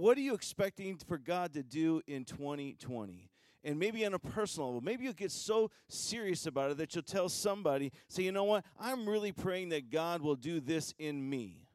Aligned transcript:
what 0.00 0.16
are 0.16 0.22
you 0.22 0.34
expecting 0.34 0.96
for 0.96 1.18
God 1.18 1.52
to 1.54 1.62
do 1.62 2.00
in 2.06 2.24
2020? 2.24 3.30
And 3.62 3.78
maybe 3.78 4.06
on 4.06 4.14
a 4.14 4.18
personal 4.18 4.68
level, 4.68 4.80
maybe 4.80 5.04
you'll 5.04 5.12
get 5.12 5.30
so 5.30 5.70
serious 5.88 6.46
about 6.46 6.70
it 6.70 6.78
that 6.78 6.94
you'll 6.94 7.02
tell 7.04 7.28
somebody, 7.28 7.92
say, 8.08 8.22
you 8.22 8.32
know 8.32 8.44
what, 8.44 8.64
I'm 8.78 9.06
really 9.06 9.32
praying 9.32 9.68
that 9.70 9.90
God 9.90 10.22
will 10.22 10.36
do 10.36 10.60
this 10.60 10.94
in 10.98 11.28
me. 11.28 11.66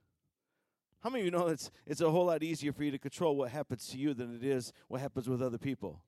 How 1.02 1.12
many 1.12 1.22
of 1.22 1.26
you 1.26 1.32
know 1.32 1.48
it's, 1.48 1.70
it's 1.86 2.02
a 2.02 2.10
whole 2.10 2.26
lot 2.26 2.42
easier 2.42 2.74
for 2.74 2.84
you 2.84 2.90
to 2.90 2.98
control 2.98 3.36
what 3.36 3.52
happens 3.52 3.88
to 3.90 3.98
you 3.98 4.16
than 4.16 4.36
it 4.36 4.44
is 4.44 4.74
what 4.88 5.02
happens 5.02 5.30
with 5.30 5.44
other 5.44 5.60
people? 5.60 6.02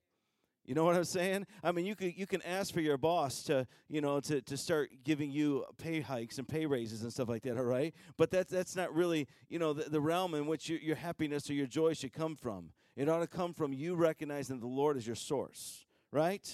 You 0.68 0.76
know 0.76 0.84
what 0.84 0.98
I'm 0.98 1.06
saying? 1.06 1.48
I 1.64 1.72
mean, 1.72 1.86
you 1.86 1.96
can 1.96 2.14
you 2.18 2.28
can 2.28 2.42
ask 2.42 2.74
for 2.74 2.82
your 2.82 2.98
boss 2.98 3.42
to 3.44 3.66
you 3.88 4.02
know 4.02 4.20
to, 4.20 4.42
to 4.42 4.58
start 4.58 4.90
giving 5.06 5.32
you 5.32 5.64
pay 5.78 6.02
hikes 6.02 6.40
and 6.40 6.48
pay 6.48 6.66
raises 6.66 7.04
and 7.04 7.12
stuff 7.12 7.30
like 7.30 7.44
that. 7.44 7.58
All 7.58 7.64
right, 7.64 7.96
but 8.18 8.32
that's 8.32 8.52
that's 8.52 8.76
not 8.76 8.94
really 8.94 9.30
you 9.48 9.60
know 9.60 9.72
the, 9.72 9.90
the 9.90 10.02
realm 10.02 10.34
in 10.36 10.46
which 10.46 10.68
your, 10.68 10.80
your 10.80 10.98
happiness 10.98 11.50
or 11.50 11.54
your 11.54 11.68
joy 11.68 11.94
should 11.94 12.12
come 12.12 12.36
from. 12.36 12.72
It 12.98 13.08
ought 13.08 13.20
to 13.20 13.28
come 13.28 13.54
from 13.54 13.72
you 13.72 13.96
recognizing 13.96 14.60
the 14.60 14.68
Lord 14.68 14.98
as 14.98 15.08
your 15.08 15.16
source, 15.16 15.86
right? 16.12 16.46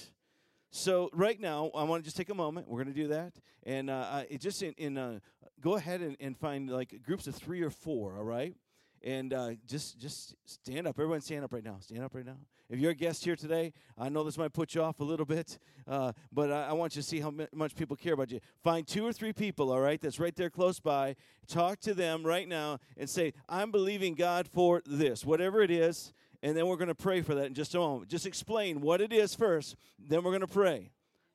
So 0.70 1.09
right 1.12 1.40
now, 1.40 1.71
I 1.73 1.84
want 1.84 2.04
to 2.04 2.05
just 2.05 2.18
take 2.18 2.30
a 2.30 2.35
moment. 2.35 2.68
We're 2.68 2.84
going 2.84 2.93
to 2.93 3.02
do 3.02 3.07
that, 3.07 3.34
and 3.63 3.90
uh, 3.90 4.23
it 4.30 4.41
just 4.41 4.62
in, 4.62 4.73
in 4.77 4.98
uh, 4.99 5.20
go 5.59 5.73
ahead 5.73 6.02
and, 6.02 6.18
and 6.20 6.38
find 6.38 6.70
like 6.70 7.02
groups 7.04 7.26
of 7.26 7.34
three 7.34 7.63
or 7.63 7.71
four. 7.71 8.16
All 8.16 8.23
right, 8.23 8.55
and 9.02 9.34
uh, 9.34 9.52
just 9.66 9.99
just 9.99 10.35
stand 10.45 10.85
up. 10.85 10.99
Everyone, 10.99 11.21
stand 11.21 11.43
up 11.43 11.52
right 11.52 11.63
now. 11.63 11.77
Stand 11.80 12.04
up 12.04 12.13
right 12.13 12.26
now. 12.26 12.38
If 12.70 12.80
you're 12.80 12.91
a 12.91 12.95
guest 12.95 13.23
here 13.26 13.35
today, 13.35 13.73
I 13.98 14.09
know 14.09 14.23
this 14.23 14.38
might 14.38 14.53
put 14.53 14.73
you 14.73 14.81
off 14.81 14.99
a 14.99 15.04
little 15.04 15.26
bit, 15.26 15.59
uh, 15.88 16.13
but 16.31 16.52
I, 16.52 16.67
I, 16.70 16.73
want 16.73 16.95
you 16.95 17.02
to 17.02 17.08
see 17.08 17.20
how 17.20 17.34
much 17.54 17.76
people 17.76 17.95
care 17.95 18.13
about 18.13 18.31
you. 18.31 18.40
Find 18.63 18.88
two 18.88 19.05
or 19.05 19.12
three 19.12 19.34
people, 19.34 19.71
all 19.71 19.81
right, 19.81 20.02
that's 20.02 20.20
right 20.20 20.35
there 20.35 20.49
close 20.49 20.80
by. 20.80 21.16
Talk 21.48 21.80
to 21.81 21.94
them 21.94 22.26
right 22.26 22.48
now 22.48 22.80
and 22.98 23.09
say, 23.09 23.34
"I'm 23.49 23.70
believing 23.70 24.16
God 24.16 24.48
for 24.48 24.81
this, 24.85 25.26
whatever 25.26 25.62
it 25.62 25.71
is." 25.71 26.13
And 26.41 26.57
then 26.57 26.68
we're 26.68 26.77
going 26.77 26.90
to 26.90 26.95
pray 26.95 27.21
for 27.21 27.35
that 27.35 27.45
in 27.45 27.54
just 27.54 27.73
a 27.73 27.77
moment. 27.77 28.09
Just 28.09 28.26
explain 28.26 28.82
what 28.82 28.99
it 28.99 29.13
is 29.13 29.34
first. 29.34 29.77
Then 29.98 30.24
we're 30.24 30.32
going 30.32 30.41
to 30.41 30.48
pray. 30.48 30.91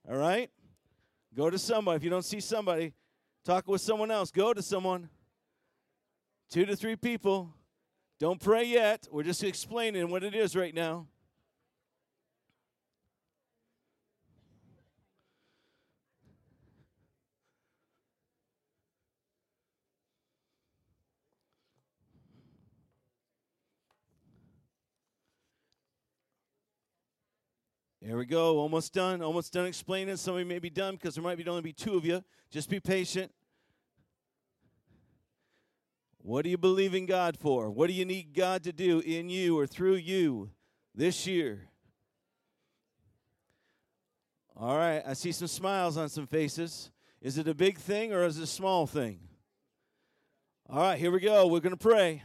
All 0.06 0.18
right. 0.18 0.50
Go 1.34 1.48
to 1.48 1.58
somebody. 1.58 1.96
If 1.96 2.04
you 2.04 2.10
don't 2.10 2.24
see 2.24 2.40
somebody, 2.40 2.92
talk 3.42 3.68
with 3.68 3.80
someone 3.80 4.10
else. 4.10 4.30
Go 4.30 4.52
to 4.52 4.60
someone. 4.60 5.08
Two 6.50 6.66
to 6.66 6.76
three 6.76 6.96
people. 6.96 7.54
Don't 8.18 8.38
pray 8.38 8.64
yet. 8.64 9.08
We're 9.10 9.22
just 9.22 9.42
explaining 9.44 10.10
what 10.10 10.24
it 10.24 10.34
is 10.34 10.54
right 10.54 10.74
now. 10.74 11.06
There 28.08 28.16
we 28.16 28.24
go. 28.24 28.58
Almost 28.58 28.94
done. 28.94 29.20
Almost 29.20 29.52
done 29.52 29.66
explaining. 29.66 30.16
Some 30.16 30.32
of 30.32 30.40
you 30.40 30.46
may 30.46 30.60
be 30.60 30.70
done 30.70 30.94
because 30.94 31.14
there 31.14 31.22
might 31.22 31.36
be 31.36 31.46
only 31.46 31.60
be 31.60 31.74
two 31.74 31.94
of 31.94 32.06
you. 32.06 32.24
Just 32.50 32.70
be 32.70 32.80
patient. 32.80 33.30
What 36.22 36.44
do 36.44 36.48
you 36.48 36.56
believe 36.56 36.94
in 36.94 37.04
God 37.04 37.36
for? 37.38 37.68
What 37.70 37.86
do 37.86 37.92
you 37.92 38.06
need 38.06 38.32
God 38.34 38.64
to 38.64 38.72
do 38.72 39.00
in 39.00 39.28
you 39.28 39.58
or 39.58 39.66
through 39.66 39.96
you 39.96 40.48
this 40.94 41.26
year? 41.26 41.68
All 44.56 44.78
right, 44.78 45.02
I 45.06 45.12
see 45.12 45.30
some 45.30 45.46
smiles 45.46 45.98
on 45.98 46.08
some 46.08 46.26
faces. 46.26 46.90
Is 47.20 47.36
it 47.36 47.46
a 47.46 47.54
big 47.54 47.76
thing 47.76 48.14
or 48.14 48.24
is 48.24 48.38
it 48.38 48.44
a 48.44 48.46
small 48.46 48.86
thing? 48.86 49.18
All 50.70 50.80
right, 50.80 50.98
here 50.98 51.10
we 51.10 51.20
go. 51.20 51.46
We're 51.46 51.60
going 51.60 51.76
to 51.76 51.76
pray. 51.76 52.22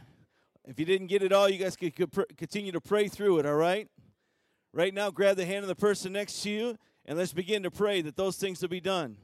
If 0.64 0.80
you 0.80 0.86
didn't 0.86 1.08
get 1.08 1.22
it 1.22 1.30
all, 1.30 1.46
you 1.46 1.58
guys 1.58 1.76
could 1.76 1.94
continue 2.38 2.72
to 2.72 2.80
pray 2.80 3.08
through 3.08 3.40
it, 3.40 3.44
all 3.44 3.56
right? 3.56 3.86
Right 4.74 4.92
now, 4.92 5.12
grab 5.12 5.36
the 5.36 5.46
hand 5.46 5.62
of 5.62 5.68
the 5.68 5.76
person 5.76 6.12
next 6.12 6.42
to 6.42 6.50
you 6.50 6.78
and 7.06 7.16
let's 7.16 7.32
begin 7.32 7.62
to 7.62 7.70
pray 7.70 8.02
that 8.02 8.16
those 8.16 8.36
things 8.36 8.60
will 8.60 8.68
be 8.68 8.80
done. 8.80 9.16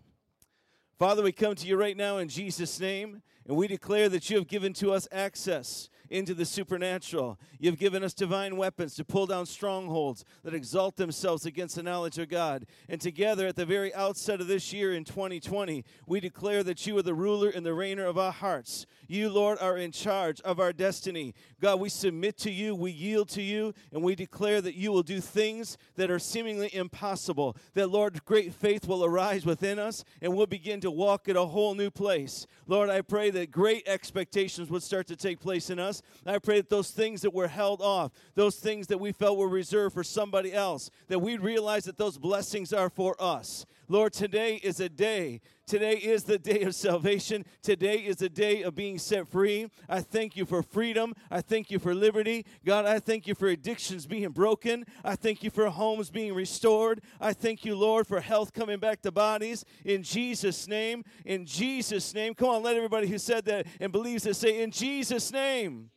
Father, 0.96 1.24
we 1.24 1.32
come 1.32 1.56
to 1.56 1.66
you 1.66 1.76
right 1.76 1.96
now 1.96 2.18
in 2.18 2.28
Jesus' 2.28 2.78
name. 2.78 3.20
And 3.48 3.56
we 3.56 3.66
declare 3.66 4.08
that 4.10 4.30
you 4.30 4.36
have 4.36 4.46
given 4.46 4.72
to 4.74 4.92
us 4.92 5.08
access 5.10 5.88
into 6.10 6.34
the 6.34 6.44
supernatural. 6.44 7.38
You've 7.58 7.78
given 7.78 8.02
us 8.02 8.12
divine 8.12 8.56
weapons 8.56 8.94
to 8.96 9.04
pull 9.04 9.26
down 9.26 9.46
strongholds 9.46 10.24
that 10.42 10.54
exalt 10.54 10.96
themselves 10.96 11.46
against 11.46 11.76
the 11.76 11.82
knowledge 11.82 12.18
of 12.18 12.28
God. 12.28 12.66
And 12.88 13.00
together, 13.00 13.46
at 13.46 13.56
the 13.56 13.64
very 13.64 13.94
outset 13.94 14.40
of 14.40 14.48
this 14.48 14.72
year 14.72 14.92
in 14.92 15.04
2020, 15.04 15.84
we 16.06 16.20
declare 16.20 16.62
that 16.64 16.86
you 16.86 16.98
are 16.98 17.02
the 17.02 17.14
ruler 17.14 17.48
and 17.48 17.64
the 17.64 17.70
reigner 17.70 18.08
of 18.08 18.18
our 18.18 18.32
hearts. 18.32 18.86
You, 19.06 19.30
Lord, 19.30 19.58
are 19.60 19.76
in 19.76 19.92
charge 19.92 20.40
of 20.40 20.58
our 20.58 20.72
destiny. 20.72 21.34
God, 21.60 21.80
we 21.80 21.88
submit 21.88 22.36
to 22.38 22.50
you, 22.50 22.74
we 22.74 22.90
yield 22.90 23.28
to 23.30 23.42
you, 23.42 23.72
and 23.92 24.02
we 24.02 24.14
declare 24.14 24.60
that 24.60 24.74
you 24.74 24.90
will 24.90 25.02
do 25.02 25.20
things 25.20 25.78
that 25.96 26.10
are 26.10 26.18
seemingly 26.18 26.74
impossible. 26.74 27.56
That, 27.74 27.90
Lord, 27.90 28.24
great 28.24 28.52
faith 28.52 28.88
will 28.88 29.04
arise 29.04 29.46
within 29.46 29.78
us, 29.78 30.04
and 30.20 30.34
we'll 30.34 30.46
begin 30.46 30.80
to 30.80 30.90
walk 30.90 31.28
in 31.28 31.36
a 31.36 31.46
whole 31.46 31.74
new 31.74 31.90
place. 31.90 32.46
Lord, 32.66 32.90
I 32.90 33.00
pray 33.00 33.30
that 33.30 33.50
great 33.50 33.86
expectations 33.86 34.70
would 34.70 34.82
start 34.82 35.06
to 35.08 35.16
take 35.16 35.40
place 35.40 35.70
in 35.70 35.78
us 35.78 35.99
I 36.26 36.38
pray 36.38 36.58
that 36.58 36.70
those 36.70 36.90
things 36.90 37.22
that 37.22 37.34
were 37.34 37.48
held 37.48 37.80
off, 37.80 38.12
those 38.34 38.56
things 38.56 38.86
that 38.88 38.98
we 38.98 39.12
felt 39.12 39.38
were 39.38 39.48
reserved 39.48 39.94
for 39.94 40.04
somebody 40.04 40.52
else, 40.52 40.90
that 41.08 41.18
we'd 41.18 41.40
realize 41.40 41.84
that 41.84 41.98
those 41.98 42.18
blessings 42.18 42.72
are 42.72 42.90
for 42.90 43.16
us. 43.18 43.66
Lord, 43.90 44.12
today 44.12 44.54
is 44.62 44.78
a 44.78 44.88
day. 44.88 45.40
Today 45.66 45.94
is 45.94 46.22
the 46.22 46.38
day 46.38 46.60
of 46.60 46.76
salvation. 46.76 47.44
Today 47.60 47.96
is 47.96 48.18
the 48.18 48.28
day 48.28 48.62
of 48.62 48.76
being 48.76 48.98
set 48.98 49.26
free. 49.26 49.68
I 49.88 49.98
thank 50.00 50.36
you 50.36 50.46
for 50.46 50.62
freedom. 50.62 51.12
I 51.28 51.40
thank 51.40 51.72
you 51.72 51.80
for 51.80 51.92
liberty. 51.92 52.46
God, 52.64 52.86
I 52.86 53.00
thank 53.00 53.26
you 53.26 53.34
for 53.34 53.48
addictions 53.48 54.06
being 54.06 54.28
broken. 54.28 54.84
I 55.04 55.16
thank 55.16 55.42
you 55.42 55.50
for 55.50 55.68
homes 55.68 56.08
being 56.08 56.34
restored. 56.34 57.00
I 57.20 57.32
thank 57.32 57.64
you, 57.64 57.74
Lord, 57.74 58.06
for 58.06 58.20
health 58.20 58.52
coming 58.52 58.78
back 58.78 59.02
to 59.02 59.10
bodies. 59.10 59.64
In 59.84 60.04
Jesus' 60.04 60.68
name. 60.68 61.02
In 61.24 61.44
Jesus' 61.44 62.14
name. 62.14 62.34
Come 62.34 62.48
on, 62.48 62.62
let 62.62 62.76
everybody 62.76 63.08
who 63.08 63.18
said 63.18 63.44
that 63.46 63.66
and 63.80 63.90
believes 63.90 64.24
it 64.24 64.36
say, 64.36 64.62
In 64.62 64.70
Jesus' 64.70 65.32
name. 65.32 65.90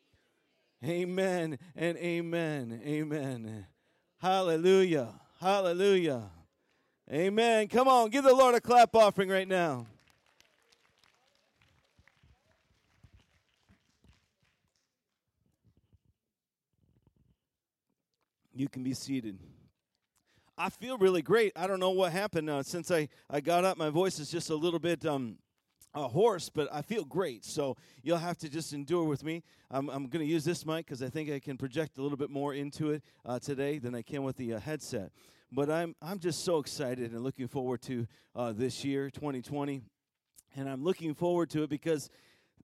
Amen 0.84 1.60
and 1.76 1.96
amen. 2.00 2.82
Amen. 2.84 3.68
Hallelujah. 4.20 5.14
Hallelujah. 5.40 6.32
Amen. 7.14 7.68
Come 7.68 7.88
on, 7.88 8.10
give 8.10 8.24
the 8.24 8.34
Lord 8.34 8.56
a 8.56 8.60
clap 8.60 8.96
offering 8.96 9.30
right 9.30 9.48
now. 9.48 9.86
You 18.56 18.68
can 18.68 18.84
be 18.84 18.96
seated. 18.96 19.38
I 20.58 20.72
feel 20.72 20.98
really 20.98 21.22
great. 21.22 21.54
I 21.56 21.68
don't 21.68 21.80
know 21.80 21.92
what 21.92 22.12
happened 22.12 22.50
uh, 22.50 22.64
since 22.64 22.90
I, 22.90 23.10
I 23.30 23.42
got 23.42 23.64
up. 23.64 23.78
My 23.78 23.92
voice 23.92 24.18
is 24.18 24.32
just 24.32 24.50
a 24.50 24.56
little 24.56 24.80
bit 24.80 25.06
um, 25.06 25.38
uh, 25.94 26.08
hoarse, 26.08 26.50
but 26.50 26.68
I 26.72 26.82
feel 26.82 27.06
great. 27.06 27.46
So 27.46 27.78
you'll 28.02 28.18
have 28.18 28.40
to 28.40 28.50
just 28.50 28.74
endure 28.74 29.04
with 29.04 29.24
me. 29.24 29.44
I'm, 29.70 29.88
I'm 29.90 30.08
going 30.08 30.26
to 30.26 30.32
use 30.32 30.46
this 30.46 30.66
mic 30.66 30.88
because 30.88 31.04
I 31.04 31.10
think 31.10 31.30
I 31.30 31.40
can 31.40 31.58
project 31.58 32.00
a 32.00 32.02
little 32.02 32.18
bit 32.18 32.32
more 32.32 32.56
into 32.56 32.90
it 32.90 33.04
uh, 33.24 33.38
today 33.38 33.78
than 33.78 33.94
I 33.94 34.02
can 34.02 34.24
with 34.24 34.38
the 34.38 34.56
uh, 34.56 34.60
headset. 34.60 35.12
But 35.56 35.70
I'm, 35.70 35.96
I'm 36.02 36.18
just 36.18 36.44
so 36.44 36.58
excited 36.58 37.12
and 37.12 37.22
looking 37.24 37.48
forward 37.48 37.84
to 37.84 38.08
uh, 38.36 38.54
this 38.54 38.84
year, 38.84 39.12
2020. 39.12 39.84
And 40.56 40.68
I'm 40.68 40.84
looking 40.84 41.14
forward 41.14 41.52
to 41.52 41.62
it 41.62 41.70
because 41.70 42.10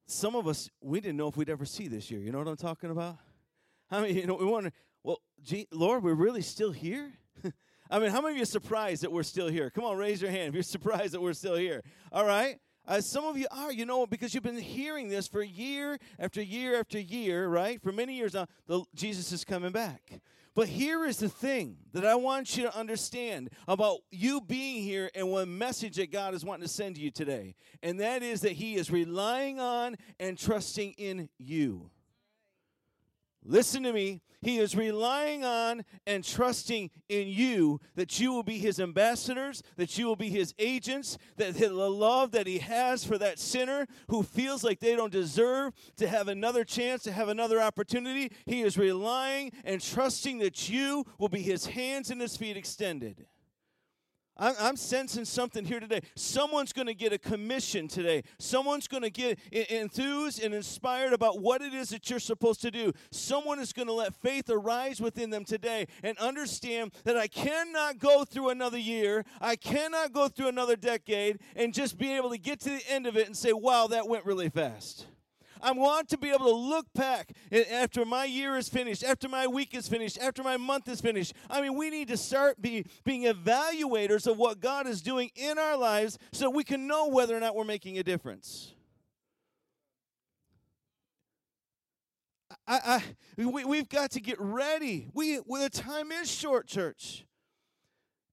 some 0.08 0.36
of 0.36 0.48
us, 0.48 0.72
we 0.82 1.00
didn't 1.00 1.18
know 1.18 1.28
if 1.28 1.38
we'd 1.38 1.52
ever 1.52 1.66
see 1.66 1.88
this 1.88 2.10
year. 2.10 2.20
You 2.20 2.32
know 2.32 2.40
what 2.40 2.48
I'm 2.48 2.58
talking 2.58 2.90
about? 2.90 3.18
I 3.92 4.02
mean, 4.02 4.16
you 4.16 4.26
know, 4.26 4.34
we 4.34 4.46
wonder, 4.46 4.72
well, 5.04 5.20
gee, 5.44 5.68
Lord, 5.72 6.04
we're 6.04 6.16
really 6.16 6.42
still 6.42 6.72
here? 6.72 7.12
I 7.92 8.00
mean, 8.00 8.10
how 8.10 8.22
many 8.22 8.32
of 8.32 8.38
you 8.38 8.44
are 8.44 8.48
surprised 8.48 9.04
that 9.04 9.12
we're 9.12 9.22
still 9.22 9.50
here? 9.50 9.70
Come 9.70 9.84
on, 9.84 9.96
raise 9.96 10.20
your 10.20 10.32
hand 10.32 10.48
if 10.48 10.54
you're 10.56 10.64
surprised 10.80 11.14
that 11.14 11.22
we're 11.22 11.34
still 11.34 11.58
here. 11.58 11.84
All 12.12 12.26
right? 12.26 12.58
Uh, 12.88 13.02
some 13.02 13.24
of 13.24 13.38
you 13.38 13.46
are, 13.52 13.72
you 13.72 13.86
know, 13.86 14.08
because 14.08 14.34
you've 14.34 14.42
been 14.42 14.58
hearing 14.58 15.10
this 15.10 15.28
for 15.28 15.44
year 15.44 16.00
after 16.18 16.42
year 16.42 16.80
after 16.80 17.00
year, 17.00 17.48
right? 17.48 17.80
For 17.84 17.92
many 17.92 18.16
years 18.16 18.34
now, 18.34 18.48
the, 18.66 18.84
Jesus 18.96 19.32
is 19.32 19.46
coming 19.46 19.72
back. 19.72 20.22
But 20.55 20.67
here 20.67 21.05
is 21.05 21.17
the 21.17 21.29
thing 21.29 21.78
that 21.93 22.05
I 22.05 22.16
want 22.16 22.57
you 22.57 22.63
to 22.63 22.75
understand 22.75 23.49
about 23.67 23.99
you 24.11 24.41
being 24.41 24.84
here 24.84 25.09
and 25.16 25.29
one 25.29 25.57
message 25.57 25.96
that 25.97 26.11
God 26.11 26.34
is 26.34 26.43
wanting 26.43 26.63
to 26.63 26.73
send 26.73 26.96
to 26.96 27.01
you 27.01 27.11
today. 27.11 27.55
And 27.84 27.99
that 27.99 28.23
is 28.23 28.41
that 28.41 28.53
He 28.53 28.75
is 28.75 28.91
relying 28.91 29.59
on 29.59 29.96
and 30.19 30.37
trusting 30.37 30.93
in 30.93 31.29
you. 31.37 31.91
Listen 33.44 33.84
to 33.84 33.94
me. 33.94 34.22
He 34.41 34.58
is 34.58 34.76
relying 34.76 35.44
on 35.44 35.84
and 36.08 36.24
trusting 36.24 36.91
in 37.09 37.28
you 37.28 37.82
that 37.96 38.20
you 38.20 38.32
will 38.32 38.44
be 38.44 38.58
his 38.58 38.80
ambassadors, 38.80 39.62
that 39.76 39.97
you 39.97 40.06
will 40.06 40.16
be 40.16 40.30
his 40.30 40.53
agents, 40.58 41.18
that 41.36 41.56
the 41.56 41.70
love 41.70 42.32
that 42.32 42.47
he 42.47 42.59
has 42.59 43.03
for 43.03 43.18
that 43.18 43.38
sinner 43.38 43.86
who 44.08 44.24
feels 44.24 44.64
like 44.64 44.80
they 44.80 44.96
don't 44.96 45.12
deserve 45.12 45.74
to 45.97 46.08
have 46.08 46.30
another 46.30 46.64
chance, 46.64 47.03
to 47.03 47.12
have 47.12 47.28
another 47.28 47.59
opportunity. 47.62 48.32
He 48.46 48.62
is 48.62 48.78
relying 48.78 49.52
and 49.66 49.82
trusting 49.82 50.40
that 50.40 50.70
you 50.70 51.06
will 51.18 51.30
be 51.30 51.42
his 51.42 51.66
hands 51.66 52.09
and 52.09 52.22
his 52.22 52.38
feet 52.38 52.56
extended. 52.56 53.26
I'm, 54.40 54.56
I'm 54.59 54.76
sensing 54.76 55.26
something 55.26 55.66
here 55.66 55.80
today. 55.80 56.02
Someone's 56.16 56.74
going 56.74 56.88
to 56.88 56.94
get 56.94 57.14
a 57.14 57.18
commission 57.18 57.88
today. 57.88 58.24
Someone's 58.40 58.88
going 58.88 59.03
to 59.03 59.09
get 59.09 59.38
enthused 59.52 60.41
and 60.41 60.53
inspired 60.53 61.14
about 61.14 61.41
what 61.41 61.62
it 61.62 61.74
is 61.74 61.90
that 61.90 62.09
you're 62.09 62.20
supposed 62.20 62.62
to 62.62 62.72
do. 62.72 62.94
Someone 63.12 63.59
is 63.59 63.74
going 63.74 63.88
to 63.88 63.94
let 63.94 64.16
faith 64.16 64.50
arise 64.50 65.02
within 65.02 65.30
them 65.30 65.46
today 65.46 65.88
and 66.02 66.18
understand 66.18 66.94
that 67.03 67.18
I 67.18 67.28
cannot 67.28 68.00
go 68.00 68.24
through 68.24 68.50
another 68.50 68.80
year, 68.80 69.26
I 69.41 69.56
cannot 69.56 70.14
go 70.14 70.28
through 70.30 70.47
another 70.47 70.76
decade, 70.76 71.40
and 71.56 71.74
just 71.74 71.97
be 71.97 72.14
able 72.14 72.30
to 72.30 72.38
get 72.38 72.62
to 72.62 72.70
the 72.70 72.84
end 72.90 73.06
of 73.06 73.18
it 73.18 73.28
and 73.28 73.35
say, 73.35 73.53
wow, 73.53 73.88
that 73.88 74.08
went 74.08 74.26
really 74.26 74.50
fast. 74.50 75.06
I 75.61 75.72
want 75.72 76.09
to 76.09 76.17
be 76.17 76.29
able 76.29 76.46
to 76.46 76.56
look 76.56 76.88
back 76.94 77.34
after 77.72 78.06
my 78.06 78.26
year 78.26 78.58
is 78.58 78.70
finished, 78.70 79.03
after 79.03 79.28
my 79.28 79.47
week 79.47 79.73
is 79.73 79.88
finished, 79.88 80.17
after 80.20 80.44
my 80.44 80.58
month 80.58 80.88
is 80.88 81.02
finished. 81.02 81.34
I 81.50 81.61
mean, 81.61 81.76
we 81.76 81.90
need 81.90 82.08
to 82.09 82.17
start 82.17 82.61
be, 82.61 82.85
being 83.03 83.23
evaluators 83.23 84.26
of 84.26 84.38
what 84.38 84.59
God 84.59 84.88
is 84.88 85.02
doing 85.02 85.32
in 85.35 85.58
our 85.58 85.78
lives 85.78 86.17
so 86.32 86.50
we 86.50 86.64
can 86.64 86.88
know 86.88 87.08
whether 87.08 87.35
or 87.35 87.40
not 87.40 87.56
we're 87.56 87.66
making 87.66 87.97
a 87.97 88.03
difference. 88.03 88.73
I, 92.67 92.79
I, 92.85 93.03
we, 93.35 93.66
we've 93.66 93.90
got 93.90 94.11
to 94.11 94.22
get 94.22 94.38
ready. 94.40 95.08
We, 95.14 95.40
well, 95.46 95.64
the 95.64 95.70
time 95.70 96.11
is 96.11 96.32
short, 96.32 96.67
church. 96.67 97.26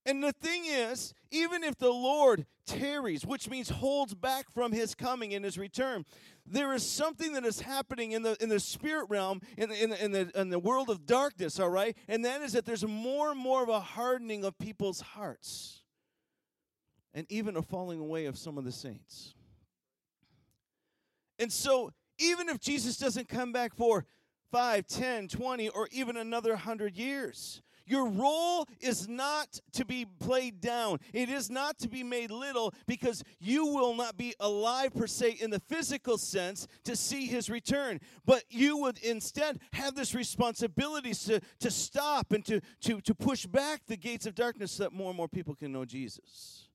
And 0.04 0.22
the 0.22 0.32
thing 0.32 0.64
is, 0.66 1.14
even 1.30 1.64
if 1.64 1.76
the 1.78 1.90
Lord 1.90 2.46
tarries, 2.66 3.24
which 3.24 3.48
means 3.48 3.68
holds 3.68 4.14
back 4.14 4.50
from 4.52 4.72
his 4.72 4.94
coming 4.94 5.32
and 5.34 5.44
his 5.44 5.56
return, 5.56 6.04
there 6.44 6.72
is 6.74 6.88
something 6.88 7.32
that 7.32 7.44
is 7.44 7.60
happening 7.60 8.12
in 8.12 8.22
the 8.22 8.36
in 8.42 8.48
the 8.48 8.60
spirit 8.60 9.06
realm, 9.08 9.40
in 9.56 9.68
the, 9.68 9.82
in 9.82 9.90
the, 9.90 10.04
in 10.04 10.12
the, 10.12 10.40
in 10.40 10.50
the 10.50 10.58
world 10.58 10.90
of 10.90 11.06
darkness, 11.06 11.58
all 11.58 11.70
right? 11.70 11.96
And 12.08 12.24
that 12.24 12.42
is 12.42 12.52
that 12.52 12.64
there's 12.64 12.86
more 12.86 13.30
and 13.30 13.40
more 13.40 13.62
of 13.62 13.68
a 13.68 13.80
hardening 13.80 14.44
of 14.44 14.58
people's 14.58 15.00
hearts. 15.00 15.82
And 17.14 17.26
even 17.30 17.56
a 17.56 17.62
falling 17.62 17.98
away 17.98 18.26
of 18.26 18.36
some 18.36 18.58
of 18.58 18.64
the 18.64 18.72
saints. 18.72 19.34
And 21.38 21.50
so, 21.50 21.92
even 22.18 22.48
if 22.48 22.60
Jesus 22.60 22.98
doesn't 22.98 23.28
come 23.28 23.52
back 23.52 23.74
for 23.74 24.04
5, 24.52 24.86
10, 24.86 25.28
20, 25.28 25.68
or 25.70 25.88
even 25.92 26.16
another 26.16 26.50
100 26.50 26.96
years, 26.96 27.62
your 27.86 28.08
role 28.08 28.68
is 28.80 29.08
not 29.08 29.60
to 29.72 29.84
be 29.84 30.04
played 30.04 30.60
down. 30.60 30.98
It 31.12 31.28
is 31.28 31.48
not 31.48 31.78
to 31.78 31.88
be 31.88 32.02
made 32.02 32.30
little 32.30 32.74
because 32.86 33.22
you 33.38 33.66
will 33.66 33.94
not 33.94 34.16
be 34.16 34.34
alive 34.40 34.92
per 34.94 35.06
se 35.06 35.38
in 35.40 35.50
the 35.50 35.60
physical 35.60 36.18
sense 36.18 36.66
to 36.84 36.96
see 36.96 37.26
his 37.26 37.48
return. 37.48 38.00
But 38.24 38.42
you 38.50 38.76
would 38.78 38.98
instead 38.98 39.60
have 39.72 39.94
this 39.94 40.14
responsibility 40.14 41.14
to, 41.14 41.40
to 41.60 41.70
stop 41.70 42.32
and 42.32 42.44
to, 42.46 42.60
to, 42.82 43.00
to 43.00 43.14
push 43.14 43.46
back 43.46 43.82
the 43.86 43.96
gates 43.96 44.26
of 44.26 44.34
darkness 44.34 44.72
so 44.72 44.84
that 44.84 44.92
more 44.92 45.08
and 45.08 45.16
more 45.16 45.28
people 45.28 45.54
can 45.54 45.72
know 45.72 45.84
Jesus. 45.84 46.68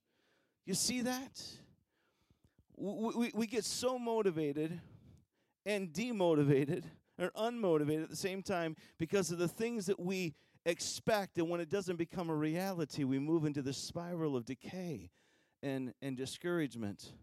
You 0.66 0.74
see 0.74 1.02
that? 1.02 1.42
We, 2.78 3.13
we, 3.16 3.31
we 3.34 3.48
get 3.48 3.66
so 3.66 4.00
motivated 4.00 4.80
and 5.66 5.90
demotivated 5.90 6.86
or 7.19 7.31
unmotivated 7.31 8.04
at 8.04 8.10
the 8.10 8.16
same 8.16 8.42
time 8.42 8.75
because 8.98 9.31
of 9.31 9.38
the 9.38 9.48
things 9.48 9.86
that 9.86 10.00
we 10.00 10.34
expect. 10.66 11.38
And 11.38 11.50
when 11.50 11.60
it 11.60 11.69
doesn't 11.69 11.98
become 11.98 12.30
a 12.30 12.36
reality, 12.36 13.04
we 13.04 13.19
move 13.19 13.46
into 13.46 13.62
the 13.62 13.74
spiral 13.74 14.36
of 14.36 14.46
decay 14.46 15.10
and, 15.63 15.94
and 16.02 16.18
discouragement. 16.18 17.13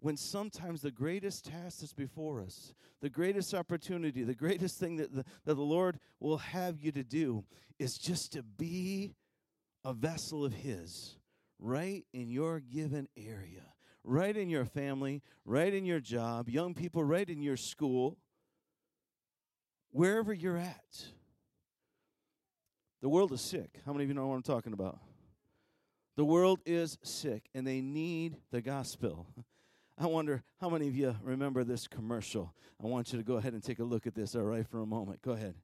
When 0.00 0.16
sometimes 0.16 0.82
the 0.82 0.90
greatest 0.90 1.46
task 1.46 1.80
that's 1.80 1.94
before 1.94 2.42
us, 2.42 2.74
the 3.00 3.08
greatest 3.08 3.54
opportunity, 3.54 4.22
the 4.22 4.34
greatest 4.34 4.78
thing 4.78 4.96
that 4.96 5.14
the, 5.14 5.24
that 5.44 5.54
the 5.54 5.62
Lord 5.62 5.98
will 6.20 6.38
have 6.38 6.80
you 6.80 6.92
to 6.92 7.02
do 7.02 7.44
is 7.78 7.96
just 7.96 8.32
to 8.32 8.42
be 8.42 9.14
a 9.84 9.92
vessel 9.92 10.44
of 10.44 10.52
His 10.52 11.16
right 11.58 12.04
in 12.12 12.28
your 12.28 12.60
given 12.60 13.08
area, 13.16 13.62
right 14.02 14.36
in 14.36 14.50
your 14.50 14.66
family, 14.66 15.22
right 15.44 15.72
in 15.72 15.86
your 15.86 16.00
job, 16.00 16.48
young 16.48 16.74
people, 16.74 17.02
right 17.02 17.28
in 17.28 17.42
your 17.42 17.56
school, 17.56 18.18
wherever 19.90 20.32
you're 20.32 20.58
at. 20.58 21.06
The 23.04 23.10
world 23.10 23.32
is 23.32 23.42
sick. 23.42 23.82
How 23.84 23.92
many 23.92 24.04
of 24.04 24.08
you 24.08 24.14
know 24.14 24.28
what 24.28 24.36
I'm 24.36 24.42
talking 24.42 24.72
about? 24.72 24.98
The 26.16 26.24
world 26.24 26.60
is 26.64 26.96
sick 27.02 27.50
and 27.54 27.66
they 27.66 27.82
need 27.82 28.38
the 28.50 28.62
gospel. 28.62 29.26
I 29.98 30.06
wonder 30.06 30.42
how 30.58 30.70
many 30.70 30.88
of 30.88 30.96
you 30.96 31.14
remember 31.22 31.64
this 31.64 31.86
commercial. 31.86 32.54
I 32.82 32.86
want 32.86 33.12
you 33.12 33.18
to 33.18 33.22
go 33.22 33.34
ahead 33.34 33.52
and 33.52 33.62
take 33.62 33.78
a 33.78 33.84
look 33.84 34.06
at 34.06 34.14
this, 34.14 34.34
all 34.34 34.40
right, 34.44 34.66
for 34.66 34.80
a 34.80 34.86
moment. 34.86 35.20
Go 35.20 35.32
ahead. 35.32 35.54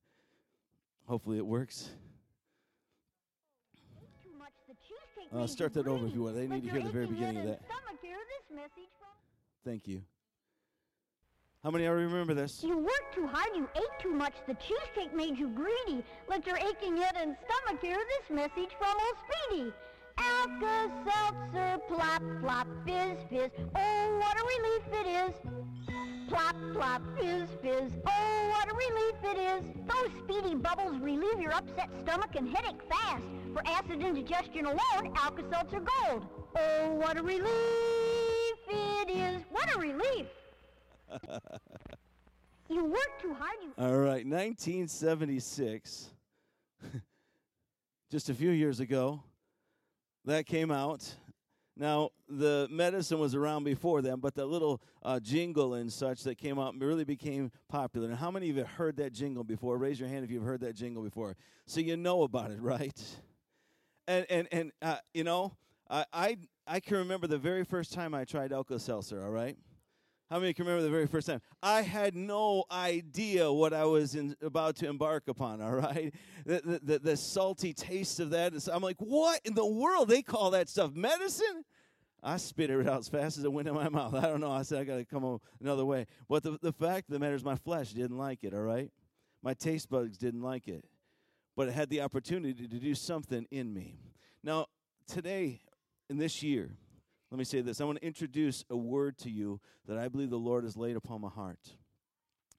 Hopefully 1.07 1.39
it 1.39 1.47
works. 1.47 1.89
Uh, 5.35 5.47
start 5.47 5.73
that 5.73 5.89
over 5.89 6.09
if 6.09 6.15
you 6.15 6.25
want. 6.25 6.37
They 6.37 6.47
need 6.47 6.65
to 6.65 6.71
hear 6.71 6.83
the 6.83 6.91
very 6.91 7.07
beginning 7.07 7.39
of 7.39 7.47
that. 7.47 7.63
Thank 9.65 9.89
you. 9.89 10.03
How 11.63 11.71
many 11.71 11.87
already 11.87 12.07
remember 12.07 12.33
this? 12.33 12.63
You 12.65 12.79
worked 12.79 13.15
too 13.15 13.27
hard, 13.27 13.51
you 13.55 13.69
ate 13.77 14.01
too 14.01 14.13
much, 14.13 14.33
the 14.49 14.55
cheesecake 14.55 15.15
made 15.15 15.39
you 15.39 15.49
greedy. 15.49 16.03
Let 16.27 16.47
your 16.47 16.57
aching 16.57 16.97
head 16.97 17.17
and 17.21 17.37
stomach 17.45 17.83
hear 17.83 17.99
this 17.99 18.35
message 18.35 18.71
from 18.79 18.95
old 18.95 19.17
Speedy. 19.29 19.73
Alka-Seltzer, 20.17 21.83
plop, 21.87 22.23
plop, 22.41 22.67
fizz, 22.87 23.19
fizz. 23.29 23.51
Oh, 23.77 24.19
what 24.19 24.41
a 24.41 24.45
relief 24.57 25.05
it 25.05 25.07
is. 25.07 26.31
Plop, 26.31 26.57
plop, 26.73 27.03
fizz, 27.19 27.51
fizz. 27.61 27.93
Oh, 28.07 28.49
what 28.49 28.71
a 28.71 28.75
relief 28.75 29.17
it 29.25 29.39
is. 29.39 29.65
Those 29.87 30.11
speedy 30.25 30.55
bubbles 30.55 30.99
relieve 30.99 31.41
your 31.43 31.53
upset 31.53 31.91
stomach 32.01 32.37
and 32.37 32.49
headache 32.57 32.81
fast. 32.89 33.25
For 33.53 33.61
acid 33.67 34.03
indigestion 34.03 34.65
alone, 34.65 35.13
Alka-Seltzer 35.15 35.81
Gold. 35.81 36.27
Oh, 36.57 36.93
what 36.95 37.19
a 37.19 37.23
relief 37.23 37.51
it 38.67 39.11
is. 39.11 39.43
What 39.51 39.77
a 39.77 39.79
relief 39.79 40.27
you 42.69 42.85
work 42.85 43.21
too 43.21 43.35
hard. 43.35 43.57
You 43.63 43.73
All 43.79 43.99
right, 43.99 44.27
1976, 44.27 46.11
just 48.11 48.29
a 48.29 48.35
few 48.35 48.51
years 48.51 48.81
ago, 48.81 49.23
that 50.25 50.47
came 50.47 50.71
out. 50.71 51.15
Now, 51.77 52.11
the 52.29 52.69
medicine 52.71 53.19
was 53.19 53.35
around 53.35 53.65
before 53.65 54.03
then, 54.03 54.21
but 54.21 54.35
the 54.35 54.45
little 54.45 54.83
uh, 55.03 55.19
jingle 55.19 55.75
and 55.75 55.91
such 55.91 56.23
that 56.25 56.37
came 56.37 56.59
out 56.59 56.75
really 56.79 57.05
became 57.05 57.51
popular. 57.69 58.09
And 58.09 58.17
how 58.17 58.31
many 58.31 58.51
of 58.51 58.57
you 58.57 58.63
have 58.63 58.73
heard 58.73 58.97
that 58.99 59.13
jingle 59.15 59.45
before? 59.45 59.79
Raise 59.79 59.99
your 59.99 60.09
hand 60.09 60.25
if 60.25 60.31
you've 60.31 60.45
heard 60.45 60.61
that 60.61 60.75
jingle 60.75 61.03
before. 61.03 61.37
So 61.67 61.81
you 61.81 61.97
know 61.97 62.23
about 62.23 62.51
it, 62.51 62.61
right? 62.61 63.03
And 64.07 64.27
and 64.29 64.49
and 64.53 64.73
uh, 64.83 64.97
you 65.15 65.25
know, 65.25 65.57
I, 65.89 66.05
I 66.13 66.37
I 66.67 66.81
can 66.81 66.99
remember 66.99 67.27
the 67.27 67.39
very 67.39 67.65
first 67.65 67.93
time 67.93 68.15
I 68.15 68.25
tried 68.25 68.53
Alka 68.53 68.79
Seltzer. 68.79 69.25
All 69.25 69.31
right, 69.31 69.57
how 70.31 70.39
many 70.39 70.55
can 70.55 70.65
remember 70.65 70.85
the 70.85 70.91
very 70.91 71.09
first 71.09 71.27
time? 71.27 71.43
I 71.61 71.83
had 71.83 72.15
no 72.15 72.65
idea 72.71 73.53
what 73.53 73.75
I 73.75 73.85
was 73.85 74.15
in, 74.15 74.37
about 74.41 74.77
to 74.77 74.89
embark 74.89 75.27
upon, 75.27 75.61
all 75.61 75.75
right? 75.75 76.15
The, 76.47 76.63
the, 76.65 76.81
the, 76.83 76.99
the 77.01 77.17
salty 77.17 77.73
taste 77.73 78.21
of 78.21 78.31
that. 78.31 78.53
I'm 78.73 78.83
like, 78.83 78.99
what 78.99 79.41
in 79.45 79.55
the 79.55 79.67
world? 79.67 80.09
They 80.09 80.23
call 80.23 80.53
that 80.53 80.69
stuff 80.69 80.95
medicine? 80.95 81.65
I 82.23 82.37
spit 82.37 82.71
it 82.71 82.87
out 82.87 83.01
as 83.01 83.09
fast 83.09 83.39
as 83.39 83.45
it 83.45 83.53
went 83.53 83.67
in 83.67 83.75
my 83.75 83.89
mouth. 83.89 84.15
I 84.15 84.23
don't 84.23 84.41
know. 84.41 84.53
I 84.53 84.63
said, 84.63 84.79
I 84.79 84.85
got 84.85 84.97
to 84.99 85.05
come 85.05 85.41
another 85.61 85.85
way. 85.85 86.07
But 86.29 86.45
the, 86.45 86.59
the 86.63 86.73
fact 86.73 87.09
of 87.09 87.15
the 87.15 87.19
matter 87.19 87.35
is, 87.35 87.43
my 87.43 87.57
flesh 87.57 87.93
didn't 87.93 88.19
like 88.19 88.45
it, 88.45 88.55
all 88.55 88.61
right? 88.61 88.91
My 89.43 89.55
taste 89.55 89.91
buds 89.91 90.17
didn't 90.17 90.43
like 90.43 90.69
it. 90.69 90.85
But 91.57 91.69
it 91.69 91.75
had 91.75 91.91
the 91.91 92.03
opportunity 92.03 92.69
to 92.69 92.79
do 92.79 92.95
something 92.95 93.47
in 93.51 93.75
me. 93.75 93.99
Now, 94.45 94.67
today, 95.09 95.63
in 96.09 96.19
this 96.19 96.43
year, 96.43 96.77
let 97.31 97.39
me 97.39 97.45
say 97.45 97.61
this. 97.61 97.81
I 97.81 97.85
want 97.85 98.01
to 98.01 98.07
introduce 98.07 98.65
a 98.71 98.77
word 98.77 99.17
to 99.19 99.31
you 99.31 99.61
that 99.87 99.97
I 99.97 100.09
believe 100.09 100.31
the 100.31 100.37
Lord 100.37 100.65
has 100.65 100.77
laid 100.77 100.97
upon 100.97 101.21
my 101.21 101.29
heart 101.29 101.77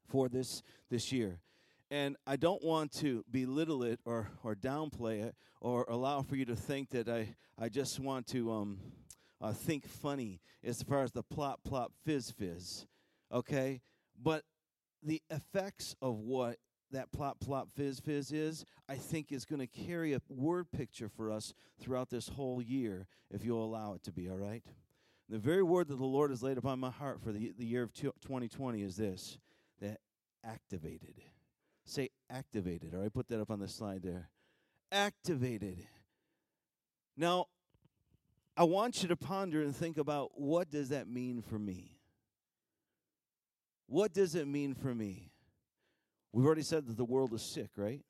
for 0.07 0.29
this 0.29 0.63
this 0.89 1.11
year. 1.11 1.39
And 1.89 2.15
I 2.25 2.37
don't 2.37 2.63
want 2.63 2.93
to 2.99 3.25
belittle 3.29 3.83
it 3.83 3.99
or, 4.05 4.31
or 4.43 4.55
downplay 4.55 5.23
it 5.23 5.35
or 5.59 5.85
allow 5.89 6.21
for 6.21 6.37
you 6.37 6.45
to 6.45 6.55
think 6.55 6.91
that 6.91 7.09
I, 7.09 7.35
I 7.59 7.67
just 7.67 7.99
want 7.99 8.27
to 8.27 8.49
um, 8.49 8.79
uh, 9.41 9.51
think 9.51 9.85
funny 9.85 10.39
as 10.63 10.81
far 10.83 11.03
as 11.03 11.11
the 11.11 11.21
plop, 11.21 11.65
plop, 11.65 11.91
fizz, 12.05 12.31
fizz. 12.31 12.85
Okay? 13.29 13.81
But 14.21 14.43
the 15.03 15.21
effects 15.29 15.93
of 16.01 16.19
what 16.19 16.55
that 16.91 17.11
plop 17.11 17.39
plop 17.39 17.69
fizz 17.75 17.99
fizz 17.99 18.31
is, 18.31 18.65
I 18.89 18.95
think 18.95 19.31
is 19.31 19.45
going 19.45 19.59
to 19.59 19.67
carry 19.67 20.13
a 20.13 20.21
word 20.29 20.71
picture 20.71 21.09
for 21.09 21.31
us 21.31 21.53
throughout 21.79 22.09
this 22.09 22.29
whole 22.29 22.61
year, 22.61 23.07
if 23.29 23.43
you'll 23.43 23.63
allow 23.63 23.93
it 23.93 24.03
to 24.03 24.11
be, 24.11 24.29
all 24.29 24.37
right? 24.37 24.63
The 25.29 25.39
very 25.39 25.63
word 25.63 25.87
that 25.87 25.97
the 25.97 26.05
Lord 26.05 26.29
has 26.29 26.43
laid 26.43 26.57
upon 26.57 26.79
my 26.79 26.89
heart 26.89 27.21
for 27.21 27.31
the, 27.31 27.53
the 27.57 27.65
year 27.65 27.83
of 27.83 27.93
2020 27.93 28.81
is 28.81 28.97
this 28.97 29.37
that 29.79 29.99
activated. 30.43 31.15
Say 31.85 32.09
activated, 32.29 32.93
all 32.93 33.01
right? 33.01 33.13
Put 33.13 33.27
that 33.29 33.41
up 33.41 33.49
on 33.49 33.59
the 33.59 33.67
slide 33.67 34.03
there. 34.03 34.29
Activated. 34.91 35.85
Now, 37.15 37.45
I 38.57 38.63
want 38.63 39.01
you 39.01 39.09
to 39.09 39.15
ponder 39.15 39.61
and 39.61 39.75
think 39.75 39.97
about 39.97 40.31
what 40.35 40.69
does 40.69 40.89
that 40.89 41.07
mean 41.07 41.41
for 41.41 41.57
me? 41.57 41.97
What 43.87 44.13
does 44.13 44.35
it 44.35 44.47
mean 44.47 44.73
for 44.73 44.93
me? 44.93 45.31
We've 46.33 46.45
already 46.45 46.63
said 46.63 46.87
that 46.87 46.97
the 46.97 47.05
world 47.05 47.33
is 47.33 47.41
sick, 47.41 47.71
right? 47.75 48.01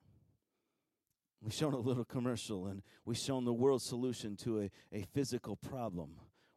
We've 1.42 1.52
shown 1.52 1.74
a 1.74 1.78
little 1.78 2.04
commercial 2.04 2.66
and 2.66 2.82
we've 3.04 3.18
shown 3.18 3.44
the 3.44 3.52
world's 3.52 3.84
solution 3.84 4.36
to 4.36 4.60
a, 4.60 4.70
a 4.92 5.02
physical 5.12 5.56
problem, 5.56 6.10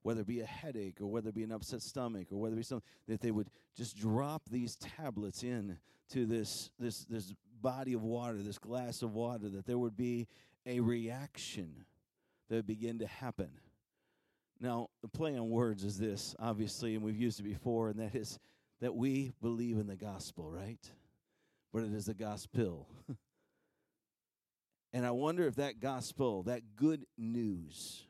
whether 0.03 0.21
it 0.21 0.27
be 0.27 0.41
a 0.41 0.45
headache 0.45 1.01
or 1.01 1.07
whether 1.07 1.29
it 1.29 1.35
be 1.35 1.43
an 1.43 1.51
upset 1.51 1.81
stomach 1.81 2.27
or 2.31 2.39
whether 2.39 2.53
it 2.53 2.57
be 2.57 2.63
something 2.63 2.87
that 3.07 3.19
they 3.19 3.31
would 3.31 3.49
just 3.75 3.97
drop 3.97 4.43
these 4.51 4.75
tablets 4.75 5.41
in 5.41 5.79
to 6.09 6.27
this 6.27 6.69
this 6.79 7.05
this 7.05 7.33
body 7.63 7.93
of 7.93 8.03
water, 8.03 8.37
this 8.43 8.59
glass 8.59 9.01
of 9.01 9.13
water, 9.13 9.49
that 9.49 9.65
there 9.65 9.79
would 9.79 9.97
be 9.97 10.27
a 10.67 10.79
reaction 10.79 11.85
that 12.47 12.57
would 12.57 12.67
begin 12.67 12.99
to 12.99 13.07
happen. 13.07 13.49
Now, 14.59 14.89
the 15.01 15.07
play 15.07 15.35
on 15.35 15.49
words 15.49 15.83
is 15.83 15.97
this, 15.97 16.35
obviously, 16.37 16.93
and 16.93 17.03
we've 17.03 17.17
used 17.17 17.39
it 17.39 17.43
before, 17.43 17.89
and 17.89 17.99
that 17.99 18.13
is 18.13 18.37
that 18.81 18.93
we 18.93 19.31
believe 19.41 19.79
in 19.79 19.87
the 19.87 19.95
gospel, 19.95 20.49
right? 20.49 20.91
But 21.75 21.83
it 21.83 21.93
is 21.93 22.05
the 22.05 22.13
gospel. 22.13 22.87
and 24.93 25.05
I 25.05 25.11
wonder 25.11 25.45
if 25.45 25.55
that 25.55 25.81
gospel, 25.81 26.43
that 26.43 26.77
good 26.77 27.05
news, 27.17 28.07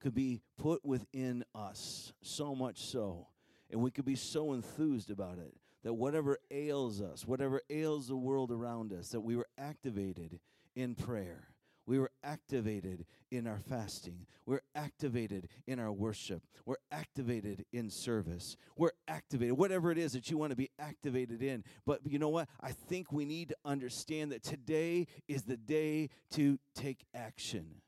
could 0.00 0.14
be 0.14 0.40
put 0.56 0.82
within 0.82 1.44
us 1.54 2.14
so 2.22 2.54
much 2.54 2.80
so, 2.80 3.26
and 3.70 3.82
we 3.82 3.90
could 3.90 4.06
be 4.06 4.14
so 4.14 4.54
enthused 4.54 5.10
about 5.10 5.36
it 5.36 5.52
that 5.84 5.92
whatever 5.92 6.38
ails 6.50 7.02
us, 7.02 7.26
whatever 7.26 7.60
ails 7.68 8.08
the 8.08 8.16
world 8.16 8.50
around 8.50 8.94
us, 8.94 9.10
that 9.10 9.20
we 9.20 9.36
were 9.36 9.48
activated 9.58 10.40
in 10.74 10.94
prayer 10.94 11.48
we 11.86 11.98
were 11.98 12.10
activated 12.22 13.04
in 13.30 13.46
our 13.46 13.58
fasting. 13.58 14.26
We're 14.46 14.60
activated 14.74 15.48
in 15.66 15.78
our 15.78 15.92
worship. 15.92 16.42
We're 16.64 16.76
activated 16.90 17.64
in 17.72 17.90
service. 17.90 18.56
We're 18.76 18.92
activated, 19.08 19.56
whatever 19.58 19.90
it 19.90 19.98
is 19.98 20.12
that 20.12 20.30
you 20.30 20.38
want 20.38 20.50
to 20.50 20.56
be 20.56 20.70
activated 20.78 21.42
in. 21.42 21.64
But 21.84 22.00
you 22.04 22.18
know 22.18 22.28
what? 22.28 22.48
I 22.60 22.72
think 22.72 23.12
we 23.12 23.24
need 23.24 23.50
to 23.50 23.56
understand 23.64 24.32
that 24.32 24.42
today 24.42 25.06
is 25.28 25.42
the 25.42 25.56
day 25.56 26.10
to 26.32 26.58
take 26.74 27.04
action. 27.14 27.81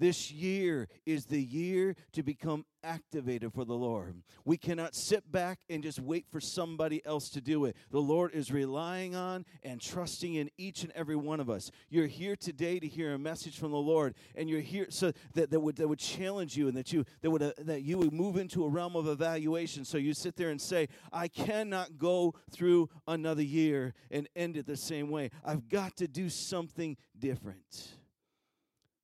This 0.00 0.32
year 0.32 0.88
is 1.04 1.26
the 1.26 1.42
year 1.42 1.94
to 2.12 2.22
become 2.22 2.64
activated 2.82 3.52
for 3.52 3.66
the 3.66 3.74
Lord. 3.74 4.22
We 4.46 4.56
cannot 4.56 4.94
sit 4.94 5.30
back 5.30 5.58
and 5.68 5.82
just 5.82 6.00
wait 6.00 6.24
for 6.32 6.40
somebody 6.40 7.04
else 7.04 7.28
to 7.30 7.42
do 7.42 7.66
it. 7.66 7.76
The 7.90 8.00
Lord 8.00 8.32
is 8.32 8.50
relying 8.50 9.14
on 9.14 9.44
and 9.62 9.78
trusting 9.78 10.36
in 10.36 10.50
each 10.56 10.84
and 10.84 10.92
every 10.94 11.16
one 11.16 11.38
of 11.38 11.50
us. 11.50 11.70
You're 11.90 12.06
here 12.06 12.34
today 12.34 12.80
to 12.80 12.88
hear 12.88 13.12
a 13.12 13.18
message 13.18 13.58
from 13.58 13.72
the 13.72 13.76
Lord, 13.76 14.14
and 14.34 14.48
you're 14.48 14.60
here 14.60 14.86
so 14.88 15.12
that, 15.34 15.50
that 15.50 15.60
would 15.60 15.76
that 15.76 15.86
would 15.86 15.98
challenge 15.98 16.56
you 16.56 16.68
and 16.68 16.76
that 16.78 16.94
you 16.94 17.04
that 17.20 17.30
would 17.30 17.42
uh, 17.42 17.52
that 17.58 17.82
you 17.82 17.98
would 17.98 18.14
move 18.14 18.38
into 18.38 18.64
a 18.64 18.68
realm 18.70 18.96
of 18.96 19.06
evaluation. 19.06 19.84
So 19.84 19.98
you 19.98 20.14
sit 20.14 20.34
there 20.34 20.48
and 20.48 20.58
say, 20.58 20.88
I 21.12 21.28
cannot 21.28 21.98
go 21.98 22.34
through 22.50 22.88
another 23.06 23.42
year 23.42 23.92
and 24.10 24.30
end 24.34 24.56
it 24.56 24.66
the 24.66 24.78
same 24.78 25.10
way. 25.10 25.30
I've 25.44 25.68
got 25.68 25.98
to 25.98 26.08
do 26.08 26.30
something 26.30 26.96
different. 27.18 27.99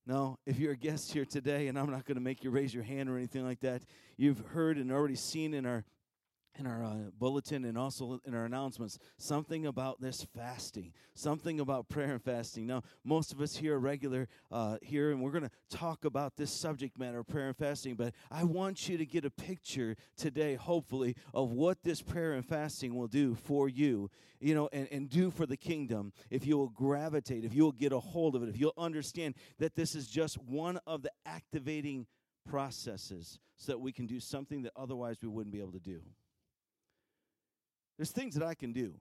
No, 0.06 0.38
if 0.46 0.60
you're 0.60 0.72
a 0.72 0.76
guest 0.76 1.12
here 1.12 1.24
today, 1.24 1.66
and 1.66 1.76
I'm 1.76 1.90
not 1.90 2.04
going 2.04 2.14
to 2.14 2.22
make 2.22 2.44
you 2.44 2.50
raise 2.50 2.72
your 2.72 2.84
hand 2.84 3.08
or 3.08 3.16
anything 3.16 3.44
like 3.44 3.60
that, 3.60 3.82
you've 4.16 4.38
heard 4.38 4.76
and 4.76 4.92
already 4.92 5.16
seen 5.16 5.52
in 5.52 5.66
our 5.66 5.84
in 6.58 6.66
our 6.66 6.84
uh, 6.84 6.94
bulletin 7.18 7.64
and 7.64 7.76
also 7.76 8.20
in 8.24 8.34
our 8.34 8.44
announcements 8.44 8.98
something 9.18 9.66
about 9.66 10.00
this 10.00 10.26
fasting 10.34 10.92
something 11.14 11.60
about 11.60 11.88
prayer 11.88 12.12
and 12.12 12.22
fasting. 12.22 12.66
Now 12.66 12.82
most 13.04 13.32
of 13.32 13.40
us 13.40 13.56
here 13.56 13.76
are 13.76 13.78
regular 13.78 14.28
uh, 14.52 14.76
here 14.82 15.10
and 15.10 15.22
we're 15.22 15.30
going 15.30 15.48
to 15.48 15.76
talk 15.76 16.04
about 16.04 16.36
this 16.36 16.50
subject 16.50 16.98
matter 16.98 17.18
of 17.18 17.28
prayer 17.28 17.48
and 17.48 17.56
fasting 17.56 17.94
but 17.94 18.12
i 18.30 18.44
want 18.44 18.88
you 18.88 18.98
to 18.98 19.06
get 19.06 19.24
a 19.24 19.30
picture 19.30 19.96
today 20.16 20.54
hopefully 20.54 21.16
of 21.34 21.52
what 21.52 21.82
this 21.82 22.02
prayer 22.02 22.32
and 22.32 22.46
fasting 22.46 22.94
will 22.94 23.08
do 23.08 23.34
for 23.34 23.68
you 23.68 24.10
you 24.40 24.54
know 24.54 24.68
and, 24.72 24.88
and 24.90 25.08
do 25.10 25.30
for 25.30 25.46
the 25.46 25.56
kingdom. 25.56 26.12
If 26.30 26.46
you 26.46 26.56
will 26.56 26.68
gravitate 26.68 27.44
if 27.44 27.54
you 27.54 27.64
will 27.64 27.72
get 27.72 27.92
a 27.92 28.00
hold 28.00 28.34
of 28.34 28.42
it 28.42 28.48
if 28.48 28.58
you'll 28.58 28.72
understand 28.76 29.34
that 29.58 29.74
this 29.74 29.94
is 29.94 30.06
just 30.06 30.42
one 30.42 30.78
of 30.86 31.02
the 31.02 31.10
activating 31.24 32.06
processes 32.48 33.40
so 33.56 33.72
that 33.72 33.78
we 33.78 33.92
can 33.92 34.06
do 34.06 34.20
something 34.20 34.62
that 34.62 34.72
otherwise 34.76 35.16
we 35.22 35.28
wouldn't 35.28 35.52
be 35.52 35.60
able 35.60 35.72
to 35.72 35.80
do 35.80 36.00
there's 37.96 38.10
things 38.10 38.34
that 38.34 38.44
I 38.44 38.54
can 38.54 38.72
do. 38.72 38.94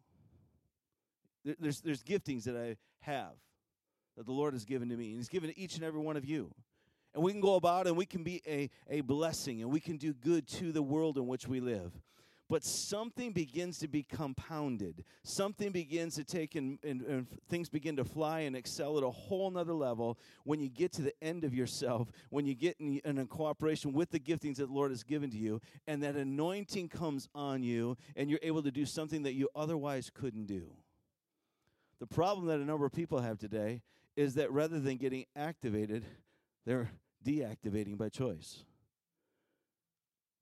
There's, 1.60 1.82
there's 1.82 2.04
giftings 2.04 2.44
that 2.46 2.58
I 2.58 2.78
have 3.02 3.34
that 4.18 4.25
the 4.25 4.32
Lord 4.32 4.54
has 4.54 4.66
given 4.66 4.90
to 4.90 4.96
me, 4.96 5.10
and 5.10 5.18
He's 5.18 5.30
given 5.30 5.50
to 5.50 5.60
each 5.60 5.75
and 5.75 5.84
every 5.84 6.00
one 6.00 6.18
of 6.18 6.25
you. 6.25 6.52
And 7.14 7.24
we 7.24 7.32
can 7.32 7.42
go 7.42 7.56
about 7.56 7.88
and 7.88 7.96
we 7.96 8.06
can 8.06 8.24
be 8.24 8.42
a, 8.46 8.70
a 8.90 9.02
blessing 9.02 9.62
and 9.62 9.72
we 9.72 9.80
can 9.80 9.98
do 9.98 10.14
good 10.14 10.48
to 10.48 10.72
the 10.72 10.84
world 10.84 11.18
in 11.18 11.28
which 11.28 11.48
we 11.48 11.62
live 11.62 11.94
but 12.48 12.64
something 12.64 13.32
begins 13.32 13.80
to 13.80 13.88
be 13.88 14.04
compounded. 14.04 15.04
Something 15.24 15.72
begins 15.72 16.16
to 16.16 16.24
take 16.24 16.56
and, 16.56 16.78
and, 16.84 17.02
and, 17.02 17.28
things 17.50 17.70
begin 17.70 17.96
to 17.96 18.06
fly 18.06 18.42
and 18.42 18.56
excel 18.56 18.98
at 18.98 19.04
a 19.04 19.10
whole 19.10 19.50
nother 19.50 19.74
level 19.74 20.20
when 20.44 20.60
you 20.60 20.70
get 20.70 20.92
to 20.94 21.02
the 21.02 21.14
end 21.24 21.44
of 21.44 21.56
yourself, 21.56 22.12
when 22.30 22.46
you 22.46 22.54
get 22.54 22.75
in, 22.80 23.00
in 23.04 23.18
a 23.18 23.25
cooperation 23.25 23.94
with 23.94 24.12
the 24.12 24.20
giftings 24.20 24.58
that 24.58 24.68
the 24.68 24.74
Lord 24.74 24.92
has 24.92 25.04
given 25.04 25.32
to 25.32 25.38
you, 25.38 25.60
and 25.88 26.04
that 26.04 26.16
anointing 26.16 26.90
comes 26.90 27.28
on 27.34 27.64
you, 27.64 27.98
and 28.16 28.30
you're 28.30 28.40
able 28.44 28.62
to 28.62 28.72
do 28.72 28.86
something 28.86 29.24
that 29.24 29.34
you 29.34 29.50
otherwise 29.56 30.12
couldn't 30.14 30.46
do. 30.46 30.70
The 32.00 32.08
problem 32.08 32.48
that 32.48 32.60
a 32.60 32.66
number 32.66 32.86
of 32.86 32.92
people 32.92 33.22
have 33.22 33.40
today 33.40 33.82
is 34.16 34.36
that 34.36 34.52
rather 34.52 34.80
than 34.80 34.98
getting 34.98 35.25
activated, 35.36 36.06
they're 36.66 36.92
deactivating 37.25 37.98
by 37.98 38.10
choice. 38.10 38.64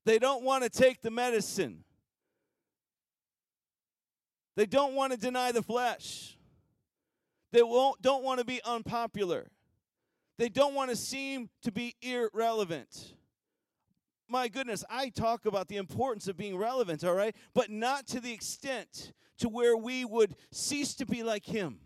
They 0.04 0.18
don't 0.18 0.44
want 0.44 0.64
to 0.64 0.70
take 0.70 1.00
the 1.00 1.10
medicine. 1.10 1.84
They 4.56 4.66
don't 4.66 4.94
want 4.94 5.12
to 5.12 5.18
deny 5.18 5.52
the 5.52 5.62
flesh. 5.62 6.36
They 7.52 7.62
won't, 7.62 8.00
don't 8.02 8.24
want 8.24 8.40
to 8.40 8.46
be 8.46 8.60
unpopular. 8.64 9.48
They 10.38 10.48
don't 10.48 10.74
want 10.74 10.90
to 10.90 10.96
seem 10.96 11.50
to 11.62 11.72
be 11.72 11.94
irrelevant. 12.02 13.14
My 14.28 14.48
goodness, 14.48 14.84
I 14.88 15.10
talk 15.10 15.46
about 15.46 15.68
the 15.68 15.76
importance 15.76 16.28
of 16.28 16.36
being 16.36 16.56
relevant, 16.56 17.04
all 17.04 17.14
right? 17.14 17.36
But 17.54 17.70
not 17.70 18.06
to 18.08 18.20
the 18.20 18.32
extent 18.32 19.12
to 19.38 19.48
where 19.48 19.76
we 19.76 20.04
would 20.04 20.34
cease 20.50 20.94
to 20.94 21.06
be 21.06 21.22
like 21.22 21.44
him. 21.44 21.78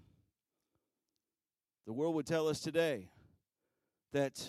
The 1.87 1.93
world 1.93 2.15
would 2.15 2.27
tell 2.27 2.49
us 2.49 2.61
today 2.61 3.09
that 4.13 4.47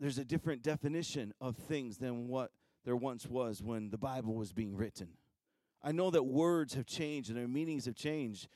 there's 0.00 0.18
a 0.18 0.24
different 0.24 0.62
definition 0.62 1.32
of 1.40 1.56
things 1.56 1.98
than 1.98 2.28
what 2.28 2.50
there 2.84 2.96
once 2.96 3.26
was 3.26 3.62
when 3.62 3.90
the 3.90 3.98
Bible 3.98 4.34
was 4.34 4.52
being 4.52 4.76
written. 4.76 5.08
I 5.86 5.92
know 5.92 6.10
that 6.10 6.24
words 6.24 6.74
have 6.74 6.84
changed 6.84 7.28
and 7.30 7.38
their 7.38 7.46
meanings 7.46 7.84
have 7.84 7.94
changed, 7.94 8.48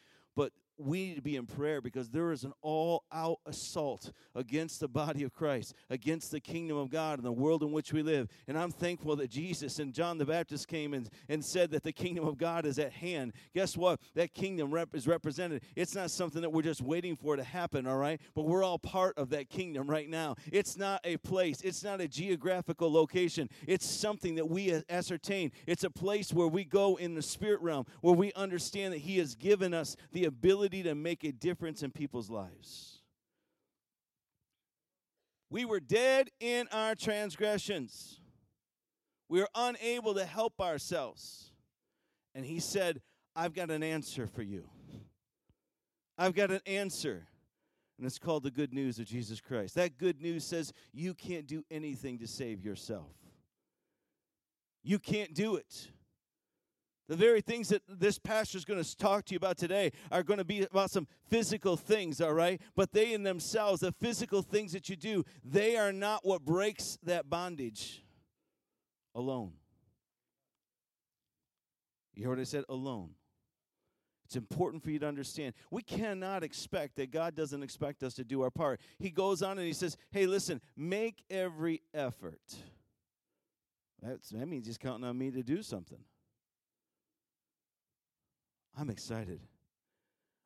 we 0.80 1.08
need 1.08 1.16
to 1.16 1.22
be 1.22 1.36
in 1.36 1.46
prayer 1.46 1.80
because 1.80 2.08
there 2.08 2.32
is 2.32 2.44
an 2.44 2.52
all 2.62 3.04
out 3.12 3.38
assault 3.46 4.12
against 4.34 4.80
the 4.80 4.88
body 4.88 5.22
of 5.22 5.32
Christ, 5.32 5.74
against 5.90 6.30
the 6.30 6.40
kingdom 6.40 6.76
of 6.76 6.90
God 6.90 7.18
and 7.18 7.26
the 7.26 7.32
world 7.32 7.62
in 7.62 7.72
which 7.72 7.92
we 7.92 8.02
live. 8.02 8.28
And 8.48 8.58
I'm 8.58 8.70
thankful 8.70 9.16
that 9.16 9.30
Jesus 9.30 9.78
and 9.78 9.92
John 9.92 10.18
the 10.18 10.24
Baptist 10.24 10.68
came 10.68 10.94
and, 10.94 11.08
and 11.28 11.44
said 11.44 11.70
that 11.72 11.82
the 11.82 11.92
kingdom 11.92 12.26
of 12.26 12.38
God 12.38 12.64
is 12.64 12.78
at 12.78 12.92
hand. 12.92 13.32
Guess 13.54 13.76
what? 13.76 14.00
That 14.14 14.32
kingdom 14.32 14.70
rep- 14.70 14.94
is 14.94 15.06
represented. 15.06 15.62
It's 15.76 15.94
not 15.94 16.10
something 16.10 16.40
that 16.42 16.50
we're 16.50 16.62
just 16.62 16.80
waiting 16.80 17.16
for 17.16 17.36
to 17.36 17.44
happen, 17.44 17.86
all 17.86 17.98
right? 17.98 18.20
But 18.34 18.46
we're 18.46 18.64
all 18.64 18.78
part 18.78 19.18
of 19.18 19.30
that 19.30 19.50
kingdom 19.50 19.88
right 19.88 20.08
now. 20.08 20.36
It's 20.50 20.76
not 20.76 21.00
a 21.04 21.16
place, 21.18 21.60
it's 21.60 21.84
not 21.84 22.00
a 22.00 22.08
geographical 22.08 22.92
location. 22.92 23.48
It's 23.66 23.86
something 23.86 24.36
that 24.36 24.48
we 24.48 24.82
ascertain. 24.88 25.52
It's 25.66 25.84
a 25.84 25.90
place 25.90 26.32
where 26.32 26.48
we 26.48 26.64
go 26.64 26.96
in 26.96 27.14
the 27.14 27.22
spirit 27.22 27.60
realm, 27.60 27.86
where 28.00 28.14
we 28.14 28.32
understand 28.32 28.94
that 28.94 29.00
He 29.00 29.18
has 29.18 29.34
given 29.34 29.74
us 29.74 29.96
the 30.12 30.24
ability 30.24 30.69
ability 30.70 30.88
to 30.88 30.94
make 30.94 31.24
a 31.24 31.32
difference 31.32 31.82
in 31.82 31.90
people's 31.90 32.30
lives. 32.30 32.98
We 35.50 35.64
were 35.64 35.80
dead 35.80 36.30
in 36.38 36.68
our 36.72 36.94
transgressions. 36.94 38.20
We 39.28 39.40
were 39.40 39.48
unable 39.54 40.14
to 40.14 40.24
help 40.24 40.60
ourselves. 40.60 41.52
And 42.34 42.44
he 42.44 42.60
said, 42.60 43.00
I've 43.34 43.52
got 43.52 43.70
an 43.70 43.82
answer 43.82 44.28
for 44.28 44.42
you. 44.42 44.68
I've 46.16 46.34
got 46.34 46.50
an 46.50 46.60
answer. 46.66 47.26
And 47.98 48.06
it's 48.06 48.18
called 48.18 48.44
the 48.44 48.50
good 48.50 48.72
news 48.72 48.98
of 48.98 49.06
Jesus 49.06 49.40
Christ. 49.40 49.74
That 49.74 49.98
good 49.98 50.22
news 50.22 50.44
says 50.44 50.72
you 50.92 51.14
can't 51.14 51.46
do 51.46 51.64
anything 51.70 52.18
to 52.18 52.26
save 52.26 52.64
yourself. 52.64 53.12
You 54.82 54.98
can't 54.98 55.34
do 55.34 55.56
it. 55.56 55.88
The 57.10 57.16
very 57.16 57.40
things 57.40 57.70
that 57.70 57.82
this 57.88 58.20
pastor 58.20 58.56
is 58.56 58.64
going 58.64 58.80
to 58.80 58.96
talk 58.96 59.24
to 59.24 59.34
you 59.34 59.36
about 59.36 59.58
today 59.58 59.90
are 60.12 60.22
going 60.22 60.38
to 60.38 60.44
be 60.44 60.62
about 60.62 60.92
some 60.92 61.08
physical 61.26 61.76
things, 61.76 62.20
all 62.20 62.32
right? 62.32 62.60
But 62.76 62.92
they 62.92 63.12
in 63.12 63.24
themselves, 63.24 63.80
the 63.80 63.90
physical 63.90 64.42
things 64.42 64.70
that 64.74 64.88
you 64.88 64.94
do, 64.94 65.24
they 65.44 65.76
are 65.76 65.92
not 65.92 66.24
what 66.24 66.44
breaks 66.44 66.98
that 67.02 67.28
bondage 67.28 68.04
alone. 69.12 69.54
You 72.14 72.28
heard 72.28 72.38
what 72.38 72.42
I 72.42 72.44
said? 72.44 72.62
Alone. 72.68 73.10
It's 74.26 74.36
important 74.36 74.84
for 74.84 74.92
you 74.92 75.00
to 75.00 75.08
understand. 75.08 75.54
We 75.72 75.82
cannot 75.82 76.44
expect 76.44 76.94
that 76.94 77.10
God 77.10 77.34
doesn't 77.34 77.64
expect 77.64 78.04
us 78.04 78.14
to 78.14 78.24
do 78.24 78.42
our 78.42 78.52
part. 78.52 78.80
He 79.00 79.10
goes 79.10 79.42
on 79.42 79.58
and 79.58 79.66
he 79.66 79.72
says, 79.72 79.96
Hey, 80.12 80.26
listen, 80.26 80.60
make 80.76 81.24
every 81.28 81.82
effort. 81.92 82.54
That's, 84.00 84.28
that 84.28 84.46
means 84.46 84.68
he's 84.68 84.78
counting 84.78 85.08
on 85.08 85.18
me 85.18 85.32
to 85.32 85.42
do 85.42 85.60
something. 85.64 85.98
I'm 88.78 88.90
excited. 88.90 89.40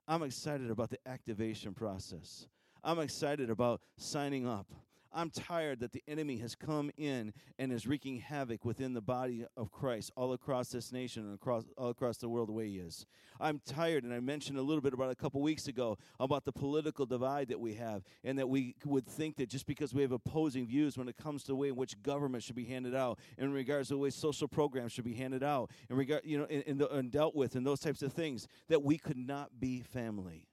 I'm 0.07 0.23
excited 0.23 0.71
about 0.71 0.91
the 0.91 0.99
activation 1.07 1.73
process. 1.73 2.47
I'm 2.83 2.99
excited 2.99 3.49
about 3.51 3.81
signing 3.97 4.47
up. 4.47 4.67
I'm 5.15 5.31
tired 5.31 5.81
that 5.81 5.93
the 5.93 6.03
enemy 6.09 6.39
has 6.39 6.57
come 6.57 6.91
in 6.97 7.33
and 7.59 7.73
is 7.73 7.87
wreaking 7.87 8.19
havoc 8.19 8.65
within 8.65 8.95
the 8.95 9.01
body 9.01 9.47
of 9.57 9.71
Christ 9.71 10.11
all 10.17 10.33
across 10.33 10.71
this 10.71 10.91
nation 10.93 11.25
and 11.25 11.35
across 11.35 11.65
all 11.79 11.91
across 11.91 12.19
the 12.19 12.29
world 12.29 12.49
the 12.49 12.53
way 12.53 12.69
he 12.69 12.79
is. 12.79 13.07
I'm 13.41 13.61
tired, 13.65 14.03
and 14.03 14.13
I 14.13 14.19
mentioned 14.19 14.59
a 14.59 14.63
little 14.63 14.81
bit 14.81 14.93
about 14.93 15.11
a 15.11 15.15
couple 15.15 15.41
weeks 15.41 15.69
ago 15.69 15.99
about 16.19 16.45
the 16.45 16.53
political 16.53 17.07
divide 17.07 17.49
that 17.49 17.61
we 17.61 17.75
have, 17.75 18.03
and 18.25 18.39
that 18.39 18.49
we 18.49 18.75
would 18.85 19.07
think 19.07 19.37
that 19.37 19.49
just 19.49 19.67
because 19.67 19.95
we 19.95 20.03
have 20.03 20.13
opposing 20.13 20.67
views 20.67 20.99
when 20.99 21.09
it 21.09 21.17
comes 21.17 21.43
to 21.45 21.49
the 21.49 21.57
way 21.57 21.69
in 21.69 21.77
which 21.77 22.03
government 22.03 22.43
should 22.43 22.57
be 22.57 22.65
handed 22.65 22.95
out, 22.95 23.19
in 23.39 23.53
regards 23.53 23.89
to 23.89 23.95
the 23.95 23.99
way 23.99 24.11
social 24.11 24.49
programs 24.49 24.93
should 24.93 25.05
be 25.05 25.15
handed 25.15 25.45
out, 25.45 25.71
in 25.89 25.97
regard 25.97 26.23
you 26.25 26.39
know, 26.39 26.47
and, 26.51 26.81
and 26.81 27.11
dealt 27.13 27.37
with, 27.37 27.55
and 27.55 27.65
those 27.65 27.81
types 27.81 28.03
of 28.03 28.13
things, 28.13 28.49
that 28.69 28.83
we 28.83 28.99
could 28.99 29.19
not 29.19 29.61
be 29.61 29.81
family, 29.81 30.49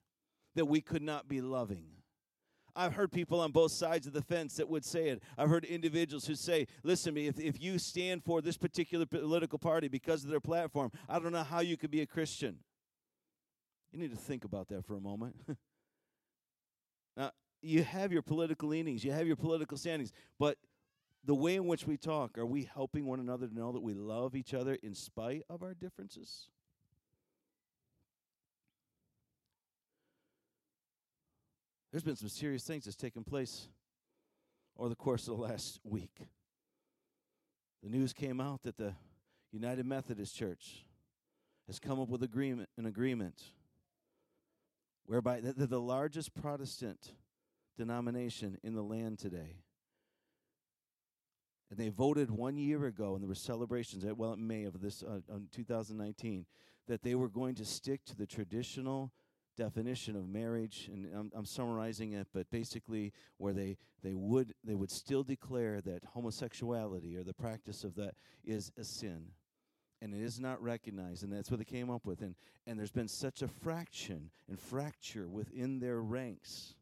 that 0.54 0.66
we 0.66 0.82
could 0.82 1.02
not 1.02 1.28
be 1.28 1.42
loving 1.42 2.01
I've 2.76 2.94
heard 2.94 3.12
people 3.12 3.40
on 3.40 3.52
both 3.52 3.72
sides 3.72 4.08
of 4.08 4.14
the 4.14 4.22
fence 4.22 4.56
that 4.56 4.70
would 4.70 4.86
say 4.86 5.10
it. 5.10 5.24
I've 5.38 5.50
heard 5.50 5.66
individuals 5.66 6.26
who 6.26 6.36
say, 6.36 6.68
listen 6.84 7.14
to 7.14 7.20
me, 7.20 7.28
if, 7.28 7.40
if 7.40 7.62
you 7.62 7.80
stand 7.80 8.24
for 8.24 8.42
this 8.42 8.58
particular 8.58 9.06
political 9.06 9.60
party 9.60 9.88
because 9.88 10.24
of 10.24 10.30
their 10.30 10.40
platform, 10.40 10.92
I 11.10 11.20
don't 11.20 11.32
know 11.32 11.44
how 11.44 11.60
you 11.60 11.78
could 11.78 11.92
be 11.92 12.02
a 12.02 12.06
Christian. 12.06 12.58
You 13.92 14.00
need 14.00 14.12
to 14.12 14.18
think 14.18 14.46
about 14.46 14.70
that 14.70 14.86
for 14.86 14.96
a 14.96 15.02
moment. 15.02 15.36
now, 17.18 17.32
you 17.62 17.84
have 17.84 18.12
your 18.12 18.22
political 18.22 18.70
leanings, 18.70 19.04
you 19.04 19.12
have 19.12 19.28
your 19.28 19.36
political 19.36 19.78
standings, 19.78 20.12
but 20.40 20.58
the 21.24 21.36
way 21.36 21.56
in 21.56 21.68
which 21.68 21.86
we 21.86 21.98
talk, 21.98 22.38
are 22.38 22.46
we 22.46 22.64
helping 22.74 23.06
one 23.06 23.20
another 23.20 23.48
to 23.48 23.54
know 23.54 23.72
that 23.72 23.82
we 23.82 23.94
love 23.94 24.36
each 24.36 24.54
other 24.54 24.78
in 24.82 24.96
spite 24.96 25.44
of 25.50 25.62
our 25.62 25.74
differences? 25.74 26.48
There's 31.92 32.04
been 32.04 32.16
some 32.16 32.30
serious 32.30 32.64
things 32.64 32.86
that's 32.86 32.96
taken 32.96 33.24
place 33.24 33.68
over 34.78 34.90
the 34.90 34.96
course 34.96 35.28
of 35.28 35.38
the 35.38 35.44
last 35.44 35.80
week. 35.84 36.28
The 37.84 37.90
news 37.90 38.14
came 38.14 38.40
out 38.40 38.64
that 38.64 38.78
the 38.78 38.94
United 39.52 39.86
Methodist 39.86 40.36
Church 40.36 40.86
has 41.68 41.80
come 41.80 42.00
up 42.00 42.10
with 42.10 42.24
agreement 42.24 42.70
an 42.78 42.86
agreement 42.86 43.44
whereby 45.06 45.42
they're 45.42 45.68
the 45.68 45.82
largest 45.82 46.34
Protestant 46.34 47.14
denomination 47.78 48.58
in 48.64 48.74
the 48.74 48.84
land 48.84 49.20
today. 49.20 49.58
And 51.70 51.80
they 51.80 51.90
voted 51.90 52.30
one 52.30 52.58
year 52.58 52.86
ago, 52.86 53.14
and 53.14 53.24
there 53.24 53.30
were 53.30 53.36
celebrations, 53.36 54.04
at, 54.06 54.18
well, 54.18 54.34
in 54.34 54.46
May 54.46 54.66
of 54.66 54.82
this, 54.82 55.04
uh, 55.04 55.20
2019, 55.52 56.46
that 56.88 57.02
they 57.02 57.16
were 57.16 57.30
going 57.30 57.56
to 57.56 57.66
stick 57.66 58.04
to 58.06 58.16
the 58.16 58.26
traditional 58.26 59.12
definition 59.62 60.16
of 60.16 60.28
marriage, 60.28 60.90
and 60.92 61.08
I'm, 61.16 61.32
I'm, 61.36 61.46
summarizing 61.46 62.14
it, 62.14 62.28
but 62.34 62.50
basically 62.50 63.14
where 63.38 63.54
they, 63.54 63.78
they 64.04 64.16
would 64.16 64.56
they 64.64 64.74
would 64.74 64.90
still 64.90 65.22
declare 65.22 65.82
that 65.82 66.04
homosexuality 66.04 67.16
or 67.16 67.24
the 67.24 67.34
practice 67.34 67.84
of 67.84 67.94
that 67.96 68.16
is 68.44 68.72
a 68.80 68.84
sin, 68.84 69.28
and 70.02 70.16
it 70.16 70.22
is 70.22 70.40
not 70.40 70.60
recognized, 70.64 71.24
and 71.24 71.32
that's 71.32 71.52
what 71.52 71.60
they 71.60 71.66
came 71.66 71.92
up 71.92 72.08
with, 72.08 72.22
and 72.22 72.34
and 72.66 72.80
there's 72.80 72.92
been 72.92 73.08
such 73.08 73.44
a 73.44 73.48
fraction 73.48 74.32
and 74.50 74.60
fracture 74.60 75.30
within 75.30 75.80
their 75.80 76.02
ranks 76.02 76.74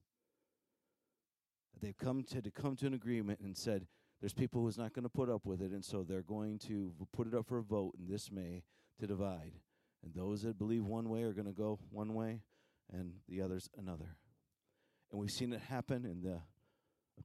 that 1.74 1.86
they've 1.86 1.98
come 1.98 2.24
to, 2.24 2.42
to 2.42 2.52
come 2.52 2.78
to 2.78 2.88
an 2.88 2.94
agreement 2.94 3.42
and 3.42 3.58
said 3.58 3.88
there's 4.22 4.34
people 4.34 4.62
who's 4.62 4.78
not 4.78 4.94
going 4.94 5.04
to 5.04 5.10
put 5.10 5.30
up 5.30 5.46
with 5.46 5.62
it, 5.62 5.72
and 5.72 5.84
so 5.84 6.04
they're 6.04 6.22
going 6.22 6.60
to 6.60 6.94
put 7.12 7.28
it 7.28 7.34
up 7.34 7.46
for 7.46 7.58
a 7.58 7.64
vote 7.64 7.96
in 8.00 8.08
this 8.08 8.32
May 8.32 8.64
to 9.02 9.08
divide. 9.08 9.54
And 10.02 10.14
those 10.14 10.44
that 10.44 10.58
believe 10.58 10.86
one 10.86 11.10
way 11.10 11.24
are 11.24 11.34
going 11.34 11.48
to 11.48 11.52
go 11.52 11.78
one 11.92 12.14
way, 12.14 12.40
and 12.92 13.14
the 13.28 13.42
others 13.42 13.70
another. 13.78 14.16
And 15.12 15.20
we've 15.20 15.32
seen 15.32 15.54
it 15.54 15.62
happen 15.62 16.06
in 16.06 16.22
the 16.22 16.42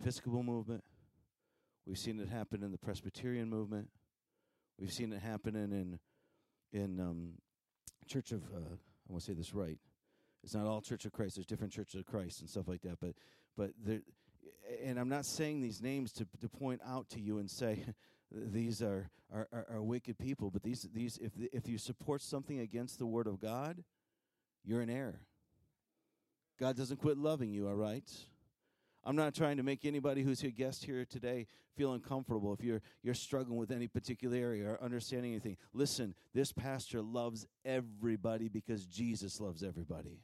Episcopal 0.00 0.42
movement. 0.42 0.82
We've 1.86 1.98
seen 1.98 2.18
it 2.18 2.28
happen 2.28 2.62
in 2.62 2.72
the 2.72 2.78
Presbyterian 2.78 3.48
movement. 3.48 3.88
We've 4.78 4.90
seen 4.90 5.12
it 5.12 5.20
happening 5.20 5.70
in 5.72 5.98
in, 6.72 6.98
um, 6.98 7.34
Church 8.08 8.32
of 8.32 8.42
uh, 8.42 8.58
I 8.58 9.12
want 9.12 9.22
to 9.22 9.32
say 9.32 9.32
this 9.32 9.54
right. 9.54 9.78
It's 10.42 10.54
not 10.54 10.66
all 10.66 10.82
Church 10.82 11.06
of 11.06 11.12
Christ. 11.12 11.36
There's 11.36 11.46
different 11.46 11.72
churches 11.72 12.00
of 12.00 12.04
Christ 12.04 12.40
and 12.40 12.50
stuff 12.50 12.68
like 12.68 12.82
that. 12.82 12.98
But 13.00 13.14
but 13.56 13.70
there, 13.82 14.00
and 14.82 14.98
I'm 14.98 15.08
not 15.08 15.24
saying 15.24 15.62
these 15.62 15.80
names 15.80 16.12
to 16.12 16.26
to 16.40 16.48
point 16.48 16.80
out 16.86 17.08
to 17.10 17.20
you 17.20 17.38
and 17.38 17.50
say 17.50 17.84
these 18.30 18.82
are 18.82 19.10
are, 19.32 19.48
are, 19.52 19.66
are 19.70 19.82
wicked 19.82 20.18
people. 20.18 20.50
But 20.50 20.62
these 20.62 20.86
these 20.92 21.18
if 21.22 21.32
if 21.52 21.68
you 21.68 21.78
support 21.78 22.20
something 22.22 22.60
against 22.60 22.98
the 22.98 23.06
Word 23.06 23.26
of 23.26 23.40
God, 23.40 23.82
you're 24.64 24.82
in 24.82 24.90
error. 24.90 25.20
God 26.58 26.76
doesn't 26.76 26.98
quit 26.98 27.18
loving 27.18 27.50
you, 27.50 27.68
all 27.68 27.74
right? 27.74 28.08
I'm 29.04 29.16
not 29.16 29.34
trying 29.34 29.56
to 29.58 29.62
make 29.62 29.84
anybody 29.84 30.22
who's 30.22 30.42
a 30.42 30.50
guest 30.50 30.84
here 30.84 31.04
today 31.04 31.46
feel 31.76 31.92
uncomfortable 31.92 32.52
if 32.54 32.64
you're 32.64 32.80
you're 33.02 33.14
struggling 33.14 33.58
with 33.58 33.70
any 33.70 33.88
particular 33.88 34.36
area 34.36 34.70
or 34.70 34.82
understanding 34.82 35.32
anything. 35.32 35.56
Listen, 35.72 36.14
this 36.32 36.52
pastor 36.52 37.02
loves 37.02 37.46
everybody 37.64 38.48
because 38.48 38.86
Jesus 38.86 39.40
loves 39.40 39.62
everybody 39.62 40.20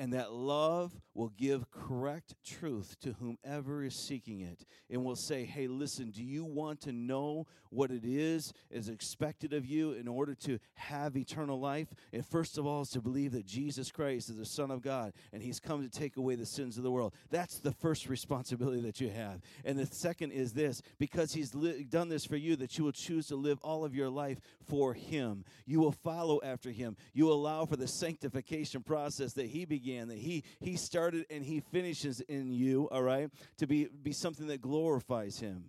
and 0.00 0.14
that 0.14 0.32
love 0.32 0.98
will 1.12 1.28
give 1.36 1.70
correct 1.70 2.34
truth 2.42 2.96
to 3.02 3.14
whomever 3.20 3.84
is 3.84 3.94
seeking 3.94 4.40
it 4.40 4.64
and 4.88 5.04
will 5.04 5.14
say 5.14 5.44
hey 5.44 5.66
listen 5.66 6.10
do 6.10 6.24
you 6.24 6.42
want 6.42 6.80
to 6.80 6.90
know 6.90 7.46
what 7.68 7.90
it 7.90 8.02
is 8.02 8.54
is 8.70 8.88
expected 8.88 9.52
of 9.52 9.66
you 9.66 9.92
in 9.92 10.08
order 10.08 10.34
to 10.34 10.58
have 10.74 11.16
eternal 11.16 11.60
life? 11.60 11.88
And 12.14 12.26
first 12.26 12.56
of 12.56 12.66
all 12.66 12.80
is 12.80 12.88
to 12.90 13.02
believe 13.02 13.32
that 13.32 13.44
jesus 13.44 13.92
christ 13.92 14.30
is 14.30 14.36
the 14.38 14.46
son 14.46 14.70
of 14.70 14.80
god 14.80 15.12
and 15.34 15.42
he's 15.42 15.60
come 15.60 15.82
to 15.82 15.90
take 15.90 16.16
away 16.16 16.34
the 16.34 16.46
sins 16.46 16.78
of 16.78 16.82
the 16.82 16.90
world. 16.90 17.12
That's 17.30 17.58
the 17.58 17.72
first 17.72 18.08
responsibility 18.08 18.80
that 18.80 19.02
you 19.02 19.10
have. 19.10 19.42
And 19.66 19.78
the 19.78 19.84
second 19.84 20.32
is 20.32 20.54
this 20.54 20.80
because 20.98 21.34
he's 21.34 21.54
li- 21.54 21.84
done 21.84 22.08
this 22.08 22.24
for 22.24 22.36
you 22.36 22.56
that 22.56 22.78
you 22.78 22.84
will 22.84 22.92
choose 22.92 23.26
to 23.26 23.36
live 23.36 23.58
all 23.60 23.84
of 23.84 23.94
your 23.94 24.08
life 24.08 24.40
for 24.66 24.94
him. 24.94 25.44
You 25.66 25.80
will 25.80 25.92
follow 25.92 26.40
after 26.42 26.70
him. 26.70 26.96
You 27.12 27.30
allow 27.30 27.66
for 27.66 27.76
the 27.76 27.86
sanctification 27.86 28.82
process 28.82 29.34
that 29.34 29.48
he 29.48 29.66
began 29.66 29.89
began, 29.90 30.08
that 30.08 30.18
he 30.18 30.44
he 30.60 30.76
started 30.76 31.26
and 31.30 31.44
he 31.44 31.60
finishes 31.60 32.20
in 32.20 32.52
you, 32.52 32.88
all 32.90 33.02
right, 33.02 33.30
to 33.58 33.66
be 33.66 33.88
be 34.02 34.12
something 34.12 34.46
that 34.48 34.60
glorifies 34.60 35.38
him. 35.38 35.64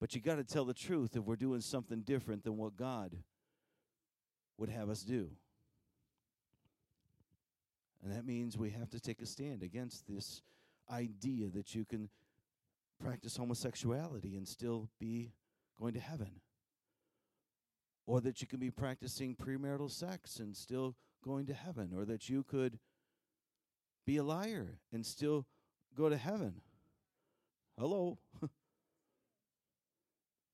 But 0.00 0.14
you 0.14 0.20
got 0.20 0.36
to 0.36 0.44
tell 0.44 0.64
the 0.64 0.74
truth 0.74 1.16
if 1.16 1.24
we're 1.24 1.36
doing 1.36 1.60
something 1.60 2.00
different 2.00 2.44
than 2.44 2.56
what 2.56 2.76
God 2.76 3.16
would 4.58 4.68
have 4.68 4.90
us 4.90 5.02
do. 5.02 5.30
And 8.02 8.12
that 8.12 8.26
means 8.26 8.58
we 8.58 8.70
have 8.70 8.90
to 8.90 9.00
take 9.00 9.22
a 9.22 9.26
stand 9.26 9.62
against 9.62 10.08
this 10.08 10.42
idea 10.90 11.50
that 11.50 11.72
you 11.74 11.84
can 11.84 12.08
practice 13.00 13.36
homosexuality 13.36 14.36
and 14.36 14.46
still 14.46 14.88
be 14.98 15.30
going 15.78 15.94
to 15.94 16.00
heaven. 16.00 16.40
Or 18.04 18.20
that 18.22 18.40
you 18.40 18.48
can 18.48 18.58
be 18.58 18.72
practicing 18.72 19.36
premarital 19.36 19.88
sex 19.88 20.40
and 20.40 20.56
still 20.56 20.96
going 21.22 21.46
to 21.46 21.54
heaven, 21.54 21.92
or 21.96 22.04
that 22.04 22.28
you 22.28 22.42
could 22.42 22.78
be 24.06 24.16
a 24.16 24.22
liar 24.22 24.78
and 24.92 25.06
still 25.06 25.46
go 25.96 26.08
to 26.08 26.16
heaven. 26.16 26.60
Hello. 27.78 28.18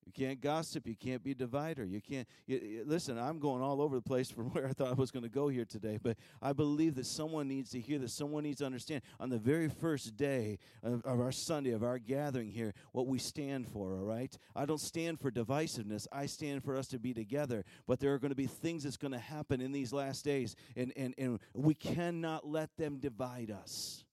You 0.09 0.27
can't 0.27 0.40
gossip. 0.40 0.87
You 0.87 0.97
can't 0.97 1.23
be 1.23 1.33
a 1.33 1.35
divider. 1.35 1.85
You 1.85 2.01
can't. 2.01 2.27
You, 2.47 2.57
you, 2.57 2.85
listen, 2.87 3.18
I'm 3.18 3.38
going 3.38 3.61
all 3.62 3.83
over 3.83 3.94
the 3.94 4.03
place 4.03 4.31
from 4.31 4.44
where 4.53 4.66
I 4.66 4.73
thought 4.73 4.88
I 4.88 4.94
was 4.94 5.11
going 5.11 5.25
to 5.25 5.29
go 5.29 5.49
here 5.49 5.66
today, 5.66 5.99
but 6.03 6.16
I 6.40 6.55
believe 6.55 6.94
that 6.94 7.05
someone 7.05 7.47
needs 7.47 7.71
to 7.73 7.81
hear 7.81 7.99
this. 7.99 8.14
Someone 8.14 8.44
needs 8.44 8.61
to 8.61 8.64
understand 8.64 9.03
on 9.21 9.29
the 9.29 9.37
very 9.37 9.68
first 9.68 10.16
day 10.16 10.59
of, 10.83 11.05
of 11.05 11.21
our 11.21 11.31
Sunday, 11.31 11.73
of 11.73 11.83
our 11.83 11.99
gathering 11.99 12.51
here, 12.51 12.73
what 12.92 13.07
we 13.07 13.18
stand 13.18 13.68
for, 13.68 13.92
all 13.92 14.05
right? 14.05 14.35
I 14.57 14.64
don't 14.64 14.81
stand 14.81 15.21
for 15.21 15.31
divisiveness. 15.31 16.07
I 16.11 16.25
stand 16.25 16.64
for 16.64 16.75
us 16.75 16.88
to 16.88 16.99
be 16.99 17.12
together, 17.12 17.66
but 17.87 18.01
there 18.01 18.14
are 18.14 18.18
going 18.18 18.31
to 18.31 18.35
be 18.35 18.47
things 18.47 18.85
that's 18.85 18.97
going 18.97 19.12
to 19.12 19.18
happen 19.18 19.61
in 19.61 19.73
these 19.73 19.92
last 19.92 20.25
days, 20.25 20.57
and, 20.75 20.90
and, 20.97 21.14
and 21.18 21.38
we 21.53 21.75
cannot 21.75 22.49
let 22.49 22.75
them 22.79 22.97
divide 22.97 23.51
us. 23.51 24.05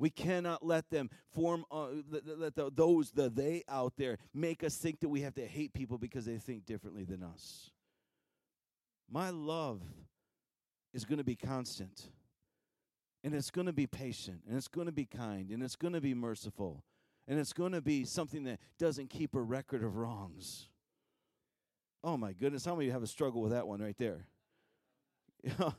We 0.00 0.08
cannot 0.08 0.64
let 0.64 0.88
them 0.88 1.10
form, 1.28 1.66
uh, 1.70 1.88
let, 2.10 2.54
the, 2.54 2.72
those, 2.74 3.10
the 3.10 3.28
they 3.28 3.64
out 3.68 3.92
there, 3.98 4.16
make 4.32 4.64
us 4.64 4.76
think 4.76 5.00
that 5.00 5.10
we 5.10 5.20
have 5.20 5.34
to 5.34 5.46
hate 5.46 5.74
people 5.74 5.98
because 5.98 6.24
they 6.24 6.38
think 6.38 6.64
differently 6.64 7.04
than 7.04 7.22
us. 7.22 7.70
My 9.10 9.28
love 9.28 9.82
is 10.94 11.04
going 11.04 11.18
to 11.18 11.24
be 11.24 11.36
constant, 11.36 12.08
and 13.22 13.34
it's 13.34 13.50
going 13.50 13.66
to 13.66 13.74
be 13.74 13.86
patient, 13.86 14.40
and 14.48 14.56
it's 14.56 14.68
going 14.68 14.86
to 14.86 14.92
be 14.92 15.04
kind, 15.04 15.50
and 15.50 15.62
it's 15.62 15.76
going 15.76 15.92
to 15.92 16.00
be 16.00 16.14
merciful, 16.14 16.82
and 17.28 17.38
it's 17.38 17.52
going 17.52 17.72
to 17.72 17.82
be 17.82 18.04
something 18.04 18.44
that 18.44 18.58
doesn't 18.78 19.10
keep 19.10 19.34
a 19.34 19.40
record 19.42 19.84
of 19.84 19.96
wrongs. 19.96 20.70
Oh 22.02 22.16
my 22.16 22.32
goodness, 22.32 22.64
how 22.64 22.74
many 22.74 22.86
of 22.86 22.86
you 22.86 22.92
have 22.92 23.02
a 23.02 23.06
struggle 23.06 23.42
with 23.42 23.52
that 23.52 23.66
one 23.66 23.82
right 23.82 23.98
there? 23.98 24.24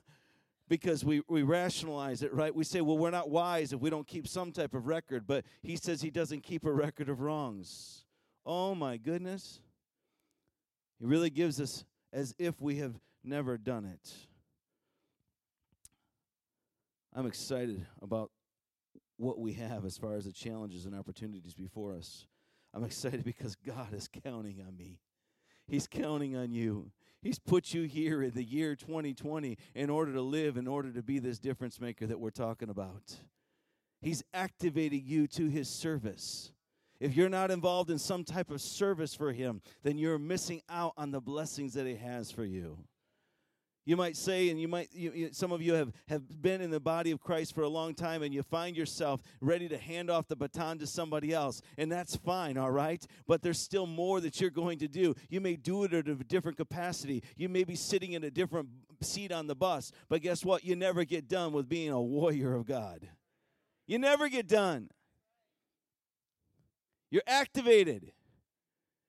because 0.72 1.04
we, 1.04 1.22
we 1.28 1.44
rationalize 1.44 2.24
it, 2.24 2.34
right? 2.34 2.56
We 2.56 2.64
say, 2.64 2.80
well, 2.80 2.98
we're 2.98 3.12
not 3.12 3.30
wise 3.30 3.74
if 3.74 3.82
we 3.82 3.90
don't 3.90 4.08
keep 4.08 4.26
some 4.26 4.54
type 4.54 4.74
of 4.74 4.88
record, 4.88 5.28
but 5.28 5.44
he 5.62 5.76
says 5.76 6.02
he 6.02 6.10
doesn't 6.10 6.44
keep 6.44 6.66
a 6.66 6.72
record 6.72 7.10
of 7.10 7.20
wrongs. 7.20 8.06
Oh 8.46 8.74
my 8.74 8.96
goodness. 8.96 9.60
He 10.98 11.06
really 11.06 11.30
gives 11.30 11.60
us 11.60 11.84
as 12.14 12.34
if 12.40 12.62
we 12.62 12.78
have 12.78 12.96
never 13.22 13.58
done 13.58 13.84
it. 13.84 14.14
I'm 17.14 17.26
excited 17.26 17.86
about 18.02 18.32
what 19.18 19.40
we 19.40 19.52
have 19.52 19.84
as 19.84 19.98
far 19.98 20.14
as 20.14 20.24
the 20.24 20.32
challenges 20.32 20.86
and 20.86 20.96
opportunities 20.96 21.54
before 21.54 21.94
us. 21.98 22.28
I'm 22.74 22.86
excited 22.86 23.26
because 23.26 23.58
God 23.58 23.94
is 23.94 24.08
counting 24.24 24.64
on 24.66 24.78
me. 24.78 25.00
He's 25.68 25.86
counting 25.86 26.38
on 26.38 26.54
you. 26.54 26.92
He's 27.22 27.40
put 27.40 27.74
you 27.74 27.84
here 27.84 28.24
in 28.24 28.32
the 28.32 28.44
year 28.44 28.76
2020 28.76 29.58
in 29.76 29.90
order 29.90 30.14
to 30.14 30.22
live, 30.22 30.58
in 30.58 30.68
order 30.68 30.92
to 30.92 31.04
be 31.04 31.20
this 31.20 31.38
difference 31.38 31.80
maker 31.80 32.08
that 32.08 32.20
we're 32.20 32.32
talking 32.32 32.70
about. 32.70 33.16
He's 34.02 34.24
activating 34.34 35.04
you 35.06 35.28
to 35.28 35.48
His 35.48 35.70
service. 35.70 36.52
If 37.00 37.16
you're 37.16 37.30
not 37.30 37.52
involved 37.52 37.92
in 37.92 38.00
some 38.00 38.24
type 38.24 38.50
of 38.50 38.62
service 38.62 39.14
for 39.14 39.32
Him, 39.32 39.62
then 39.84 40.00
you're 40.00 40.18
missing 40.18 40.62
out 40.70 40.94
on 40.98 41.12
the 41.12 41.22
blessings 41.22 41.74
that 41.76 41.86
He 41.86 41.96
has 41.96 42.32
for 42.32 42.44
you. 42.44 42.80
You 43.84 43.98
might 43.98 44.16
say, 44.16 44.50
and 44.50 44.62
you 44.62 44.68
might, 44.68 44.90
you, 44.94 45.12
you, 45.12 45.30
some 45.32 45.52
of 45.52 45.62
you 45.62 45.74
have, 45.74 45.92
have 46.08 46.42
been 46.42 46.62
in 46.62 46.70
the 46.70 46.80
body 46.80 47.10
of 47.10 47.20
Christ 47.20 47.56
for 47.56 47.64
a 47.64 47.68
long 47.68 47.96
time, 47.96 48.22
and 48.22 48.32
you 48.32 48.44
find 48.44 48.78
yourself 48.78 49.24
ready 49.42 49.68
to 49.70 49.78
hand 49.78 50.12
off 50.12 50.28
the 50.28 50.36
baton 50.36 50.78
to 50.80 50.88
somebody 50.88 51.34
else, 51.34 51.64
and 51.80 51.92
that's 51.92 52.16
fine, 52.16 52.60
all 52.60 52.70
right? 52.70 53.04
But 53.28 53.42
there's 53.42 53.60
still 53.60 53.88
more 53.88 54.22
that 54.22 54.40
you're 54.40 54.52
going 54.52 54.78
to 54.80 54.88
do. 54.88 55.16
You 55.30 55.42
may 55.42 55.56
do 55.56 55.84
it 55.84 55.94
at 55.94 56.08
a 56.08 56.16
different 56.16 56.58
capacity. 56.58 57.24
You 57.36 57.50
may 57.50 57.64
be 57.64 57.76
sitting 57.76 58.14
in 58.14 58.24
a 58.24 58.30
different 58.30 58.70
seat 59.02 59.32
on 59.32 59.48
the 59.48 59.56
bus, 59.56 59.92
but 60.10 60.22
guess 60.22 60.46
what? 60.46 60.64
You 60.64 60.76
never 60.76 61.04
get 61.04 61.28
done 61.28 61.52
with 61.52 61.68
being 61.68 61.90
a 61.90 62.02
warrior 62.02 62.54
of 62.54 62.68
God. 62.68 63.08
You 63.88 63.98
never 63.98 64.30
get 64.30 64.48
done. 64.48 64.90
You're 67.10 67.24
activated. 67.26 68.12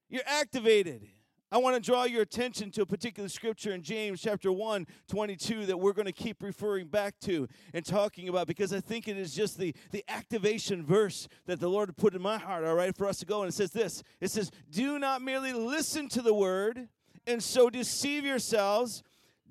You're 0.09 0.23
activated. 0.27 1.09
I 1.53 1.59
want 1.59 1.77
to 1.77 1.83
draw 1.83 2.05
your 2.05 2.23
attention 2.23 2.71
to 2.71 2.81
a 2.81 2.87
particular 2.87 3.29
scripture 3.29 3.75
in 3.75 3.83
James 3.83 4.23
chapter 4.23 4.51
1, 4.51 4.87
22 5.07 5.67
that 5.67 5.77
we're 5.77 5.93
going 5.93 6.07
to 6.07 6.13
keep 6.13 6.43
referring 6.43 6.87
back 6.87 7.21
to 7.21 7.47
and 7.75 7.85
talking 7.85 8.31
about 8.31 8.47
because 8.47 8.73
I 8.73 8.81
think 8.81 9.07
it 9.07 9.19
is 9.19 9.35
just 9.35 9.59
the, 9.59 9.75
the 9.91 10.03
activation 10.09 10.83
verse 10.83 11.29
that 11.45 11.61
the 11.61 11.69
Lord 11.69 11.95
put 11.99 12.15
in 12.15 12.23
my 12.23 12.39
heart, 12.39 12.65
all 12.65 12.75
right, 12.75 12.97
for 12.97 13.07
us 13.07 13.19
to 13.19 13.27
go. 13.27 13.43
And 13.43 13.51
it 13.51 13.53
says 13.53 13.71
this 13.71 14.03
It 14.19 14.31
says, 14.31 14.51
Do 14.71 14.99
not 14.99 15.21
merely 15.21 15.53
listen 15.53 16.09
to 16.11 16.23
the 16.23 16.33
word 16.33 16.89
and 17.27 17.43
so 17.43 17.69
deceive 17.69 18.25
yourselves, 18.25 19.03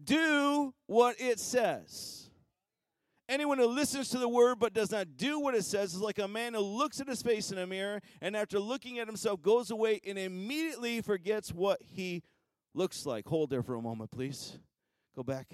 do 0.03 0.73
what 0.87 1.21
it 1.21 1.39
says. 1.39 2.20
Anyone 3.32 3.60
who 3.60 3.67
listens 3.67 4.10
to 4.10 4.17
the 4.17 4.28
word 4.28 4.60
but 4.60 4.74
does 4.74 4.91
not 4.91 5.15
do 5.15 5.39
what 5.39 5.56
it 5.56 5.63
says 5.63 5.94
is 5.94 6.02
like 6.02 6.20
a 6.20 6.28
man 6.28 6.54
who 6.54 6.60
looks 6.60 7.00
at 7.00 7.08
his 7.08 7.22
face 7.22 7.50
in 7.50 7.58
a 7.58 7.65
mirror 7.65 8.02
and 8.20 8.36
after 8.36 8.60
looking 8.60 9.00
at 9.00 9.08
himself 9.08 9.41
goes 9.41 9.72
away 9.72 10.02
and 10.06 10.20
immediately 10.20 11.00
forgets 11.00 11.54
what 11.54 11.80
he 11.82 12.24
looks 12.74 13.06
like. 13.06 13.26
Hold 13.30 13.50
there 13.50 13.63
for 13.63 13.76
a 13.76 13.82
moment, 13.82 14.12
please. 14.12 14.60
Go 15.15 15.24
back. 15.24 15.48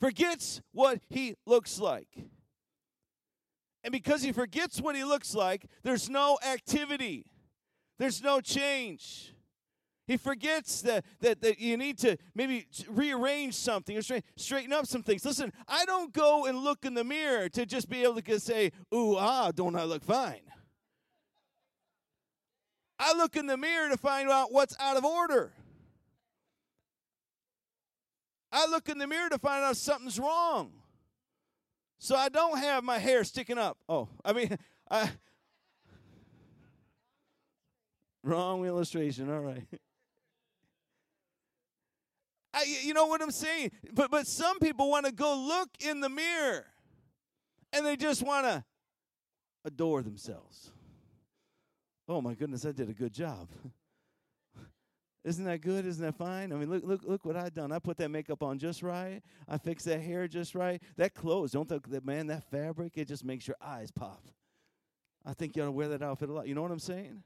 Forgets 0.00 0.60
what 0.72 0.98
he 1.08 1.36
looks 1.46 1.78
like. 1.78 2.08
And 3.84 3.92
because 3.92 4.22
he 4.22 4.32
forgets 4.32 4.80
what 4.80 4.96
he 4.96 5.04
looks 5.04 5.36
like, 5.36 5.66
there's 5.84 6.10
no 6.10 6.36
activity, 6.44 7.26
there's 8.00 8.20
no 8.20 8.40
change. 8.40 9.35
He 10.06 10.16
forgets 10.16 10.82
that, 10.82 11.04
that, 11.20 11.40
that 11.42 11.58
you 11.58 11.76
need 11.76 11.98
to 11.98 12.16
maybe 12.34 12.66
rearrange 12.88 13.54
something 13.54 13.96
or 13.96 14.02
straighten 14.36 14.72
up 14.72 14.86
some 14.86 15.02
things. 15.02 15.24
Listen, 15.24 15.52
I 15.66 15.84
don't 15.84 16.12
go 16.12 16.46
and 16.46 16.58
look 16.58 16.84
in 16.84 16.94
the 16.94 17.02
mirror 17.02 17.48
to 17.50 17.66
just 17.66 17.88
be 17.88 18.04
able 18.04 18.20
to 18.20 18.40
say, 18.40 18.70
ooh, 18.94 19.16
ah, 19.16 19.50
don't 19.52 19.74
I 19.74 19.84
look 19.84 20.04
fine? 20.04 20.42
I 22.98 23.14
look 23.14 23.36
in 23.36 23.46
the 23.46 23.56
mirror 23.56 23.90
to 23.90 23.96
find 23.96 24.30
out 24.30 24.52
what's 24.52 24.76
out 24.78 24.96
of 24.96 25.04
order. 25.04 25.52
I 28.52 28.66
look 28.66 28.88
in 28.88 28.98
the 28.98 29.06
mirror 29.06 29.28
to 29.28 29.38
find 29.38 29.64
out 29.64 29.76
something's 29.76 30.18
wrong. 30.18 30.72
So 31.98 32.14
I 32.14 32.28
don't 32.28 32.58
have 32.58 32.84
my 32.84 32.98
hair 32.98 33.24
sticking 33.24 33.58
up. 33.58 33.76
Oh, 33.88 34.08
I 34.24 34.32
mean, 34.32 34.56
I. 34.90 35.10
Wrong 38.22 38.64
illustration. 38.64 39.30
All 39.30 39.40
right. 39.40 39.66
I, 42.56 42.64
you 42.82 42.94
know 42.94 43.06
what 43.06 43.20
I'm 43.20 43.30
saying? 43.30 43.70
But 43.92 44.10
but 44.10 44.26
some 44.26 44.58
people 44.58 44.88
want 44.88 45.04
to 45.04 45.12
go 45.12 45.36
look 45.36 45.68
in 45.80 46.00
the 46.00 46.08
mirror 46.08 46.64
and 47.72 47.84
they 47.84 47.96
just 47.96 48.22
want 48.22 48.46
to 48.46 48.64
adore 49.64 50.02
themselves. 50.02 50.70
Oh 52.08 52.22
my 52.22 52.34
goodness, 52.34 52.64
I 52.64 52.72
did 52.72 52.88
a 52.88 52.94
good 52.94 53.12
job. 53.12 53.48
Isn't 55.24 55.44
that 55.44 55.60
good? 55.60 55.84
Isn't 55.84 56.04
that 56.04 56.14
fine? 56.14 56.52
I 56.52 56.56
mean, 56.56 56.70
look, 56.70 56.84
look, 56.84 57.02
look 57.04 57.24
what 57.24 57.36
I 57.36 57.48
done. 57.48 57.72
I 57.72 57.80
put 57.80 57.98
that 57.98 58.10
makeup 58.10 58.42
on 58.42 58.58
just 58.58 58.82
right. 58.82 59.20
I 59.48 59.58
fixed 59.58 59.84
that 59.86 60.00
hair 60.00 60.28
just 60.28 60.54
right. 60.54 60.80
That 60.96 61.14
clothes, 61.14 61.50
don't 61.50 61.68
that 61.68 62.06
man, 62.06 62.28
that 62.28 62.48
fabric, 62.50 62.92
it 62.96 63.08
just 63.08 63.24
makes 63.24 63.46
your 63.46 63.56
eyes 63.60 63.90
pop. 63.90 64.22
I 65.26 65.34
think 65.34 65.56
you 65.56 65.62
ought 65.62 65.66
to 65.66 65.72
wear 65.72 65.88
that 65.88 66.02
outfit 66.02 66.28
a 66.28 66.32
lot. 66.32 66.46
You 66.46 66.54
know 66.54 66.62
what 66.62 66.70
I'm 66.70 66.78
saying? 66.78 67.24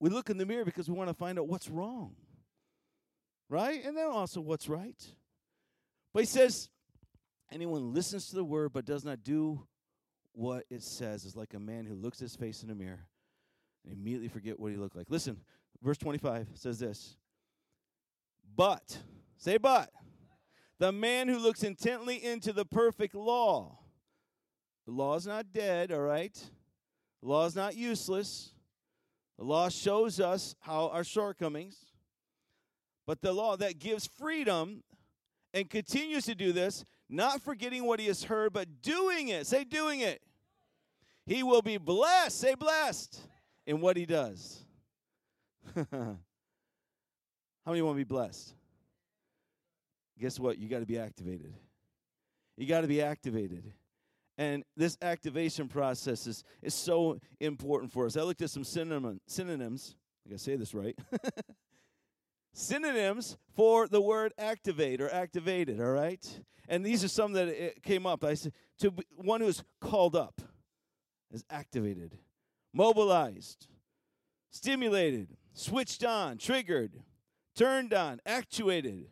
We 0.00 0.10
look 0.10 0.30
in 0.30 0.38
the 0.38 0.46
mirror 0.46 0.64
because 0.64 0.88
we 0.88 0.96
want 0.96 1.08
to 1.08 1.14
find 1.14 1.38
out 1.38 1.48
what's 1.48 1.68
wrong. 1.68 2.14
Right? 3.48 3.84
And 3.84 3.96
then 3.96 4.06
also 4.06 4.40
what's 4.40 4.68
right. 4.68 5.02
But 6.12 6.20
he 6.20 6.26
says, 6.26 6.68
anyone 7.50 7.92
listens 7.92 8.28
to 8.28 8.36
the 8.36 8.44
word 8.44 8.72
but 8.72 8.84
does 8.84 9.04
not 9.04 9.22
do 9.22 9.66
what 10.32 10.64
it 10.70 10.82
says 10.82 11.24
is 11.24 11.34
like 11.34 11.54
a 11.54 11.58
man 11.58 11.84
who 11.84 11.94
looks 11.94 12.18
his 12.18 12.36
face 12.36 12.62
in 12.62 12.70
a 12.70 12.74
mirror 12.74 13.06
and 13.84 13.92
immediately 13.92 14.28
forget 14.28 14.58
what 14.58 14.70
he 14.70 14.76
looked 14.76 14.96
like. 14.96 15.06
Listen, 15.08 15.38
verse 15.82 15.98
25 15.98 16.48
says 16.54 16.78
this. 16.78 17.16
But, 18.56 18.98
say 19.36 19.56
but, 19.56 19.90
the 20.78 20.92
man 20.92 21.28
who 21.28 21.38
looks 21.38 21.62
intently 21.62 22.22
into 22.24 22.52
the 22.52 22.64
perfect 22.64 23.14
law. 23.14 23.78
The 24.86 24.92
law 24.92 25.16
is 25.16 25.26
not 25.26 25.52
dead, 25.52 25.92
all 25.92 26.00
right? 26.00 26.34
The 27.20 27.28
law 27.28 27.44
is 27.46 27.56
not 27.56 27.76
useless. 27.76 28.52
The 29.38 29.44
law 29.44 29.68
shows 29.68 30.18
us 30.18 30.56
how 30.60 30.88
our 30.88 31.04
shortcomings, 31.04 31.76
but 33.06 33.22
the 33.22 33.32
law 33.32 33.56
that 33.56 33.78
gives 33.78 34.06
freedom 34.06 34.82
and 35.54 35.70
continues 35.70 36.24
to 36.26 36.34
do 36.34 36.52
this, 36.52 36.84
not 37.08 37.40
forgetting 37.40 37.84
what 37.84 38.00
he 38.00 38.06
has 38.08 38.24
heard, 38.24 38.52
but 38.52 38.82
doing 38.82 39.28
it. 39.28 39.46
Say, 39.46 39.64
doing 39.64 40.00
it. 40.00 40.20
He 41.24 41.42
will 41.42 41.62
be 41.62 41.78
blessed. 41.78 42.38
Say, 42.38 42.54
blessed 42.54 43.20
in 43.66 43.80
what 43.80 43.96
he 43.96 44.06
does. 44.06 44.64
How 45.92 46.16
many 47.66 47.82
want 47.82 47.94
to 47.96 48.00
be 48.00 48.04
blessed? 48.04 48.54
Guess 50.18 50.40
what? 50.40 50.58
You 50.58 50.68
got 50.68 50.80
to 50.80 50.86
be 50.86 50.98
activated. 50.98 51.54
You 52.56 52.66
got 52.66 52.80
to 52.80 52.88
be 52.88 53.00
activated. 53.00 53.72
And 54.38 54.62
this 54.76 54.96
activation 55.02 55.66
process 55.66 56.28
is, 56.28 56.44
is 56.62 56.72
so 56.72 57.18
important 57.40 57.92
for 57.92 58.06
us. 58.06 58.16
I 58.16 58.22
looked 58.22 58.40
at 58.40 58.50
some 58.50 58.62
synonym, 58.62 59.20
synonyms. 59.26 59.96
I 60.24 60.30
gotta 60.30 60.38
say 60.38 60.54
this 60.54 60.72
right. 60.74 60.96
synonyms 62.52 63.36
for 63.56 63.88
the 63.88 64.00
word 64.00 64.32
activate 64.38 65.00
or 65.00 65.12
activated, 65.12 65.80
all 65.80 65.90
right? 65.90 66.24
And 66.68 66.86
these 66.86 67.02
are 67.02 67.08
some 67.08 67.32
that 67.32 67.82
came 67.82 68.06
up. 68.06 68.22
I 68.22 68.34
said, 68.34 68.52
to 68.78 68.94
one 69.16 69.40
who's 69.40 69.64
called 69.80 70.14
up 70.14 70.40
is 71.32 71.44
activated, 71.50 72.16
mobilized, 72.72 73.66
stimulated, 74.52 75.36
switched 75.52 76.04
on, 76.04 76.38
triggered, 76.38 76.92
turned 77.56 77.92
on, 77.92 78.20
actuated, 78.24 79.06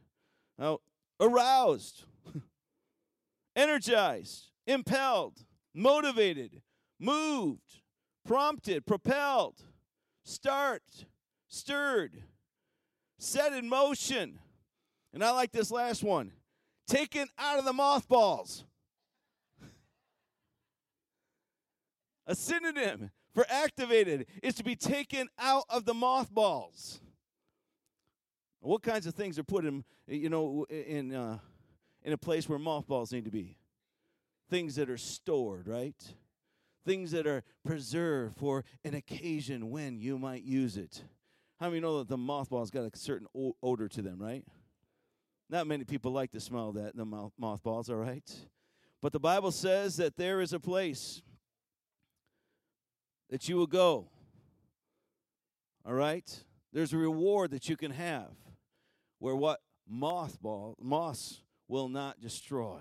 now, 0.57 0.79
aroused, 1.19 2.05
energized, 3.57 4.51
impelled, 4.67 5.45
motivated, 5.75 6.63
moved, 6.99 7.81
prompted, 8.27 8.87
propelled, 8.87 9.63
start, 10.25 10.83
stirred, 11.49 12.23
set 13.19 13.53
in 13.53 13.69
motion. 13.69 14.39
And 15.13 15.25
I 15.25 15.31
like 15.31 15.53
this 15.53 15.71
last 15.71 16.03
one 16.03 16.33
taken 16.87 17.29
out 17.39 17.59
of 17.59 17.65
the 17.65 17.73
mothballs. 17.73 18.65
A 22.27 22.35
synonym 22.35 23.11
for 23.35 23.47
activated 23.49 24.27
is 24.43 24.55
to 24.55 24.65
be 24.65 24.75
taken 24.75 25.29
out 25.39 25.65
of 25.69 25.85
the 25.85 25.95
mothballs. 25.95 27.01
What 28.61 28.83
kinds 28.83 29.07
of 29.07 29.15
things 29.15 29.39
are 29.39 29.45
put 29.45 29.65
in, 29.65 29.85
you 30.09 30.29
know, 30.29 30.67
in 30.69 31.15
uh, 31.15 31.39
in 32.03 32.13
a 32.13 32.19
place 32.19 32.49
where 32.49 32.59
mothballs 32.59 33.13
need 33.13 33.25
to 33.27 33.31
be? 33.31 33.57
Things 34.49 34.77
that 34.77 34.89
are 34.91 34.97
stored, 34.97 35.69
right? 35.69 35.95
Things 36.85 37.11
that 37.11 37.27
are 37.27 37.43
preserved 37.65 38.37
for 38.37 38.65
an 38.85 38.95
occasion 38.95 39.71
when 39.71 39.99
you 39.99 40.19
might 40.19 40.43
use 40.43 40.77
it. 40.77 41.03
How 41.59 41.69
many 41.69 41.81
know 41.81 41.99
that 41.99 42.09
the 42.09 42.19
mothball's 42.19 42.71
got 42.71 42.85
a 42.85 42.97
certain 42.97 43.27
odor 43.63 43.89
to 43.89 44.03
them, 44.03 44.21
right? 44.21 44.45
Not 45.49 45.67
many 45.67 45.85
people 45.85 46.13
like 46.13 46.33
the 46.33 46.41
smell 46.41 46.73
that, 46.73 46.97
the 46.97 47.05
moth- 47.05 47.33
mothballs, 47.39 47.89
all 47.89 47.97
right? 47.97 48.31
But 49.01 49.13
the 49.13 49.21
Bible 49.21 49.53
says 49.53 49.97
that 49.97 50.17
there 50.17 50.41
is 50.41 50.53
a 50.53 50.61
place 50.61 51.23
that 53.31 53.49
you 53.49 53.57
will 53.57 53.67
go, 53.67 54.09
all 55.85 55.95
right? 55.95 56.45
There's 56.73 56.93
a 56.93 56.99
reward 56.99 57.53
that 57.53 57.69
you 57.69 57.77
can 57.77 57.93
have 57.93 58.33
where 59.19 59.37
what 59.37 59.61
mothball, 59.91 60.75
moss 60.81 61.43
will 61.69 61.89
not 61.89 62.21
destroy, 62.21 62.81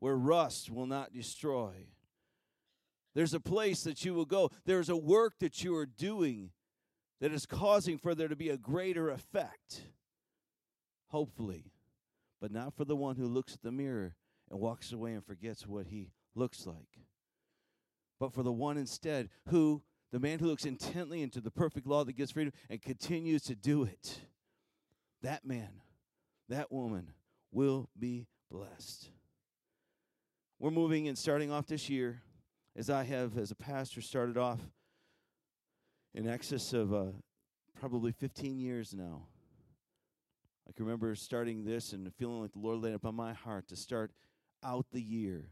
where 0.00 0.16
rust 0.16 0.70
will 0.70 0.86
not 0.86 1.12
destroy. 1.12 1.72
There's 3.14 3.34
a 3.34 3.40
place 3.40 3.82
that 3.82 4.04
you 4.04 4.14
will 4.14 4.24
go. 4.24 4.50
There's 4.64 4.88
a 4.88 4.96
work 4.96 5.34
that 5.40 5.64
you 5.64 5.74
are 5.76 5.86
doing 5.86 6.50
that 7.20 7.32
is 7.32 7.46
causing 7.46 7.98
for 7.98 8.14
there 8.14 8.28
to 8.28 8.36
be 8.36 8.50
a 8.50 8.56
greater 8.56 9.10
effect, 9.10 9.82
hopefully, 11.08 11.72
but 12.40 12.52
not 12.52 12.74
for 12.74 12.84
the 12.84 12.94
one 12.94 13.16
who 13.16 13.26
looks 13.26 13.54
at 13.54 13.62
the 13.62 13.72
mirror 13.72 14.14
and 14.50 14.60
walks 14.60 14.92
away 14.92 15.14
and 15.14 15.24
forgets 15.24 15.66
what 15.66 15.88
he 15.88 16.12
looks 16.34 16.66
like, 16.66 17.00
but 18.20 18.32
for 18.32 18.42
the 18.42 18.52
one 18.52 18.76
instead 18.76 19.28
who, 19.48 19.82
the 20.12 20.20
man 20.20 20.38
who 20.38 20.46
looks 20.46 20.64
intently 20.64 21.20
into 21.22 21.40
the 21.40 21.50
perfect 21.50 21.86
law 21.86 22.04
that 22.04 22.16
gives 22.16 22.30
freedom 22.30 22.52
and 22.70 22.80
continues 22.80 23.42
to 23.42 23.56
do 23.56 23.82
it. 23.82 24.20
That 25.22 25.44
man, 25.44 25.80
that 26.48 26.70
woman 26.70 27.14
will 27.50 27.90
be 27.98 28.28
blessed. 28.50 29.10
We're 30.60 30.72
moving 30.72 31.06
and 31.06 31.16
starting 31.16 31.52
off 31.52 31.68
this 31.68 31.88
year, 31.88 32.20
as 32.74 32.90
I 32.90 33.04
have, 33.04 33.38
as 33.38 33.52
a 33.52 33.54
pastor, 33.54 34.00
started 34.00 34.36
off 34.36 34.58
in 36.14 36.28
excess 36.28 36.72
of 36.72 36.92
uh, 36.92 37.04
probably 37.78 38.10
15 38.10 38.58
years 38.58 38.92
now. 38.92 39.22
I 40.68 40.72
can 40.72 40.84
remember 40.84 41.14
starting 41.14 41.64
this 41.64 41.92
and 41.92 42.12
feeling 42.16 42.42
like 42.42 42.52
the 42.52 42.58
Lord 42.58 42.80
laid 42.80 42.90
it 42.90 42.96
upon 42.96 43.14
my 43.14 43.34
heart 43.34 43.68
to 43.68 43.76
start 43.76 44.10
out 44.64 44.86
the 44.90 45.00
year 45.00 45.48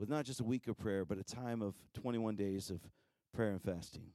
with 0.00 0.08
not 0.08 0.24
just 0.24 0.40
a 0.40 0.44
week 0.44 0.66
of 0.66 0.76
prayer, 0.76 1.04
but 1.04 1.16
a 1.16 1.22
time 1.22 1.62
of 1.62 1.76
21 1.94 2.34
days 2.34 2.70
of 2.70 2.80
prayer 3.32 3.52
and 3.52 3.62
fasting. 3.62 4.10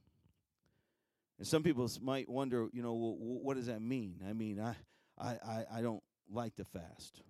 And 1.38 1.46
some 1.46 1.62
people 1.62 1.90
might 2.02 2.28
wonder, 2.28 2.68
you 2.74 2.82
know, 2.82 2.92
what 2.92 3.56
does 3.56 3.66
that 3.66 3.80
mean? 3.80 4.16
I 4.28 4.34
mean, 4.34 4.60
I, 4.60 4.74
I, 5.18 5.64
I 5.72 5.80
don't 5.80 6.02
like 6.30 6.56
to 6.56 6.64
fast. 6.64 7.22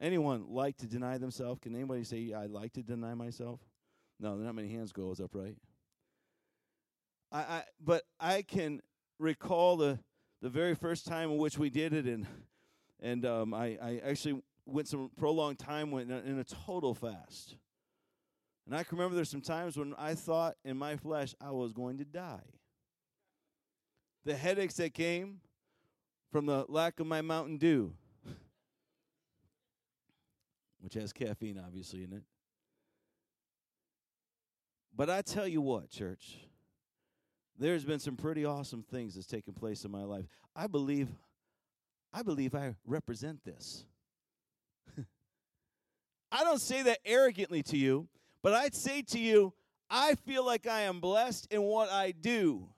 Anyone 0.00 0.46
like 0.48 0.76
to 0.78 0.86
deny 0.86 1.18
themselves? 1.18 1.60
Can 1.62 1.74
anybody 1.74 2.04
say, 2.04 2.32
I 2.32 2.46
like 2.46 2.72
to 2.74 2.82
deny 2.82 3.14
myself? 3.14 3.60
No, 4.20 4.34
not 4.36 4.54
many 4.54 4.68
hands 4.68 4.92
goes 4.92 5.20
up, 5.20 5.30
right? 5.34 5.56
I, 7.32 7.38
I 7.38 7.62
but 7.82 8.02
I 8.20 8.42
can 8.42 8.80
recall 9.18 9.76
the 9.76 9.98
the 10.42 10.48
very 10.48 10.74
first 10.74 11.06
time 11.06 11.30
in 11.30 11.38
which 11.38 11.58
we 11.58 11.70
did 11.70 11.92
it, 11.92 12.06
and 12.06 12.26
and 13.00 13.24
um, 13.26 13.54
I 13.54 13.78
I 13.82 14.00
actually 14.04 14.42
went 14.66 14.88
some 14.88 15.10
prolonged 15.16 15.58
time 15.58 15.92
in 15.94 16.10
a, 16.10 16.18
in 16.18 16.38
a 16.38 16.44
total 16.44 16.94
fast. 16.94 17.56
And 18.66 18.74
I 18.74 18.82
can 18.82 18.98
remember 18.98 19.14
there's 19.14 19.30
some 19.30 19.40
times 19.40 19.76
when 19.76 19.94
I 19.96 20.14
thought 20.14 20.56
in 20.64 20.76
my 20.76 20.96
flesh 20.96 21.34
I 21.40 21.52
was 21.52 21.72
going 21.72 21.98
to 21.98 22.04
die. 22.04 22.42
The 24.24 24.34
headaches 24.34 24.74
that 24.74 24.92
came 24.92 25.40
from 26.32 26.46
the 26.46 26.66
lack 26.68 26.98
of 26.98 27.06
my 27.06 27.22
Mountain 27.22 27.58
Dew, 27.58 27.92
which 30.86 30.94
has 30.94 31.12
caffeine 31.12 31.60
obviously 31.66 32.04
in 32.04 32.12
it. 32.12 32.22
But 34.94 35.10
I 35.10 35.20
tell 35.20 35.48
you 35.48 35.60
what, 35.60 35.90
church, 35.90 36.38
there's 37.58 37.84
been 37.84 37.98
some 37.98 38.14
pretty 38.14 38.44
awesome 38.44 38.84
things 38.84 39.16
that's 39.16 39.26
taken 39.26 39.52
place 39.52 39.84
in 39.84 39.90
my 39.90 40.04
life. 40.04 40.26
I 40.54 40.68
believe 40.68 41.08
I 42.12 42.22
believe 42.22 42.54
I 42.54 42.76
represent 42.86 43.44
this. 43.44 43.84
I 46.30 46.44
don't 46.44 46.60
say 46.60 46.82
that 46.82 47.00
arrogantly 47.04 47.64
to 47.64 47.76
you, 47.76 48.06
but 48.40 48.54
I'd 48.54 48.76
say 48.76 49.02
to 49.08 49.18
you, 49.18 49.54
I 49.90 50.14
feel 50.14 50.46
like 50.46 50.68
I 50.68 50.82
am 50.82 51.00
blessed 51.00 51.48
in 51.50 51.62
what 51.62 51.90
I 51.90 52.12
do 52.12 52.68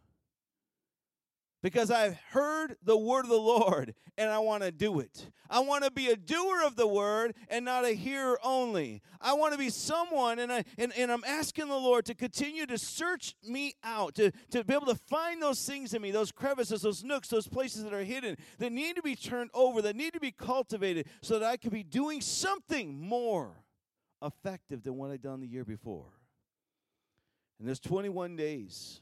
because 1.63 1.91
I've 1.91 2.17
heard 2.31 2.77
the 2.85 2.97
word 2.97 3.25
of 3.25 3.31
the 3.31 3.37
Lord 3.37 3.95
and 4.17 4.31
I 4.31 4.39
want 4.39 4.63
to 4.63 4.71
do 4.71 5.01
it. 5.01 5.31
I 5.51 5.61
want 5.61 5.85
to 5.85 5.91
be 5.91 6.09
a 6.09 6.17
doer 6.17 6.63
of 6.65 6.77
the 6.77 6.87
word 6.87 7.35
and 7.49 7.65
not 7.65 7.85
a 7.85 7.93
hearer 7.93 8.39
only. 8.43 9.03
I 9.21 9.33
want 9.33 9.53
to 9.53 9.59
be 9.59 9.71
someone, 9.71 10.39
and, 10.39 10.53
I, 10.53 10.65
and, 10.77 10.93
and 10.97 11.11
I'm 11.11 11.25
asking 11.27 11.69
the 11.69 11.77
Lord 11.77 12.05
to 12.07 12.15
continue 12.15 12.67
to 12.67 12.79
search 12.79 13.35
me 13.43 13.75
out, 13.83 14.15
to, 14.17 14.31
to 14.51 14.63
be 14.63 14.75
able 14.75 14.87
to 14.87 14.95
find 14.95 15.41
those 15.43 15.65
things 15.65 15.95
in 15.95 16.03
me, 16.03 16.11
those 16.11 16.31
crevices, 16.31 16.83
those 16.83 17.03
nooks, 17.03 17.29
those 17.29 17.49
places 17.49 17.83
that 17.85 17.95
are 17.95 18.05
hidden, 18.05 18.37
that 18.59 18.71
need 18.71 18.97
to 18.97 19.03
be 19.03 19.17
turned 19.17 19.51
over, 19.55 19.81
that 19.83 19.97
need 19.97 20.13
to 20.13 20.21
be 20.21 20.33
cultivated, 20.33 21.07
so 21.23 21.39
that 21.39 21.49
I 21.49 21.57
can 21.57 21.71
be 21.71 21.83
doing 21.83 22.21
something 22.21 23.01
more 23.01 23.65
effective 24.23 24.83
than 24.83 24.97
what 24.97 25.11
I'd 25.11 25.23
done 25.23 25.41
the 25.41 25.47
year 25.47 25.65
before. 25.65 26.13
And 27.59 27.67
there's 27.67 27.81
21 27.81 28.37
days 28.37 29.01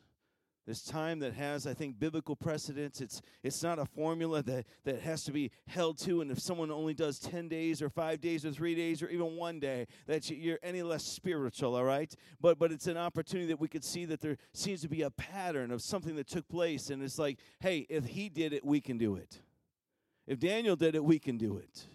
this 0.67 0.83
time 0.83 1.21
that 1.21 1.33
has 1.33 1.67
i 1.67 1.73
think 1.73 1.99
biblical 1.99 2.35
precedence 2.35 3.01
it's 3.01 3.23
it's 3.43 3.63
not 3.63 3.79
a 3.79 3.85
formula 3.85 4.43
that 4.43 4.67
that 4.85 5.01
has 5.01 5.25
to 5.25 5.33
be 5.33 5.51
held 5.69 5.97
to 5.97 6.21
and 6.21 6.31
if 6.31 6.39
someone 6.39 6.71
only 6.71 6.93
does 6.93 7.19
10 7.19 7.49
days 7.49 7.81
or 7.81 7.89
5 7.89 8.21
days 8.21 8.45
or 8.45 8.51
3 8.51 8.75
days 8.75 9.03
or 9.03 9.09
even 9.09 9.37
one 9.37 9.61
day 9.61 9.87
that 10.07 10.29
you're 10.29 10.59
any 10.63 10.83
less 10.83 11.05
spiritual 11.05 11.77
all 11.77 11.85
right? 11.85 12.15
But 12.41 12.59
but 12.59 12.73
it's 12.73 12.87
an 12.87 12.97
opportunity 12.97 13.49
that 13.49 13.61
we 13.61 13.69
could 13.69 13.85
see 13.85 14.05
that 14.07 14.21
there 14.21 14.37
seems 14.53 14.83
to 14.83 14.89
be 14.89 15.03
a 15.03 15.11
pattern 15.11 15.71
of 15.71 15.83
something 15.83 16.17
that 16.17 16.27
took 16.27 16.49
place 16.49 16.91
and 16.91 17.03
it's 17.03 17.19
like 17.19 17.39
hey 17.61 17.87
if 17.89 18.07
he 18.07 18.29
did 18.29 18.53
it 18.53 18.65
we 18.65 18.81
can 18.81 18.99
do 18.99 19.17
it. 19.17 19.41
If 20.27 20.41
daniel 20.41 20.77
did 20.77 20.95
it 20.95 21.05
we 21.05 21.19
can 21.19 21.39
do 21.39 21.59
it. 21.59 21.87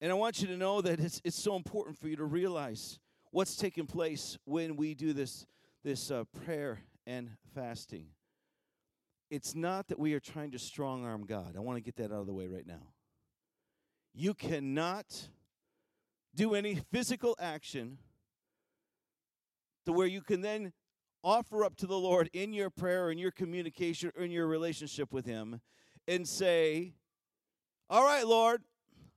And 0.00 0.10
I 0.10 0.14
want 0.14 0.40
you 0.42 0.48
to 0.48 0.56
know 0.56 0.80
that 0.80 0.98
it's, 0.98 1.20
it's 1.22 1.40
so 1.40 1.54
important 1.54 1.96
for 1.96 2.08
you 2.08 2.16
to 2.16 2.24
realize 2.24 2.98
what's 3.32 3.56
taking 3.56 3.86
place 3.86 4.38
when 4.44 4.76
we 4.76 4.94
do 4.94 5.12
this, 5.12 5.46
this 5.82 6.10
uh, 6.10 6.24
prayer 6.44 6.80
and 7.06 7.30
fasting. 7.54 8.06
It's 9.30 9.54
not 9.54 9.88
that 9.88 9.98
we 9.98 10.12
are 10.12 10.20
trying 10.20 10.50
to 10.52 10.58
strong 10.58 11.04
arm 11.04 11.24
God. 11.26 11.54
I 11.56 11.60
want 11.60 11.78
to 11.78 11.82
get 11.82 11.96
that 11.96 12.14
out 12.14 12.20
of 12.20 12.26
the 12.26 12.34
way 12.34 12.46
right 12.46 12.66
now. 12.66 12.92
You 14.14 14.34
cannot 14.34 15.28
do 16.34 16.54
any 16.54 16.74
physical 16.92 17.34
action 17.40 17.96
to 19.86 19.92
where 19.92 20.06
you 20.06 20.20
can 20.20 20.42
then 20.42 20.72
offer 21.24 21.64
up 21.64 21.76
to 21.76 21.86
the 21.86 21.98
Lord 21.98 22.28
in 22.34 22.52
your 22.52 22.68
prayer, 22.68 23.10
in 23.10 23.16
your 23.16 23.30
communication, 23.30 24.12
or 24.16 24.24
in 24.24 24.30
your 24.30 24.46
relationship 24.46 25.12
with 25.12 25.24
Him, 25.24 25.62
and 26.06 26.28
say, 26.28 26.92
All 27.88 28.04
right, 28.04 28.26
Lord, 28.26 28.62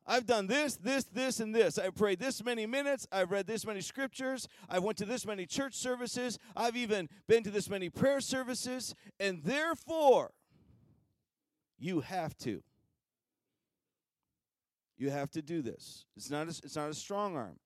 I've 0.08 0.26
done 0.26 0.48
this, 0.48 0.76
this, 0.76 1.04
this, 1.06 1.40
and 1.40 1.54
this. 1.54 1.80
I've 1.80 1.96
prayed 1.96 2.20
this 2.20 2.44
many 2.44 2.66
minutes. 2.66 3.08
I've 3.12 3.32
read 3.32 3.48
this 3.48 3.66
many 3.66 3.82
scriptures. 3.82 4.48
I 4.70 4.80
went 4.80 4.98
to 5.00 5.06
this 5.06 5.26
many 5.26 5.46
church 5.46 5.74
services. 5.74 6.38
I've 6.56 6.76
even 6.76 7.10
been 7.28 7.44
to 7.44 7.52
this 7.52 7.70
many 7.70 7.90
prayer 7.90 8.22
services. 8.22 8.94
And 9.20 9.44
therefore, 9.44 10.32
you 11.80 12.02
have 12.02 12.38
to. 12.40 12.62
You 14.98 15.10
have 15.10 15.32
to 15.32 15.42
do 15.42 15.62
this. 15.62 16.06
It's 16.16 16.30
not 16.30 16.48
a, 16.48 16.50
it's 16.50 16.76
not 16.76 16.90
a 16.90 16.94
strong 16.94 17.36
arm. 17.36 17.58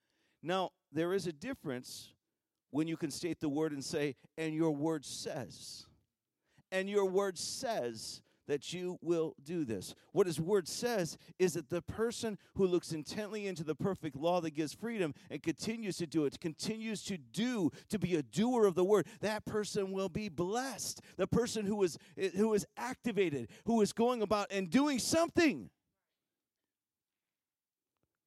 Now, 0.41 0.71
there 0.91 1.13
is 1.13 1.27
a 1.27 1.33
difference 1.33 2.13
when 2.71 2.87
you 2.87 2.97
can 2.97 3.11
state 3.11 3.39
the 3.39 3.49
word 3.49 3.73
and 3.73 3.83
say, 3.83 4.15
and 4.37 4.53
your 4.53 4.71
word 4.71 5.05
says. 5.05 5.85
And 6.71 6.89
your 6.89 7.05
word 7.05 7.37
says 7.37 8.21
that 8.49 8.73
you 8.73 8.97
will 9.03 9.35
do 9.43 9.63
this. 9.63 9.93
What 10.11 10.25
his 10.25 10.41
word 10.41 10.67
says 10.67 11.19
is 11.37 11.53
that 11.53 11.69
the 11.69 11.83
person 11.83 12.39
who 12.55 12.65
looks 12.65 12.91
intently 12.91 13.45
into 13.45 13.63
the 13.63 13.75
perfect 13.75 14.15
law 14.15 14.41
that 14.41 14.55
gives 14.55 14.73
freedom 14.73 15.13
and 15.29 15.43
continues 15.43 15.97
to 15.97 16.07
do 16.07 16.25
it, 16.25 16.39
continues 16.39 17.03
to 17.03 17.17
do, 17.17 17.69
to 17.89 17.99
be 17.99 18.15
a 18.15 18.23
doer 18.23 18.65
of 18.65 18.73
the 18.73 18.83
word, 18.83 19.05
that 19.21 19.45
person 19.45 19.91
will 19.91 20.09
be 20.09 20.29
blessed. 20.29 20.99
The 21.17 21.27
person 21.27 21.67
who 21.67 21.83
is 21.83 21.99
who 22.35 22.55
is 22.55 22.65
activated, 22.75 23.49
who 23.65 23.81
is 23.81 23.93
going 23.93 24.23
about 24.23 24.47
and 24.49 24.67
doing 24.67 24.97
something. 24.97 25.69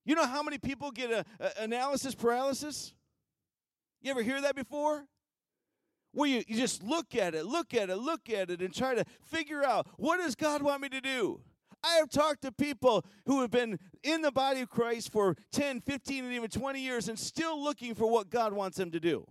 You 0.05 0.15
know 0.15 0.27
how 0.27 0.45
many 0.45 0.59
people 0.59 0.93
get 0.93 1.11
a, 1.11 1.25
a 1.41 1.65
analysis 1.65 2.15
paralysis? 2.15 2.95
You 4.01 4.13
ever 4.13 4.23
hear 4.23 4.41
that 4.41 4.55
before? 4.55 5.05
Where 6.13 6.29
you, 6.29 6.43
you 6.47 6.57
just 6.57 6.83
look 6.83 7.15
at 7.15 7.35
it, 7.35 7.47
look 7.47 7.75
at 7.75 7.91
it, 7.91 7.97
look 7.97 8.31
at 8.31 8.51
it, 8.51 8.61
and 8.61 8.75
try 8.75 8.95
to 8.95 9.05
figure 9.25 9.65
out 9.65 9.87
what 9.97 10.19
does 10.19 10.35
God 10.35 10.63
want 10.63 10.83
me 10.83 10.89
to 10.91 11.01
do? 11.01 11.41
I 11.85 11.97
have 11.97 12.11
talked 12.11 12.43
to 12.43 12.53
people 12.53 13.05
who 13.27 13.41
have 13.41 13.51
been 13.51 13.79
in 14.05 14.23
the 14.23 14.31
body 14.31 14.61
of 14.61 14.71
Christ 14.71 15.11
for 15.11 15.37
10, 15.53 15.81
15, 15.81 16.25
and 16.25 16.33
even 16.33 16.49
20 16.49 16.81
years 16.81 17.09
and 17.09 17.19
still 17.19 17.63
looking 17.63 17.95
for 17.95 18.09
what 18.09 18.31
God 18.31 18.53
wants 18.53 18.77
them 18.77 18.93
to 18.93 19.01
do. 19.01 19.27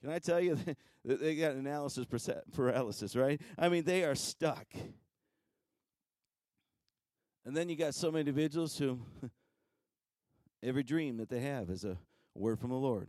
Can 0.00 0.10
I 0.10 0.18
tell 0.20 0.40
you, 0.40 0.56
that 1.04 1.20
they 1.20 1.34
got 1.34 1.52
analysis 1.52 2.06
paralysis, 2.52 3.16
right? 3.16 3.40
I 3.58 3.68
mean, 3.68 3.84
they 3.84 4.04
are 4.04 4.14
stuck. 4.14 4.66
And 7.44 7.56
then 7.56 7.68
you 7.68 7.76
got 7.76 7.94
some 7.94 8.16
individuals 8.16 8.76
who 8.76 9.00
every 10.62 10.82
dream 10.82 11.16
that 11.18 11.28
they 11.28 11.40
have 11.40 11.70
is 11.70 11.84
a 11.84 11.96
word 12.34 12.58
from 12.58 12.70
the 12.70 12.76
Lord. 12.76 13.08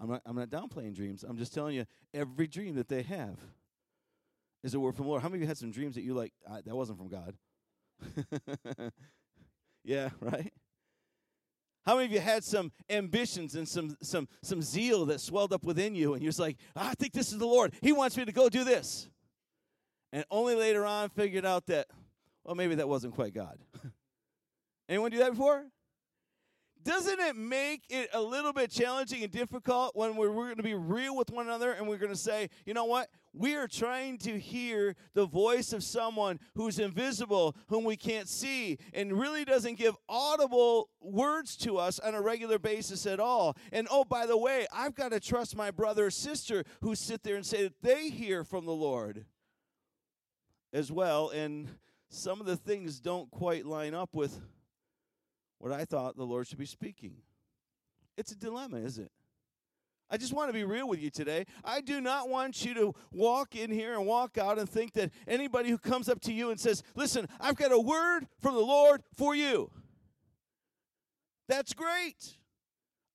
I'm 0.00 0.08
not, 0.08 0.22
I'm 0.24 0.36
not 0.36 0.48
downplaying 0.48 0.94
dreams. 0.94 1.24
I'm 1.28 1.36
just 1.36 1.52
telling 1.52 1.76
you, 1.76 1.84
every 2.14 2.46
dream 2.46 2.74
that 2.76 2.88
they 2.88 3.02
have 3.02 3.36
is 4.64 4.74
a 4.74 4.80
word 4.80 4.96
from 4.96 5.04
the 5.04 5.10
Lord. 5.10 5.22
How 5.22 5.28
many 5.28 5.38
of 5.38 5.42
you 5.42 5.48
had 5.48 5.58
some 5.58 5.70
dreams 5.70 5.94
that 5.94 6.02
you 6.02 6.14
like, 6.14 6.32
that 6.48 6.74
wasn't 6.74 6.98
from 6.98 7.08
God? 7.08 7.34
yeah, 9.84 10.08
right? 10.20 10.52
How 11.84 11.96
many 11.96 12.06
of 12.06 12.12
you 12.12 12.20
had 12.20 12.44
some 12.44 12.72
ambitions 12.88 13.54
and 13.54 13.66
some 13.66 13.96
some 14.02 14.28
some 14.42 14.60
zeal 14.60 15.06
that 15.06 15.20
swelled 15.20 15.52
up 15.52 15.64
within 15.64 15.94
you 15.94 16.12
and 16.12 16.22
you're 16.22 16.28
just 16.28 16.38
like, 16.38 16.56
I 16.76 16.94
think 16.94 17.12
this 17.12 17.32
is 17.32 17.38
the 17.38 17.46
Lord. 17.46 17.74
He 17.80 17.92
wants 17.92 18.16
me 18.16 18.24
to 18.24 18.32
go 18.32 18.48
do 18.48 18.64
this. 18.64 19.08
And 20.12 20.24
only 20.30 20.54
later 20.54 20.84
on 20.84 21.08
figured 21.08 21.46
out 21.46 21.66
that, 21.66 21.86
well, 22.44 22.54
maybe 22.54 22.74
that 22.76 22.88
wasn't 22.88 23.14
quite 23.14 23.32
God. 23.32 23.58
Anyone 24.88 25.10
do 25.10 25.18
that 25.18 25.30
before? 25.30 25.64
Doesn't 26.84 27.20
it 27.20 27.36
make 27.36 27.84
it 27.88 28.08
a 28.12 28.20
little 28.20 28.52
bit 28.52 28.70
challenging 28.70 29.22
and 29.22 29.32
difficult 29.32 29.94
when 29.94 30.16
we're, 30.16 30.30
we're 30.30 30.46
going 30.46 30.56
to 30.56 30.62
be 30.62 30.74
real 30.74 31.16
with 31.16 31.30
one 31.30 31.46
another 31.46 31.72
and 31.72 31.88
we're 31.88 31.98
going 31.98 32.12
to 32.12 32.18
say, 32.18 32.48
you 32.64 32.74
know 32.74 32.84
what? 32.84 33.08
We 33.32 33.54
are 33.54 33.68
trying 33.68 34.18
to 34.18 34.38
hear 34.38 34.96
the 35.14 35.26
voice 35.26 35.72
of 35.72 35.84
someone 35.84 36.40
who's 36.54 36.78
invisible, 36.78 37.56
whom 37.68 37.84
we 37.84 37.96
can't 37.96 38.28
see, 38.28 38.78
and 38.92 39.12
really 39.12 39.44
doesn't 39.44 39.76
give 39.76 39.94
audible 40.08 40.88
words 41.00 41.56
to 41.58 41.78
us 41.78 41.98
on 42.00 42.14
a 42.14 42.20
regular 42.20 42.58
basis 42.58 43.06
at 43.06 43.20
all. 43.20 43.56
And 43.72 43.86
oh, 43.90 44.04
by 44.04 44.26
the 44.26 44.36
way, 44.36 44.66
I've 44.72 44.94
got 44.94 45.12
to 45.12 45.20
trust 45.20 45.56
my 45.56 45.70
brother 45.70 46.06
or 46.06 46.10
sister 46.10 46.64
who 46.80 46.94
sit 46.94 47.22
there 47.22 47.36
and 47.36 47.46
say 47.46 47.62
that 47.62 47.82
they 47.82 48.10
hear 48.10 48.42
from 48.42 48.66
the 48.66 48.72
Lord 48.72 49.26
as 50.72 50.90
well. 50.90 51.30
And 51.30 51.68
some 52.08 52.40
of 52.40 52.46
the 52.46 52.56
things 52.56 53.00
don't 53.00 53.30
quite 53.30 53.64
line 53.64 53.94
up 53.94 54.10
with 54.12 54.40
what 55.60 55.72
I 55.72 55.84
thought 55.84 56.16
the 56.16 56.24
Lord 56.24 56.48
should 56.48 56.58
be 56.58 56.66
speaking. 56.66 57.16
It's 58.16 58.32
a 58.32 58.36
dilemma, 58.36 58.78
is 58.78 58.98
it? 58.98 59.12
I 60.10 60.16
just 60.16 60.32
want 60.32 60.48
to 60.48 60.52
be 60.52 60.64
real 60.64 60.88
with 60.88 61.00
you 61.00 61.10
today. 61.10 61.46
I 61.64 61.80
do 61.80 62.00
not 62.00 62.28
want 62.28 62.64
you 62.64 62.74
to 62.74 62.94
walk 63.12 63.54
in 63.54 63.70
here 63.70 63.94
and 63.94 64.06
walk 64.06 64.38
out 64.38 64.58
and 64.58 64.68
think 64.68 64.94
that 64.94 65.12
anybody 65.28 65.70
who 65.70 65.78
comes 65.78 66.08
up 66.08 66.20
to 66.22 66.32
you 66.32 66.50
and 66.50 66.58
says, 66.58 66.82
Listen, 66.96 67.28
I've 67.38 67.54
got 67.54 67.70
a 67.70 67.78
word 67.78 68.26
from 68.40 68.54
the 68.54 68.60
Lord 68.60 69.02
for 69.14 69.36
you. 69.36 69.70
That's 71.46 71.74
great. 71.74 72.38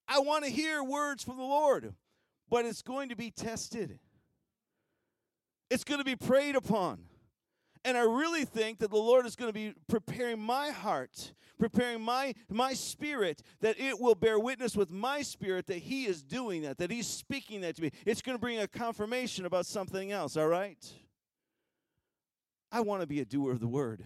I 0.08 0.20
want 0.20 0.46
to 0.46 0.52
hear 0.52 0.84
words 0.84 1.24
from 1.24 1.38
the 1.38 1.44
Lord, 1.44 1.94
but 2.50 2.66
it's 2.66 2.82
going 2.82 3.10
to 3.10 3.16
be 3.16 3.32
tested, 3.32 4.00
it's 5.70 5.84
going 5.84 6.00
to 6.00 6.06
be 6.06 6.16
prayed 6.16 6.56
upon. 6.56 7.00
And 7.86 7.96
I 7.96 8.02
really 8.02 8.46
think 8.46 8.80
that 8.80 8.90
the 8.90 8.98
Lord 8.98 9.28
is 9.28 9.36
going 9.36 9.50
to 9.50 9.54
be 9.54 9.76
preparing 9.88 10.40
my 10.40 10.72
heart, 10.72 11.34
preparing 11.60 12.02
my 12.02 12.34
my 12.50 12.74
spirit 12.74 13.44
that 13.62 13.80
it 13.80 14.02
will 14.02 14.16
bear 14.16 14.40
witness 14.40 14.76
with 14.76 14.92
my 14.92 15.22
spirit 15.22 15.68
that 15.68 15.78
he 15.78 16.06
is 16.06 16.24
doing 16.24 16.64
that, 16.64 16.80
that 16.80 16.90
he's 16.90 17.06
speaking 17.06 17.62
that 17.62 17.76
to 17.76 17.84
me. 17.84 17.92
It's 18.04 18.24
going 18.24 18.36
to 18.36 18.42
bring 18.42 18.58
a 18.58 18.68
confirmation 18.68 19.46
about 19.46 19.68
something 19.68 20.12
else, 20.12 20.36
all 20.36 20.48
right? 20.48 20.84
I 22.72 22.82
want 22.82 23.02
to 23.02 23.08
be 23.08 23.20
a 23.20 23.26
doer 23.26 23.52
of 23.52 23.60
the 23.60 23.68
word. 23.68 24.04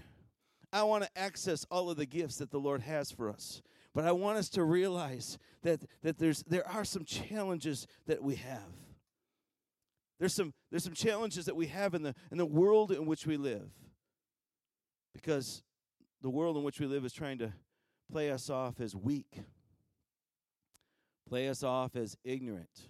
I 0.74 0.84
want 0.84 1.06
to 1.06 1.10
access 1.18 1.66
all 1.72 1.90
of 1.90 1.96
the 1.96 2.06
gifts 2.06 2.36
that 2.36 2.52
the 2.52 2.60
Lord 2.60 2.82
has 2.82 3.12
for 3.12 3.30
us. 3.30 3.62
But 3.96 4.04
I 4.04 4.12
want 4.12 4.38
us 4.38 4.50
to 4.50 4.64
realize 4.66 5.38
that 5.64 5.86
that 6.04 6.18
there's 6.18 6.44
there 6.44 6.68
are 6.68 6.84
some 6.84 7.06
challenges 7.06 7.88
that 8.08 8.22
we 8.22 8.36
have. 8.36 8.89
There's 10.20 10.34
some, 10.34 10.54
there's 10.70 10.84
some 10.84 10.94
challenges 10.94 11.46
that 11.46 11.56
we 11.56 11.68
have 11.68 11.94
in 11.94 12.04
the, 12.04 12.14
in 12.32 12.38
the 12.38 12.46
world 12.46 12.92
in 12.92 13.06
which 13.06 13.26
we 13.26 13.38
live. 13.38 13.70
Because 15.14 15.64
the 16.22 16.30
world 16.30 16.58
in 16.58 16.64
which 16.64 16.80
we 16.80 16.86
live 16.88 17.06
is 17.06 17.14
trying 17.14 17.38
to 17.40 17.54
play 18.12 18.30
us 18.30 18.50
off 18.50 18.82
as 18.82 18.96
weak, 18.96 19.44
play 21.28 21.48
us 21.48 21.64
off 21.64 21.96
as 21.96 22.18
ignorant. 22.24 22.90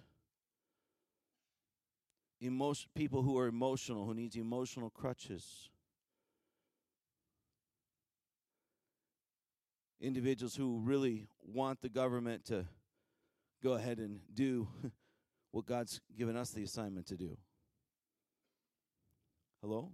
Emotion, 2.40 2.88
people 2.94 3.22
who 3.22 3.38
are 3.38 3.46
emotional, 3.46 4.06
who 4.06 4.14
needs 4.14 4.34
emotional 4.34 4.90
crutches. 4.90 5.68
Individuals 10.00 10.56
who 10.56 10.80
really 10.82 11.28
want 11.44 11.82
the 11.82 11.90
government 11.90 12.46
to 12.46 12.64
go 13.62 13.74
ahead 13.74 13.98
and 13.98 14.20
do 14.32 14.66
what 15.52 15.66
God's 15.66 16.00
given 16.16 16.36
us 16.36 16.50
the 16.50 16.62
assignment 16.62 17.06
to 17.08 17.16
do. 17.16 17.36
Hello? 19.60 19.92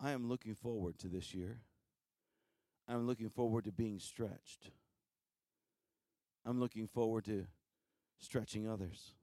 I 0.00 0.10
am 0.10 0.28
looking 0.28 0.54
forward 0.54 0.98
to 0.98 1.08
this 1.08 1.32
year. 1.32 1.60
I'm 2.88 3.06
looking 3.06 3.30
forward 3.30 3.64
to 3.64 3.72
being 3.72 4.00
stretched. 4.00 4.70
I'm 6.44 6.58
looking 6.58 6.88
forward 6.88 7.24
to 7.26 7.46
stretching 8.18 8.68
others. 8.68 9.14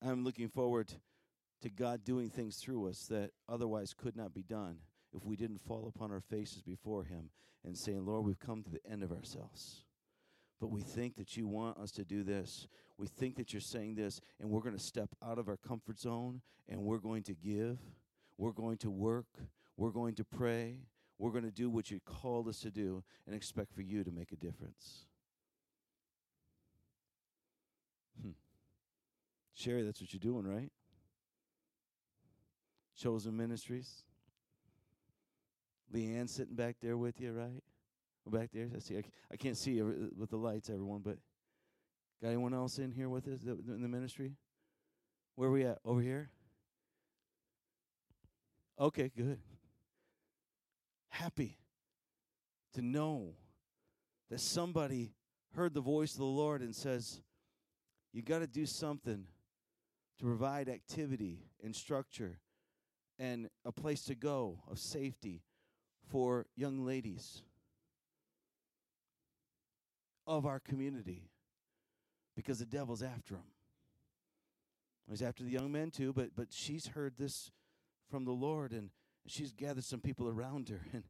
I'm 0.00 0.24
looking 0.24 0.48
forward 0.48 0.92
to 1.62 1.68
God 1.68 2.04
doing 2.04 2.30
things 2.30 2.56
through 2.56 2.88
us 2.88 3.06
that 3.06 3.30
otherwise 3.48 3.94
could 3.94 4.16
not 4.16 4.32
be 4.32 4.42
done 4.42 4.78
if 5.14 5.24
we 5.24 5.36
didn't 5.36 5.60
fall 5.60 5.90
upon 5.94 6.10
our 6.10 6.20
faces 6.20 6.62
before 6.62 7.04
Him 7.04 7.30
and 7.64 7.76
saying, 7.76 8.04
Lord, 8.04 8.24
we've 8.24 8.38
come 8.38 8.62
to 8.62 8.70
the 8.70 8.80
end 8.90 9.02
of 9.02 9.12
ourselves. 9.12 9.84
But 10.60 10.70
we 10.70 10.80
think 10.80 11.16
that 11.16 11.36
you 11.36 11.46
want 11.46 11.78
us 11.78 11.90
to 11.92 12.04
do 12.04 12.22
this. 12.22 12.68
We 12.96 13.08
think 13.08 13.36
that 13.36 13.52
you're 13.52 13.60
saying 13.60 13.96
this, 13.96 14.20
and 14.40 14.48
we're 14.48 14.60
going 14.60 14.76
to 14.76 14.82
step 14.82 15.08
out 15.24 15.38
of 15.38 15.48
our 15.48 15.56
comfort 15.56 15.98
zone 15.98 16.40
and 16.68 16.80
we're 16.80 16.98
going 16.98 17.24
to 17.24 17.34
give. 17.34 17.78
We're 18.38 18.52
going 18.52 18.78
to 18.78 18.90
work. 18.90 19.26
We're 19.76 19.90
going 19.90 20.14
to 20.14 20.24
pray. 20.24 20.78
We're 21.18 21.30
going 21.30 21.44
to 21.44 21.50
do 21.50 21.68
what 21.68 21.90
you 21.90 22.00
called 22.04 22.48
us 22.48 22.60
to 22.60 22.70
do 22.70 23.02
and 23.26 23.34
expect 23.34 23.74
for 23.74 23.82
you 23.82 24.04
to 24.04 24.10
make 24.10 24.32
a 24.32 24.36
difference. 24.36 25.06
Hmm. 28.20 28.30
Sherry, 29.54 29.82
that's 29.82 30.00
what 30.00 30.12
you're 30.12 30.20
doing, 30.20 30.46
right? 30.46 30.70
Chosen 32.96 33.36
Ministries. 33.36 34.04
Leanne 35.92 36.28
sitting 36.28 36.54
back 36.54 36.76
there 36.80 36.96
with 36.96 37.20
you, 37.20 37.32
right? 37.32 37.62
Back 38.26 38.50
there. 38.52 38.70
I 38.74 38.78
see. 38.78 39.02
I, 39.30 39.36
can't 39.36 39.56
see 39.56 39.82
with 39.82 40.30
the 40.30 40.36
lights, 40.36 40.70
everyone, 40.70 41.00
but 41.00 41.16
got 42.22 42.28
anyone 42.28 42.54
else 42.54 42.78
in 42.78 42.92
here 42.92 43.08
with 43.08 43.26
us 43.26 43.42
in 43.42 43.82
the 43.82 43.88
ministry? 43.88 44.36
Where 45.34 45.48
are 45.48 45.52
we 45.52 45.64
at? 45.64 45.78
Over 45.84 46.00
here? 46.00 46.30
Okay, 48.78 49.10
good. 49.16 49.38
Happy 51.08 51.58
to 52.74 52.82
know 52.82 53.34
that 54.30 54.40
somebody 54.40 55.14
heard 55.54 55.74
the 55.74 55.80
voice 55.80 56.12
of 56.12 56.18
the 56.18 56.24
Lord 56.24 56.62
and 56.62 56.74
says, 56.74 57.20
You 58.12 58.22
got 58.22 58.38
to 58.38 58.46
do 58.46 58.66
something 58.66 59.26
to 60.18 60.24
provide 60.24 60.68
activity 60.68 61.40
and 61.62 61.74
structure 61.74 62.38
and 63.18 63.48
a 63.64 63.72
place 63.72 64.04
to 64.04 64.14
go 64.14 64.60
of 64.70 64.78
safety 64.78 65.42
for 66.10 66.46
young 66.56 66.84
ladies 66.84 67.42
of 70.26 70.46
our 70.46 70.60
community 70.60 71.30
because 72.36 72.58
the 72.58 72.66
devil's 72.66 73.02
after 73.02 73.34
them. 73.34 73.44
He's 75.10 75.22
after 75.22 75.42
the 75.42 75.50
young 75.50 75.70
men 75.70 75.90
too, 75.90 76.12
but 76.12 76.34
but 76.34 76.48
she's 76.50 76.88
heard 76.88 77.14
this 77.18 77.50
from 78.10 78.24
the 78.24 78.32
Lord 78.32 78.72
and 78.72 78.90
she's 79.26 79.52
gathered 79.52 79.84
some 79.84 80.00
people 80.00 80.28
around 80.28 80.68
her 80.68 80.80
and 80.92 81.04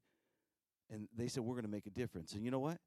and 0.91 1.09
they 1.17 1.29
said 1.29 1.43
we're 1.43 1.55
going 1.55 1.65
to 1.65 1.71
make 1.71 1.87
a 1.87 1.91
difference. 1.91 2.33
And 2.33 2.45
you 2.45 2.51
know 2.51 2.59
what? 2.59 2.79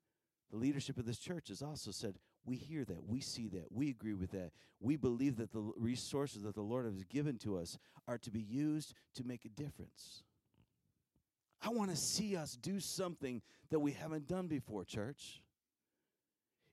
The 0.52 0.58
leadership 0.58 0.98
of 0.98 1.06
this 1.06 1.18
church 1.18 1.48
has 1.48 1.62
also 1.62 1.91
said 1.91 2.15
we 2.46 2.58
hear 2.58 2.86
that, 2.86 3.08
we 3.08 3.20
see 3.20 3.48
that, 3.50 3.72
we 3.72 3.89
agree 3.89 4.13
with 4.13 4.32
that. 4.32 4.52
We 4.80 4.96
believe 4.96 5.38
that 5.38 5.52
the 5.52 5.72
resources 5.78 6.44
that 6.44 6.54
the 6.54 6.62
Lord 6.62 6.86
has 6.86 7.04
given 7.06 7.38
to 7.39 7.58
us 7.58 7.78
are 8.08 8.20
to 8.20 8.30
be 8.30 8.41
used 8.41 8.94
to 9.15 9.24
make 9.24 9.46
a 9.46 9.50
difference. 9.50 10.24
I 11.62 11.70
want 11.70 11.91
to 11.91 11.98
see 11.98 12.36
us 12.36 12.56
do 12.56 12.80
something 12.80 13.41
that 13.72 13.80
we 13.80 13.94
haven't 13.94 14.28
done 14.28 14.48
before, 14.48 14.86
church. 14.86 15.41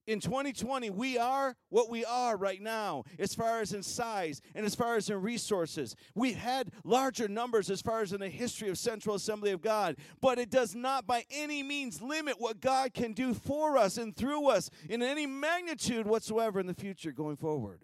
In 0.08 0.18
2020, 0.18 0.90
we 0.90 1.16
are 1.16 1.56
what 1.68 1.88
we 1.88 2.04
are 2.04 2.36
right 2.36 2.60
now, 2.60 3.04
as 3.20 3.36
far 3.36 3.60
as 3.60 3.72
in 3.72 3.84
size 3.84 4.40
and 4.54 4.66
as 4.66 4.74
far 4.74 4.96
as 4.96 5.08
in 5.08 5.22
resources. 5.22 5.94
We've 6.16 6.36
had 6.36 6.72
larger 6.82 7.28
numbers 7.28 7.70
as 7.70 7.80
far 7.80 8.02
as 8.02 8.12
in 8.12 8.20
the 8.20 8.28
history 8.28 8.68
of 8.68 8.78
Central 8.78 9.14
Assembly 9.14 9.52
of 9.52 9.62
God, 9.62 9.96
but 10.20 10.40
it 10.40 10.50
does 10.50 10.74
not 10.74 11.06
by 11.06 11.24
any 11.30 11.62
means 11.62 12.02
limit 12.02 12.40
what 12.40 12.60
God 12.60 12.94
can 12.94 13.12
do 13.12 13.32
for 13.32 13.76
us 13.76 13.96
and 13.96 14.14
through 14.14 14.48
us 14.48 14.70
in 14.88 15.02
any 15.02 15.24
magnitude 15.24 16.06
whatsoever 16.06 16.58
in 16.58 16.66
the 16.66 16.74
future 16.74 17.12
going 17.12 17.36
forward. 17.36 17.82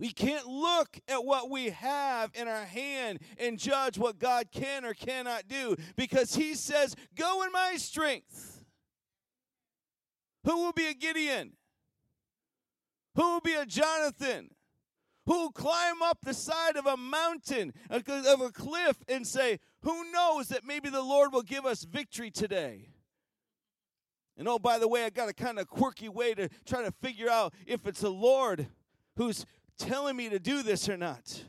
We 0.00 0.10
can't 0.10 0.46
look 0.46 1.00
at 1.08 1.24
what 1.24 1.50
we 1.50 1.70
have 1.70 2.30
in 2.34 2.46
our 2.46 2.64
hand 2.64 3.18
and 3.36 3.58
judge 3.58 3.98
what 3.98 4.18
God 4.18 4.48
can 4.52 4.84
or 4.84 4.94
cannot 4.94 5.48
do 5.48 5.76
because 5.96 6.36
He 6.36 6.54
says, 6.54 6.94
Go 7.16 7.42
in 7.42 7.50
my 7.52 7.74
strength. 7.76 8.64
Who 10.44 10.64
will 10.64 10.72
be 10.72 10.86
a 10.86 10.94
Gideon? 10.94 11.52
Who 13.16 13.22
will 13.22 13.40
be 13.40 13.54
a 13.54 13.66
Jonathan? 13.66 14.50
Who 15.26 15.32
will 15.32 15.52
climb 15.52 16.00
up 16.00 16.18
the 16.22 16.32
side 16.32 16.76
of 16.76 16.86
a 16.86 16.96
mountain, 16.96 17.74
of 17.90 18.40
a 18.40 18.50
cliff, 18.50 18.96
and 19.08 19.26
say, 19.26 19.58
Who 19.82 20.10
knows 20.12 20.48
that 20.48 20.64
maybe 20.64 20.90
the 20.90 21.02
Lord 21.02 21.32
will 21.32 21.42
give 21.42 21.66
us 21.66 21.82
victory 21.82 22.30
today? 22.30 22.88
And 24.38 24.46
oh, 24.46 24.60
by 24.60 24.78
the 24.78 24.86
way, 24.86 25.04
I 25.04 25.10
got 25.10 25.28
a 25.28 25.34
kind 25.34 25.58
of 25.58 25.66
quirky 25.66 26.08
way 26.08 26.34
to 26.34 26.48
try 26.64 26.82
to 26.82 26.92
figure 27.02 27.28
out 27.28 27.52
if 27.66 27.86
it's 27.88 28.00
the 28.00 28.10
Lord 28.10 28.68
who's 29.16 29.44
telling 29.78 30.16
me 30.16 30.28
to 30.28 30.38
do 30.38 30.62
this 30.62 30.88
or 30.88 30.96
not. 30.96 31.44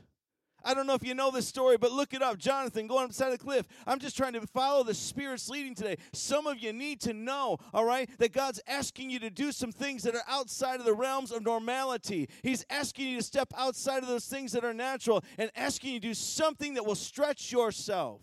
I 0.62 0.74
don't 0.74 0.86
know 0.86 0.94
if 0.94 1.06
you 1.06 1.14
know 1.14 1.30
this 1.30 1.48
story, 1.48 1.78
but 1.78 1.92
look 1.92 2.12
it 2.12 2.22
up. 2.22 2.38
Jonathan 2.38 2.86
going 2.86 3.04
upside 3.04 3.10
the 3.10 3.14
side 3.14 3.32
of 3.32 3.38
the 3.38 3.44
cliff. 3.44 3.66
I'm 3.86 3.98
just 3.98 4.16
trying 4.16 4.34
to 4.34 4.46
follow 4.46 4.84
the 4.84 4.94
Spirit's 4.94 5.48
leading 5.48 5.74
today. 5.74 5.96
Some 6.12 6.46
of 6.46 6.58
you 6.58 6.72
need 6.72 7.00
to 7.02 7.12
know, 7.12 7.58
all 7.72 7.84
right, 7.84 8.10
that 8.18 8.32
God's 8.32 8.60
asking 8.66 9.10
you 9.10 9.18
to 9.20 9.30
do 9.30 9.52
some 9.52 9.72
things 9.72 10.02
that 10.02 10.14
are 10.14 10.24
outside 10.28 10.78
of 10.78 10.86
the 10.86 10.92
realms 10.92 11.32
of 11.32 11.42
normality. 11.42 12.28
He's 12.42 12.64
asking 12.68 13.08
you 13.08 13.16
to 13.16 13.22
step 13.22 13.52
outside 13.56 14.02
of 14.02 14.08
those 14.08 14.26
things 14.26 14.52
that 14.52 14.64
are 14.64 14.74
natural 14.74 15.24
and 15.38 15.50
asking 15.56 15.94
you 15.94 16.00
to 16.00 16.08
do 16.08 16.14
something 16.14 16.74
that 16.74 16.84
will 16.84 16.94
stretch 16.94 17.50
yourself 17.50 18.20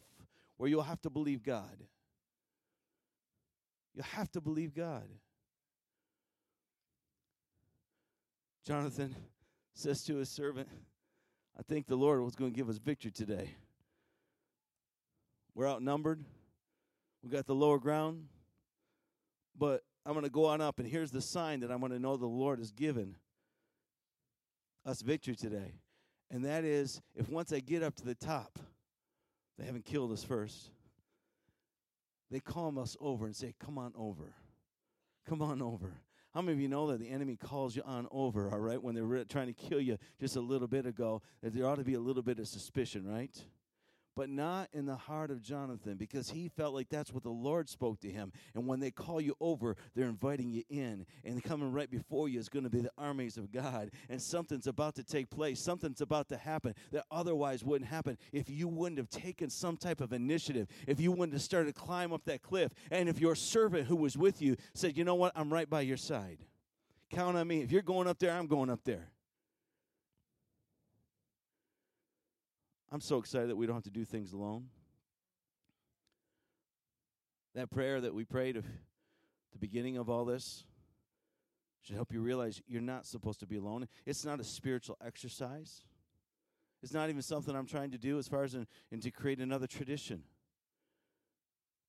where 0.58 0.70
you'll 0.70 0.84
have 0.84 1.02
to 1.02 1.10
believe 1.10 1.44
God. 1.44 1.84
You'll 3.96 4.06
have 4.06 4.32
to 4.34 4.42
believe 4.42 4.76
God. 4.76 5.08
Jonathan 8.64 9.16
says 9.78 10.04
to 10.06 10.16
his 10.16 10.30
servant, 10.30 10.68
I 11.58 11.62
think 11.64 11.88
the 11.88 11.96
Lord 11.96 12.22
was 12.22 12.36
going 12.36 12.52
to 12.52 12.56
give 12.56 12.70
us 12.70 12.78
victory 12.78 13.12
today. 13.12 13.52
We're 15.54 15.68
outnumbered. 15.68 16.24
We 17.24 17.30
got 17.30 17.46
the 17.46 17.56
lower 17.56 17.80
ground. 17.80 18.26
But 19.58 19.84
I'm 20.06 20.14
going 20.14 20.24
to 20.24 20.32
go 20.32 20.46
on 20.46 20.62
up, 20.62 20.80
and 20.80 20.88
here's 20.88 21.12
the 21.12 21.22
sign 21.22 21.62
that 21.62 21.72
I'm 21.72 21.80
going 21.80 21.92
to 21.92 22.00
know 22.00 22.16
the 22.16 22.26
Lord 22.26 22.60
has 22.60 22.72
given 22.72 23.16
us 24.86 25.02
victory 25.02 25.36
today. 25.36 25.74
And 26.30 26.46
that 26.46 26.64
is 26.64 27.02
if 27.16 27.30
once 27.30 27.52
I 27.54 27.60
get 27.60 27.84
up 27.84 27.96
to 27.96 28.06
the 28.06 28.16
top, 28.16 28.60
they 29.58 29.66
haven't 29.66 29.86
killed 29.86 30.12
us 30.12 30.24
first. 30.24 30.70
They 32.30 32.40
calm 32.40 32.78
us 32.78 32.98
over 33.00 33.26
and 33.26 33.36
say, 33.36 33.54
Come 33.60 33.78
on 33.78 33.94
over. 33.98 34.34
Come 35.28 35.42
on 35.42 35.62
over. 35.62 35.94
How 36.38 36.44
many 36.44 36.54
of 36.54 36.62
you 36.62 36.68
know 36.68 36.86
that 36.92 37.00
the 37.00 37.10
enemy 37.10 37.36
calls 37.36 37.76
you 37.76 37.82
on 37.84 38.08
over, 38.12 38.52
all 38.52 38.60
right, 38.60 38.80
when 38.80 38.94
they're 38.94 39.04
re- 39.04 39.26
trying 39.26 39.48
to 39.48 39.54
kill 39.54 39.82
you 39.82 39.98
just 40.20 40.36
a 40.36 40.40
little 40.40 40.68
bit 40.68 40.86
ago, 40.86 41.24
that 41.42 41.52
there 41.52 41.66
ought 41.66 41.78
to 41.80 41.84
be 41.84 41.96
a 41.96 42.00
little 42.00 42.22
bit 42.22 42.38
of 42.38 42.48
suspicion, 42.48 43.08
right? 43.08 43.36
But 44.18 44.30
not 44.32 44.70
in 44.74 44.88
the 44.88 44.96
heart 44.96 45.30
of 45.30 45.44
Jonathan 45.44 45.96
because 45.96 46.32
he 46.32 46.50
felt 46.50 46.74
like 46.74 46.90
that's 46.90 47.14
what 47.14 47.22
the 47.22 47.30
Lord 47.30 47.70
spoke 47.70 48.00
to 48.00 48.10
him. 48.10 48.32
And 48.56 48.66
when 48.66 48.80
they 48.80 48.90
call 48.90 49.22
you 49.22 49.36
over, 49.40 49.76
they're 49.96 50.10
inviting 50.10 50.50
you 50.50 50.64
in. 50.72 51.06
And 51.24 51.44
coming 51.44 51.72
right 51.72 51.90
before 51.90 52.28
you 52.28 52.40
is 52.40 52.50
going 52.50 52.64
to 52.64 52.70
be 52.72 52.82
the 52.82 52.90
armies 52.98 53.38
of 53.38 53.52
God. 53.52 53.92
And 54.10 54.20
something's 54.20 54.66
about 54.66 54.96
to 54.96 55.04
take 55.04 55.30
place, 55.30 55.60
something's 55.60 56.02
about 56.02 56.30
to 56.30 56.38
happen 56.38 56.74
that 56.92 57.06
otherwise 57.12 57.64
wouldn't 57.64 57.92
happen 57.92 58.18
if 58.34 58.50
you 58.50 58.68
wouldn't 58.68 58.98
have 58.98 59.12
taken 59.12 59.52
some 59.52 59.78
type 59.78 60.02
of 60.02 60.12
initiative, 60.12 60.68
if 60.88 61.00
you 61.00 61.12
wouldn't 61.12 61.34
have 61.34 61.44
started 61.44 61.76
to 61.76 61.80
climb 61.80 62.12
up 62.12 62.26
that 62.26 62.42
cliff, 62.42 62.72
and 62.90 63.08
if 63.08 63.20
your 63.20 63.36
servant 63.36 63.88
who 63.88 63.96
was 63.96 64.18
with 64.18 64.42
you 64.42 64.58
said, 64.74 64.98
You 64.98 65.04
know 65.04 65.14
what? 65.14 65.32
I'm 65.36 65.54
right 65.54 65.70
by 65.70 65.82
your 65.82 65.96
side. 65.96 66.40
Count 67.12 67.38
on 67.38 67.48
me. 67.48 67.62
If 67.62 67.72
you're 67.72 67.84
going 67.84 68.08
up 68.08 68.18
there, 68.18 68.32
I'm 68.32 68.48
going 68.48 68.72
up 68.72 68.84
there. 68.84 69.12
I'm 72.92 73.02
so 73.02 73.18
excited 73.18 73.50
that 73.50 73.56
we 73.56 73.66
don't 73.66 73.76
have 73.76 73.84
to 73.84 73.90
do 73.90 74.06
things 74.06 74.34
alone. 74.34 74.68
That 77.56 77.70
prayer 77.70 78.00
that 78.00 78.14
we 78.14 78.24
prayed 78.24 78.58
at 78.58 78.64
the 79.52 79.60
beginning 79.60 79.98
of 79.98 80.10
all 80.10 80.26
this 80.26 80.64
should 81.82 81.96
help 81.96 82.14
you 82.14 82.22
realize 82.22 82.62
you're 82.68 82.82
not 82.82 83.06
supposed 83.06 83.40
to 83.40 83.48
be 83.48 83.58
alone. 83.58 83.88
It's 84.06 84.26
not 84.26 84.40
a 84.40 84.44
spiritual 84.44 84.98
exercise. 85.06 85.84
It's 86.84 86.94
not 86.94 87.10
even 87.10 87.22
something 87.22 87.56
I'm 87.56 87.66
trying 87.66 87.92
to 87.92 87.98
do 87.98 88.20
as 88.20 88.28
far 88.28 88.44
as 88.44 88.54
in, 88.54 88.68
in 88.92 89.02
to 89.02 89.12
create 89.12 89.40
another 89.40 89.68
tradition. 89.68 90.24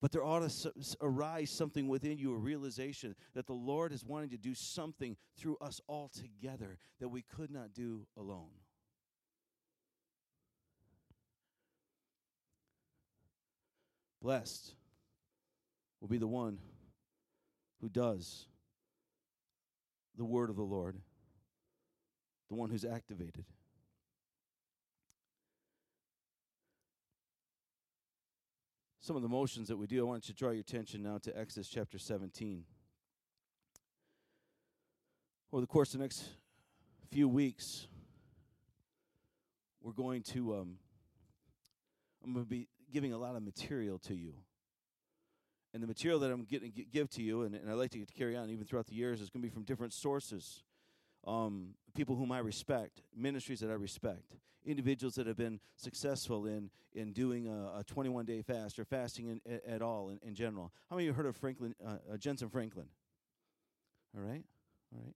But 0.01 0.13
there 0.13 0.25
ought 0.25 0.49
to 0.49 0.73
arise 1.01 1.51
something 1.51 1.89
within 1.89 2.19
you, 2.19 2.33
a 2.33 2.39
realization 2.39 3.17
that 3.35 3.47
the 3.47 3.53
Lord 3.53 3.93
is 3.93 4.05
wanting 4.05 4.31
to 4.31 4.39
do 4.39 4.55
something 4.55 5.17
through 5.37 5.57
us 5.61 5.81
all 5.89 6.09
together 6.09 6.79
that 7.01 7.09
we 7.09 7.23
could 7.23 7.51
not 7.51 7.75
do 7.75 8.07
alone. 8.17 8.51
Blessed 14.29 14.75
will 16.03 16.09
be 16.09 16.19
the 16.19 16.27
one 16.27 16.59
who 17.81 17.89
does 17.89 18.45
the 20.19 20.25
word 20.27 20.51
of 20.51 20.57
the 20.57 20.63
Lord, 20.63 21.01
the 22.51 22.55
one 22.55 22.69
who's 22.69 22.85
activated. 22.85 23.47
Some 29.01 29.17
of 29.17 29.23
the 29.23 29.31
motions 29.31 29.67
that 29.69 29.79
we 29.79 29.87
do, 29.87 30.03
I 30.03 30.05
want 30.07 30.25
to 30.25 30.35
draw 30.35 30.51
your 30.51 30.61
attention 30.61 31.03
now 31.03 31.17
to 31.23 31.35
Exodus 31.35 31.67
chapter 31.67 31.99
17. 31.99 32.65
Over 35.51 35.63
the 35.63 35.67
course 35.67 35.95
of 35.95 36.01
the 36.01 36.05
next 36.05 36.23
few 37.11 37.31
weeks, 37.31 37.87
we're 39.81 39.93
going 39.93 40.23
to, 40.35 40.55
um, 40.55 40.77
I'm 42.23 42.35
going 42.35 42.45
to 42.45 42.51
be 42.51 42.69
giving 42.93 43.13
a 43.13 43.19
lot 43.19 43.37
of 43.37 43.43
material 43.43 43.99
to 44.01 44.15
you. 44.15 44.35
And 45.75 45.83
the 45.83 45.87
material 45.87 46.19
that 46.21 46.31
I'm 46.31 46.45
getting 46.45 46.73
give 46.91 47.11
to 47.11 47.23
you, 47.23 47.43
and, 47.43 47.55
and 47.55 47.71
I 47.71 47.75
like 47.75 47.91
to, 47.91 48.05
to 48.05 48.15
carry 48.15 48.37
on 48.37 48.51
even 48.51 48.65
throughout 48.65 48.87
the 48.87 48.95
years, 48.95 49.21
is 49.21 49.29
going 49.29 49.43
to 49.43 49.49
be 49.49 49.53
from 49.53 49.65
different 49.65 49.93
sources. 49.93 50.63
Um, 51.27 51.75
people 51.95 52.17
whom 52.17 52.33
I 52.33 52.39
respect, 52.39 53.03
ministries 53.15 53.61
that 53.61 53.71
I 53.71 53.75
respect, 53.75 54.37
individuals 54.65 55.15
that 55.17 55.27
have 55.27 55.37
been 55.37 55.61
successful 55.77 56.47
in 56.47 56.71
in 56.95 57.13
doing 57.13 57.47
a, 57.47 57.81
a 57.81 57.85
21 57.85 58.25
day 58.25 58.43
fast 58.43 58.79
or 58.79 58.85
fasting 58.85 59.41
in, 59.47 59.61
at, 59.67 59.83
all 59.83 60.09
in, 60.09 60.19
in, 60.27 60.35
general. 60.35 60.73
How 60.89 60.97
many 60.97 61.07
of 61.07 61.15
you 61.15 61.23
heard 61.23 61.27
of 61.27 61.37
Franklin 61.37 61.75
uh, 61.85 61.99
uh, 62.13 62.17
Jentezen 62.17 62.51
Franklin? 62.51 62.87
All 64.17 64.23
right, 64.23 64.43
all 64.95 65.03
right. 65.05 65.15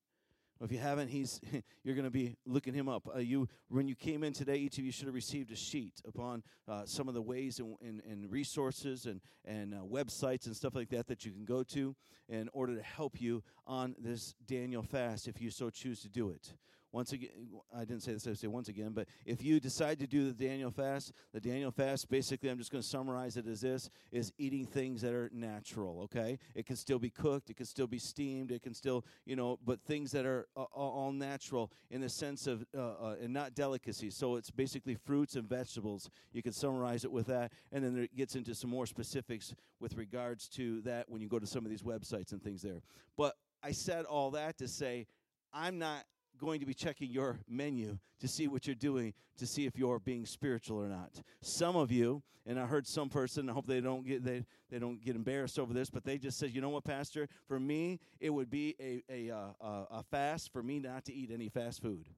If 0.63 0.71
you 0.71 0.79
haven't, 0.79 1.09
he's 1.09 1.41
you're 1.83 1.97
going 1.97 2.05
to 2.05 2.11
be 2.11 2.37
looking 2.47 2.73
him 2.73 2.89
up. 2.89 3.09
Uh, 3.13 3.19
you 3.19 3.49
when 3.69 3.89
you 3.89 3.97
came 3.97 4.23
in 4.23 4.33
today, 4.33 4.57
each 4.57 4.79
of 4.79 4.85
you 4.85 4.93
should 4.93 5.07
have 5.07 5.15
received 5.15 5.51
a 5.51 5.57
sheet 5.57 6.01
upon 6.07 6.45
uh, 6.69 6.83
some 6.85 7.09
of 7.09 7.15
the 7.15 7.23
ways 7.23 7.59
and, 7.59 7.77
and, 7.81 8.01
and 8.09 8.31
resources 8.31 9.07
and 9.07 9.21
and 9.45 9.75
uh, 9.75 9.79
websites 9.79 10.47
and 10.47 10.55
stuff 10.55 10.77
like 10.77 10.89
that 10.91 11.09
that 11.09 11.25
you 11.25 11.33
can 11.33 11.45
go 11.45 11.65
to 11.65 11.97
in 12.29 12.49
order 12.53 12.77
to 12.77 12.83
help 12.83 13.21
you 13.21 13.43
on 13.67 13.97
this 13.99 14.35
Daniel 14.47 14.83
fast, 14.83 15.27
if 15.27 15.41
you 15.41 15.51
so 15.51 15.69
choose 15.69 16.01
to 16.03 16.09
do 16.09 16.31
it 16.31 16.55
once 16.93 17.13
again, 17.13 17.31
I 17.75 17.81
didn't 17.81 18.03
say 18.03 18.13
this, 18.13 18.27
I 18.27 18.35
say 18.35 18.49
once 18.49 18.69
again, 18.69 18.93
but 18.95 19.09
if 19.25 19.43
you 19.43 19.59
decide 19.61 19.99
to 20.01 20.07
do 20.07 20.31
the 20.31 20.45
Daniel 20.45 20.71
fast, 20.71 21.13
the 21.33 21.41
Daniel 21.41 21.71
fast, 21.71 22.11
basically, 22.11 22.51
I'm 22.51 22.59
just 22.59 22.71
going 22.71 22.83
to 22.83 22.89
summarize 22.89 23.39
it 23.39 23.47
as 23.47 23.63
this 23.63 23.89
is 24.11 24.33
eating 24.37 24.67
things 24.67 25.01
that 25.01 25.15
are 25.15 25.31
natural, 25.33 26.03
okay? 26.03 26.39
It 26.55 26.67
can 26.67 26.77
still 26.77 26.99
be 26.99 27.09
cooked, 27.09 27.49
it 27.49 27.57
can 27.57 27.65
still 27.65 27.87
be 27.87 27.99
steamed, 27.99 28.51
it 28.51 28.63
can 28.63 28.75
still, 28.75 29.07
you 29.25 29.37
know, 29.37 29.59
but 29.65 29.81
things 29.81 30.13
that 30.13 30.27
are 30.27 30.47
all 30.55 31.13
natural 31.13 31.73
in 31.91 32.03
the 32.03 32.11
sense 32.11 32.47
of, 32.47 32.65
uh, 32.77 32.81
uh, 32.81 33.17
and 33.23 33.33
not 33.33 33.55
delicacies. 33.55 34.15
So 34.15 34.37
it's 34.37 34.51
basically 34.51 34.95
fruits 34.95 35.35
and 35.35 35.49
vegetables. 35.49 36.11
You 36.33 36.43
can 36.43 36.53
summarize 36.53 37.05
it 37.05 37.13
with 37.13 37.27
that. 37.29 37.53
And 37.73 37.83
then 37.83 37.97
it 37.97 38.15
gets 38.15 38.37
into 38.37 38.55
some 38.55 38.69
more 38.69 38.87
specifics 38.87 39.55
with 39.81 39.97
regards 39.97 40.47
to 40.51 40.83
that 40.83 41.09
when 41.09 41.23
you 41.23 41.29
go 41.29 41.39
to 41.39 41.47
some 41.47 41.65
of 41.65 41.71
these 41.71 41.83
websites 41.83 42.33
and 42.33 42.43
things 42.43 42.61
there. 42.61 42.83
But 43.17 43.35
I 43.63 43.73
said 43.73 44.05
all 44.05 44.33
that 44.33 44.59
to 44.59 44.69
say, 44.69 45.07
I'm 45.55 45.79
not 45.79 46.05
going 46.39 46.61
to 46.61 46.67
be 46.67 46.75
checking 46.75 47.11
your 47.11 47.39
menu 47.49 47.99
to 48.21 48.29
see 48.29 48.49
what 48.49 48.67
you're 48.67 48.75
doing 48.75 49.15
to 49.39 49.47
see 49.47 49.67
if 49.67 49.77
you're 49.77 49.99
being 49.99 50.27
spiritual 50.27 50.79
or 50.79 50.89
not. 50.89 51.11
Some 51.41 51.77
of 51.77 51.91
you, 51.91 52.23
and 52.47 52.59
I 52.59 52.67
heard 52.67 52.87
some 52.87 53.09
person, 53.09 53.49
I 53.49 53.53
hope 53.53 53.67
they 53.67 53.81
don't 53.81 54.07
get 54.07 54.25
they, 54.25 54.45
they 54.71 54.79
don't 54.79 55.03
get 55.03 55.17
embarrassed 55.17 55.59
over 55.59 55.73
this, 55.73 55.91
but 55.91 56.05
they 56.05 56.19
just 56.19 56.39
said, 56.39 56.51
you 56.51 56.61
know 56.61 56.69
what, 56.69 56.85
Pastor? 56.85 57.29
For 57.47 57.59
me, 57.59 58.01
it 58.21 58.31
would 58.31 58.51
be 58.51 58.75
a 58.81 59.03
a, 59.11 59.35
uh, 59.35 59.85
a 59.91 60.03
fast 60.11 60.53
for 60.53 60.63
me 60.63 60.79
not 60.79 61.05
to 61.07 61.15
eat 61.15 61.31
any 61.33 61.49
fast 61.49 61.81
food. 61.81 62.09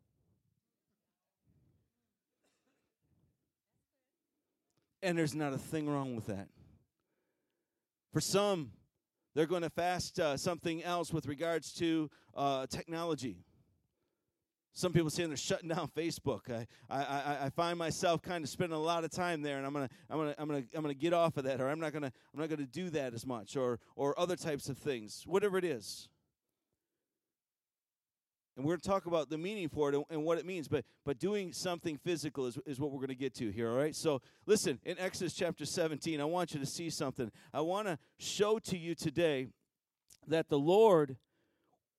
And 5.02 5.18
there's 5.18 5.34
not 5.34 5.52
a 5.52 5.58
thing 5.58 5.86
wrong 5.86 6.16
with 6.16 6.26
that. 6.28 6.48
For 8.10 8.22
some, 8.22 8.70
they're 9.34 9.44
going 9.44 9.62
to 9.62 9.70
fast 9.70 10.18
uh, 10.18 10.36
something 10.38 10.82
else 10.82 11.12
with 11.12 11.26
regards 11.26 11.74
to 11.74 12.08
uh, 12.34 12.66
technology. 12.68 13.44
Some 14.76 14.92
people 14.92 15.08
saying 15.08 15.28
they're 15.30 15.36
shutting 15.36 15.68
down 15.68 15.88
Facebook. 15.96 16.50
I, 16.50 16.66
I, 16.90 17.38
I 17.44 17.50
find 17.50 17.78
myself 17.78 18.22
kind 18.22 18.42
of 18.42 18.50
spending 18.50 18.76
a 18.76 18.82
lot 18.82 19.04
of 19.04 19.12
time 19.12 19.40
there, 19.40 19.56
and 19.56 19.64
I'm 19.64 19.72
gonna 19.72 19.88
I'm 20.10 20.18
gonna 20.18 20.34
I'm 20.36 20.48
gonna 20.48 20.64
I'm 20.74 20.82
gonna 20.82 20.94
get 20.94 21.12
off 21.12 21.36
of 21.36 21.44
that, 21.44 21.60
or 21.60 21.68
I'm 21.68 21.78
not 21.78 21.92
gonna 21.92 22.12
I'm 22.34 22.40
not 22.40 22.50
gonna 22.50 22.66
do 22.66 22.90
that 22.90 23.14
as 23.14 23.24
much, 23.24 23.56
or 23.56 23.78
or 23.94 24.18
other 24.18 24.34
types 24.34 24.68
of 24.68 24.76
things, 24.76 25.22
whatever 25.26 25.58
it 25.58 25.64
is. 25.64 26.08
And 28.56 28.64
we're 28.64 28.72
going 28.72 28.80
to 28.82 28.88
talk 28.88 29.06
about 29.06 29.30
the 29.30 29.38
meaning 29.38 29.68
for 29.68 29.88
it 29.88 29.96
and, 29.96 30.04
and 30.10 30.22
what 30.22 30.38
it 30.38 30.46
means, 30.46 30.68
but 30.68 30.84
but 31.04 31.18
doing 31.18 31.52
something 31.52 31.96
physical 31.96 32.46
is, 32.46 32.58
is 32.66 32.78
what 32.78 32.92
we're 32.92 32.98
going 32.98 33.08
to 33.08 33.16
get 33.16 33.34
to 33.34 33.50
here, 33.50 33.70
all 33.70 33.76
right? 33.76 33.96
So 33.96 34.22
listen, 34.46 34.78
in 34.84 34.96
Exodus 34.98 35.34
chapter 35.34 35.64
17, 35.64 36.20
I 36.20 36.24
want 36.24 36.54
you 36.54 36.60
to 36.60 36.66
see 36.66 36.88
something. 36.88 37.32
I 37.52 37.62
want 37.62 37.88
to 37.88 37.98
show 38.18 38.60
to 38.60 38.78
you 38.78 38.94
today 38.94 39.48
that 40.28 40.48
the 40.48 40.58
Lord 40.58 41.16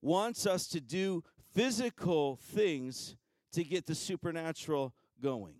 wants 0.02 0.46
us 0.46 0.68
to 0.68 0.80
do 0.80 1.24
physical 1.56 2.36
things 2.36 3.16
to 3.54 3.64
get 3.64 3.86
the 3.88 3.96
supernatural 3.96 4.94
going. 5.24 5.56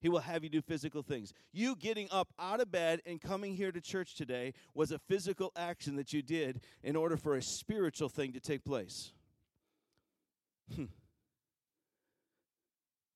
He 0.00 0.08
will 0.08 0.20
have 0.20 0.42
you 0.42 0.50
do 0.50 0.60
physical 0.60 1.02
things. 1.02 1.32
You 1.52 1.76
getting 1.76 2.08
up 2.10 2.28
out 2.38 2.60
of 2.60 2.70
bed 2.70 3.00
and 3.06 3.20
coming 3.20 3.54
here 3.54 3.72
to 3.72 3.80
church 3.80 4.14
today 4.14 4.52
was 4.74 4.90
a 4.90 4.98
physical 4.98 5.52
action 5.56 5.96
that 5.96 6.12
you 6.12 6.22
did 6.22 6.60
in 6.82 6.96
order 6.96 7.16
for 7.16 7.36
a 7.36 7.42
spiritual 7.42 8.08
thing 8.08 8.32
to 8.32 8.40
take 8.40 8.64
place. 8.64 9.12
Hmm. 10.74 10.84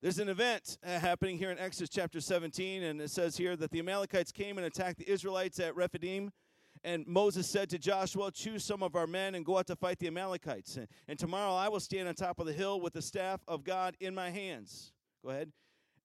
There's 0.00 0.18
an 0.18 0.28
event 0.28 0.78
uh, 0.86 0.98
happening 0.98 1.38
here 1.38 1.50
in 1.50 1.58
Exodus 1.58 1.90
chapter 1.90 2.20
17, 2.20 2.84
and 2.84 3.00
it 3.00 3.10
says 3.10 3.36
here 3.36 3.56
that 3.56 3.70
the 3.70 3.80
Amalekites 3.80 4.30
came 4.30 4.56
and 4.56 4.66
attacked 4.66 4.98
the 4.98 5.10
Israelites 5.10 5.58
at 5.58 5.74
Rephidim. 5.74 6.30
And 6.84 7.06
Moses 7.06 7.48
said 7.48 7.68
to 7.70 7.78
Joshua, 7.78 8.30
Choose 8.30 8.64
some 8.64 8.82
of 8.82 8.96
our 8.96 9.06
men 9.06 9.34
and 9.34 9.44
go 9.44 9.58
out 9.58 9.66
to 9.68 9.76
fight 9.76 9.98
the 9.98 10.06
Amalekites. 10.06 10.76
And, 10.76 10.88
and 11.08 11.18
tomorrow 11.18 11.54
I 11.54 11.68
will 11.68 11.80
stand 11.80 12.08
on 12.08 12.14
top 12.14 12.38
of 12.38 12.46
the 12.46 12.52
hill 12.52 12.80
with 12.80 12.92
the 12.92 13.02
staff 13.02 13.40
of 13.48 13.64
God 13.64 13.96
in 14.00 14.14
my 14.14 14.30
hands. 14.30 14.92
Go 15.24 15.30
ahead. 15.30 15.52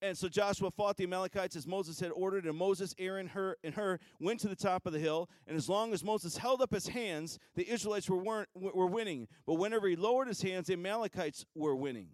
And 0.04 0.18
so 0.18 0.28
Joshua 0.28 0.70
fought 0.70 0.98
the 0.98 1.06
Amalekites 1.06 1.56
as 1.56 1.66
Moses 1.66 1.98
had 1.98 2.12
ordered, 2.12 2.46
and 2.46 2.58
Moses, 2.58 2.94
Aaron, 3.00 3.26
Hur, 3.26 3.56
and 3.64 3.74
Hur 3.74 4.00
went 4.20 4.42
to 4.42 4.50
the 4.50 4.56
top 4.56 4.86
of 4.86 4.92
the 4.92 5.00
hill. 5.00 5.30
And 5.48 5.56
as 5.56 5.70
long 5.70 5.94
as 5.94 6.04
Moses 6.04 6.36
held 6.36 6.62
up 6.62 6.74
his 6.74 6.90
hands, 6.90 7.40
the 7.56 7.70
Israelites 7.70 8.10
were, 8.10 8.18
weren't, 8.18 8.50
were 8.54 8.88
winning. 8.88 9.30
But 9.48 9.54
whenever 9.54 9.88
he 9.88 9.96
lowered 9.96 10.28
his 10.28 10.42
hands, 10.42 10.68
the 10.68 10.74
Amalekites 10.74 11.46
were 11.56 11.74
winning. 11.74 12.10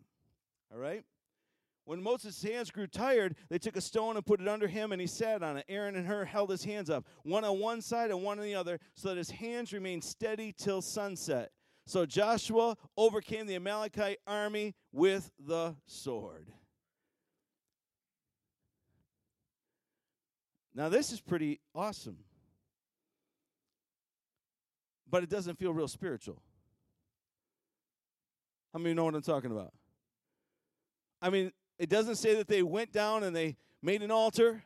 All 0.71 0.77
right? 0.77 1.03
When 1.85 2.03
Moses' 2.03 2.41
hands 2.43 2.69
grew 2.69 2.85
tired, 2.85 3.35
they 3.49 3.57
took 3.57 3.75
a 3.75 3.81
stone 3.81 4.15
and 4.15 4.25
put 4.25 4.39
it 4.41 4.47
under 4.47 4.67
him, 4.67 4.91
and 4.91 5.01
he 5.01 5.07
sat 5.07 5.41
on 5.41 5.57
it. 5.57 5.65
Aaron 5.67 5.95
and 5.95 6.05
Hur 6.05 6.25
held 6.25 6.51
his 6.51 6.63
hands 6.63 6.89
up, 6.89 7.05
one 7.23 7.43
on 7.43 7.59
one 7.59 7.81
side 7.81 8.11
and 8.11 8.21
one 8.21 8.37
on 8.37 8.45
the 8.45 8.53
other, 8.55 8.79
so 8.93 9.09
that 9.09 9.17
his 9.17 9.31
hands 9.31 9.73
remained 9.73 10.03
steady 10.03 10.53
till 10.55 10.81
sunset. 10.81 11.51
So 11.87 12.05
Joshua 12.05 12.77
overcame 12.95 13.47
the 13.47 13.55
Amalekite 13.55 14.19
army 14.27 14.75
with 14.91 15.31
the 15.39 15.75
sword. 15.87 16.51
Now, 20.75 20.89
this 20.89 21.11
is 21.11 21.19
pretty 21.19 21.59
awesome. 21.73 22.17
But 25.09 25.23
it 25.23 25.29
doesn't 25.29 25.57
feel 25.57 25.73
real 25.73 25.87
spiritual. 25.87 26.41
How 28.71 28.79
many 28.79 28.93
know 28.93 29.05
what 29.05 29.15
I'm 29.15 29.23
talking 29.23 29.51
about? 29.51 29.73
I 31.21 31.31
mean, 31.31 31.51
it 31.79 31.89
doesn't 31.89 32.15
say 32.15 32.35
that 32.35 32.49
they 32.49 32.61
went 32.61 32.91
down 32.91 33.23
and 33.23 33.33
they 33.33 33.55
made 33.81 34.03
an 34.03 34.11
altar 34.11 34.61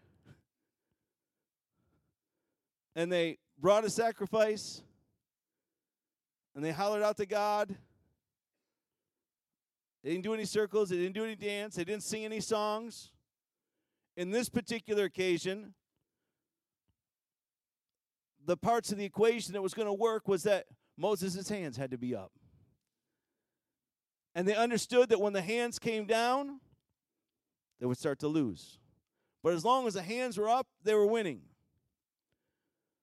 and 2.95 3.11
they 3.11 3.37
brought 3.59 3.85
a 3.85 3.89
sacrifice 3.89 4.81
and 6.55 6.65
they 6.65 6.71
hollered 6.71 7.03
out 7.03 7.17
to 7.17 7.27
God. 7.27 7.75
They 10.03 10.09
didn't 10.09 10.23
do 10.23 10.33
any 10.33 10.45
circles, 10.45 10.89
they 10.89 10.97
didn't 10.97 11.13
do 11.13 11.23
any 11.23 11.35
dance, 11.35 11.75
they 11.75 11.83
didn't 11.83 12.03
sing 12.03 12.25
any 12.25 12.39
songs. 12.39 13.11
In 14.17 14.31
this 14.31 14.49
particular 14.49 15.05
occasion, 15.05 15.75
the 18.45 18.57
parts 18.57 18.91
of 18.91 18.97
the 18.97 19.05
equation 19.05 19.53
that 19.53 19.61
was 19.61 19.73
going 19.73 19.87
to 19.87 19.93
work 19.93 20.27
was 20.27 20.43
that 20.43 20.65
Moses' 20.97 21.47
hands 21.47 21.77
had 21.77 21.91
to 21.91 21.97
be 21.97 22.15
up. 22.15 22.31
And 24.35 24.47
they 24.47 24.55
understood 24.55 25.09
that 25.09 25.21
when 25.21 25.33
the 25.33 25.41
hands 25.41 25.79
came 25.79 26.05
down, 26.05 26.59
they 27.83 27.87
would 27.87 27.97
start 27.97 28.17
to 28.19 28.29
lose. 28.29 28.79
But 29.43 29.51
as 29.51 29.65
long 29.65 29.87
as 29.87 29.95
the 29.95 30.01
hands 30.01 30.37
were 30.37 30.47
up, 30.47 30.67
they 30.85 30.95
were 30.95 31.05
winning. 31.05 31.41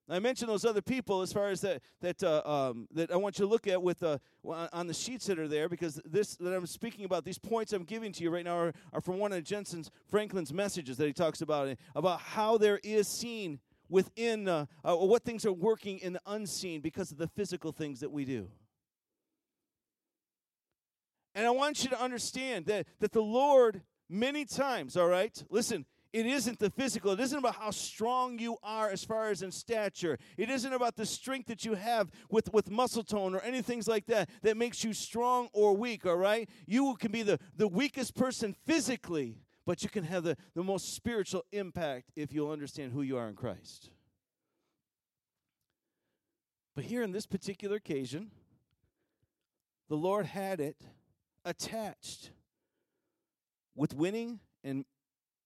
I 0.09 0.21
mentioned 0.21 0.49
those 0.49 0.65
other 0.65 0.81
people 0.81 1.21
as 1.21 1.35
far 1.35 1.51
as 1.51 1.61
that 1.61 1.83
that 2.01 2.23
uh, 2.23 2.41
um, 2.47 2.89
that 2.95 3.13
I 3.13 3.17
want 3.17 3.39
you 3.39 3.45
to 3.45 3.51
look 3.51 3.67
at 3.67 3.83
with 3.83 4.03
uh, 4.03 4.17
on 4.43 4.87
the 4.87 4.95
sheets 4.95 5.27
that 5.27 5.39
are 5.39 5.49
there 5.49 5.69
because 5.69 6.01
this 6.07 6.37
that 6.37 6.57
I'm 6.57 6.65
speaking 6.65 7.05
about 7.05 7.27
these 7.27 7.39
points 7.39 7.75
I'm 7.75 7.85
giving 7.85 8.11
to 8.13 8.23
you 8.23 8.31
right 8.31 8.43
now 8.43 8.57
are, 8.57 8.73
are 8.95 9.03
from 9.03 9.19
one 9.19 9.35
of 9.35 9.45
Jentezen 9.45 9.87
Franklin's 10.09 10.51
messages 10.51 10.97
that 10.97 11.07
he 11.07 11.13
talks 11.13 11.43
about 11.43 11.77
about 11.95 12.21
how 12.21 12.57
there 12.57 12.81
is 12.83 13.07
seen 13.07 13.61
within 13.91 14.49
uh, 14.49 14.65
uh, 14.83 14.97
what 14.97 15.25
things 15.25 15.45
are 15.45 15.53
working 15.53 15.99
in 15.99 16.15
the 16.15 16.23
unseen 16.25 16.81
because 16.81 17.13
of 17.13 17.19
the 17.19 17.29
physical 17.29 17.71
things 17.71 18.01
that 18.01 18.11
we 18.11 18.25
do. 18.25 18.49
And 21.35 21.47
I 21.47 21.51
want 21.51 21.85
you 21.85 21.91
to 21.91 22.01
understand 22.01 22.67
that, 22.67 22.87
that 22.99 23.13
the 23.13 23.23
Lord, 23.23 23.83
many 24.11 24.45
times, 24.45 24.97
all 24.97 25.09
right, 25.09 25.43
listen, 25.49 25.87
it 26.13 26.27
isn't 26.27 26.59
the 26.59 26.71
physical. 26.71 27.13
It 27.13 27.21
isn't 27.21 27.39
about 27.39 27.55
how 27.55 27.71
strong 27.71 28.39
you 28.39 28.57
are 28.65 28.91
as 28.91 29.05
far 29.05 29.31
as 29.31 29.43
in 29.43 29.53
stature. 29.53 30.19
It 30.37 30.51
isn't 30.51 30.73
about 30.73 30.97
the 30.97 31.07
strength 31.07 31.47
that 31.47 31.65
you 31.65 31.75
have 31.75 32.11
with, 32.29 32.53
with 32.53 32.69
muscle 32.69 33.05
tone 33.05 33.35
or 33.35 33.41
anything 33.41 33.83
like 33.87 34.07
that 34.07 34.29
that 34.43 34.57
makes 34.57 34.83
you 34.83 34.93
strong 34.93 35.49
or 35.53 35.77
weak, 35.77 36.05
all 36.05 36.17
right? 36.17 36.49
You 36.67 36.97
can 36.97 37.13
be 37.13 37.23
the, 37.23 37.39
the 37.57 37.69
weakest 37.69 38.17
person 38.17 38.57
physically, 38.67 39.39
but 39.65 39.85
you 39.85 39.89
can 39.89 40.03
have 40.03 40.25
the, 40.25 40.37
the 40.57 40.65
most 40.65 40.95
spiritual 40.95 41.45
impact 41.53 42.11
if 42.17 42.33
you'll 42.33 42.51
understand 42.51 42.93
who 42.93 43.03
you 43.03 43.17
are 43.17 43.29
in 43.29 43.37
Christ. 43.37 43.91
But 46.75 46.85
here 46.85 47.03
in 47.03 47.13
this 47.13 47.27
particular 47.27 47.77
occasion, 47.77 48.33
the 49.89 49.97
Lord 49.97 50.27
had 50.27 50.61
it 50.61 50.77
attached 51.45 52.31
with 53.81 53.95
winning 53.95 54.39
and 54.63 54.85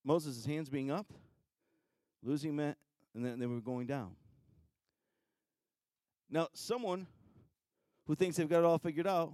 Moses' 0.03 0.45
hands 0.45 0.69
being 0.69 0.91
up, 0.91 1.07
losing 2.21 2.57
meant, 2.57 2.77
and 3.15 3.25
then 3.25 3.39
they 3.39 3.47
were 3.47 3.61
going 3.61 3.87
down. 3.87 4.11
Now, 6.29 6.49
someone 6.53 7.07
who 8.09 8.17
thinks 8.17 8.37
they've 8.37 8.49
got 8.49 8.59
it 8.59 8.65
all 8.65 8.79
figured 8.79 9.07
out 9.07 9.33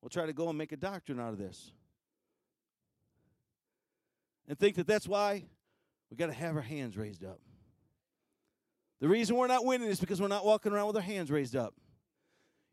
will 0.00 0.08
try 0.08 0.24
to 0.24 0.32
go 0.32 0.48
and 0.48 0.56
make 0.56 0.72
a 0.72 0.76
doctrine 0.78 1.20
out 1.20 1.34
of 1.34 1.38
this 1.38 1.70
and 4.48 4.58
think 4.58 4.76
that 4.76 4.86
that's 4.86 5.06
why 5.06 5.44
we 6.10 6.16
got 6.16 6.28
to 6.28 6.32
have 6.32 6.56
our 6.56 6.62
hands 6.62 6.96
raised 6.96 7.26
up. 7.26 7.40
The 9.02 9.08
reason 9.08 9.36
we're 9.36 9.48
not 9.48 9.66
winning 9.66 9.88
is 9.88 10.00
because 10.00 10.22
we're 10.22 10.28
not 10.28 10.46
walking 10.46 10.72
around 10.72 10.86
with 10.86 10.96
our 10.96 11.02
hands 11.02 11.30
raised 11.30 11.56
up. 11.56 11.74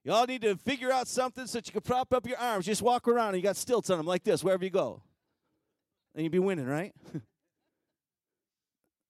Y'all 0.06 0.26
need 0.26 0.43
to 0.43 0.56
figure 0.56 0.93
out 0.93 1.10
something 1.10 1.45
so 1.45 1.58
that 1.58 1.68
you 1.68 1.74
can 1.74 1.82
prop 1.82 2.14
up 2.14 2.26
your 2.26 2.38
arms. 2.38 2.66
Just 2.66 2.82
walk 2.82 3.10
around 3.10 3.30
and 3.30 3.38
you 3.38 3.43
got 3.43 3.58
stilts 3.58 3.89
on 3.89 3.97
them 3.97 4.06
like 4.06 4.24
this 4.24 4.45
wherever 4.45 4.64
you 4.64 4.70
go. 4.70 5.04
And 6.14 6.24
you'd 6.24 6.32
be 6.32 6.39
winning, 6.39 6.66
right? 6.66 6.93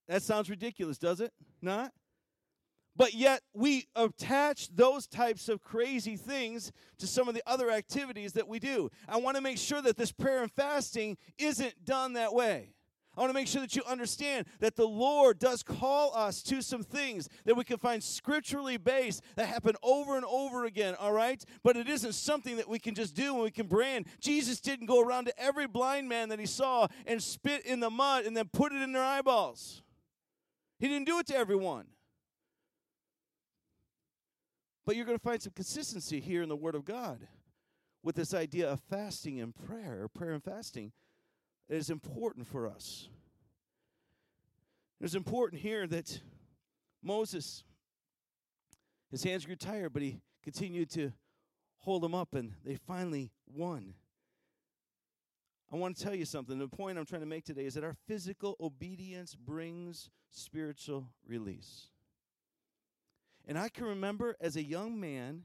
that 0.07 0.21
sounds 0.21 0.49
ridiculous, 0.49 0.97
does 0.97 1.19
it? 1.19 1.31
Not? 1.61 1.91
But 2.95 3.13
yet, 3.13 3.41
we 3.53 3.85
attach 3.95 4.67
those 4.75 5.07
types 5.07 5.47
of 5.47 5.61
crazy 5.61 6.17
things 6.17 6.71
to 6.99 7.07
some 7.07 7.29
of 7.29 7.35
the 7.35 7.43
other 7.47 7.71
activities 7.71 8.33
that 8.33 8.47
we 8.47 8.59
do. 8.59 8.89
I 9.07 9.17
want 9.17 9.37
to 9.37 9.41
make 9.41 9.57
sure 9.57 9.81
that 9.81 9.97
this 9.97 10.11
prayer 10.11 10.43
and 10.43 10.51
fasting 10.51 11.17
isn't 11.37 11.85
done 11.85 12.13
that 12.13 12.33
way. 12.33 12.73
I 13.17 13.19
want 13.19 13.29
to 13.29 13.33
make 13.33 13.47
sure 13.47 13.59
that 13.59 13.75
you 13.75 13.83
understand 13.85 14.47
that 14.59 14.77
the 14.77 14.87
Lord 14.87 15.37
does 15.37 15.63
call 15.63 16.15
us 16.15 16.41
to 16.43 16.61
some 16.61 16.81
things 16.81 17.27
that 17.43 17.55
we 17.55 17.65
can 17.65 17.77
find 17.77 18.01
scripturally 18.01 18.77
based 18.77 19.21
that 19.35 19.47
happen 19.47 19.75
over 19.83 20.15
and 20.15 20.23
over 20.23 20.63
again, 20.63 20.95
all 20.97 21.11
right? 21.11 21.43
But 21.61 21.75
it 21.75 21.89
isn't 21.89 22.13
something 22.13 22.55
that 22.55 22.69
we 22.69 22.79
can 22.79 22.95
just 22.95 23.13
do 23.13 23.33
and 23.33 23.43
we 23.43 23.51
can 23.51 23.67
brand. 23.67 24.05
Jesus 24.21 24.61
didn't 24.61 24.85
go 24.85 25.01
around 25.01 25.25
to 25.25 25.37
every 25.37 25.67
blind 25.67 26.07
man 26.07 26.29
that 26.29 26.39
he 26.39 26.45
saw 26.45 26.87
and 27.05 27.21
spit 27.21 27.65
in 27.65 27.81
the 27.81 27.89
mud 27.89 28.23
and 28.23 28.35
then 28.35 28.49
put 28.51 28.71
it 28.71 28.81
in 28.81 28.93
their 28.93 29.03
eyeballs. 29.03 29.83
He 30.79 30.87
didn't 30.87 31.05
do 31.05 31.19
it 31.19 31.27
to 31.27 31.35
everyone. 31.35 31.87
But 34.85 34.95
you're 34.95 35.05
going 35.05 35.17
to 35.17 35.23
find 35.23 35.41
some 35.41 35.53
consistency 35.53 36.21
here 36.21 36.41
in 36.41 36.49
the 36.49 36.55
Word 36.55 36.75
of 36.75 36.85
God 36.85 37.27
with 38.03 38.15
this 38.15 38.33
idea 38.33 38.69
of 38.69 38.79
fasting 38.89 39.39
and 39.41 39.53
prayer, 39.53 40.07
prayer 40.07 40.31
and 40.31 40.43
fasting. 40.43 40.93
It 41.71 41.77
is 41.77 41.89
important 41.89 42.45
for 42.45 42.67
us. 42.67 43.07
It's 44.99 45.15
important 45.15 45.61
here 45.61 45.87
that 45.87 46.19
Moses, 47.01 47.63
his 49.09 49.23
hands 49.23 49.45
grew 49.45 49.55
tired, 49.55 49.93
but 49.93 50.01
he 50.01 50.19
continued 50.43 50.89
to 50.91 51.13
hold 51.77 52.03
them 52.03 52.13
up, 52.13 52.35
and 52.35 52.55
they 52.65 52.75
finally 52.75 53.31
won. 53.47 53.93
I 55.71 55.77
want 55.77 55.95
to 55.95 56.03
tell 56.03 56.13
you 56.13 56.25
something. 56.25 56.59
The 56.59 56.67
point 56.67 56.99
I'm 56.99 57.05
trying 57.05 57.21
to 57.21 57.25
make 57.25 57.45
today 57.45 57.63
is 57.63 57.75
that 57.75 57.85
our 57.85 57.95
physical 58.05 58.57
obedience 58.59 59.33
brings 59.33 60.09
spiritual 60.29 61.07
release. 61.25 61.87
And 63.47 63.57
I 63.57 63.69
can 63.69 63.85
remember 63.85 64.35
as 64.41 64.57
a 64.57 64.61
young 64.61 64.99
man 64.99 65.43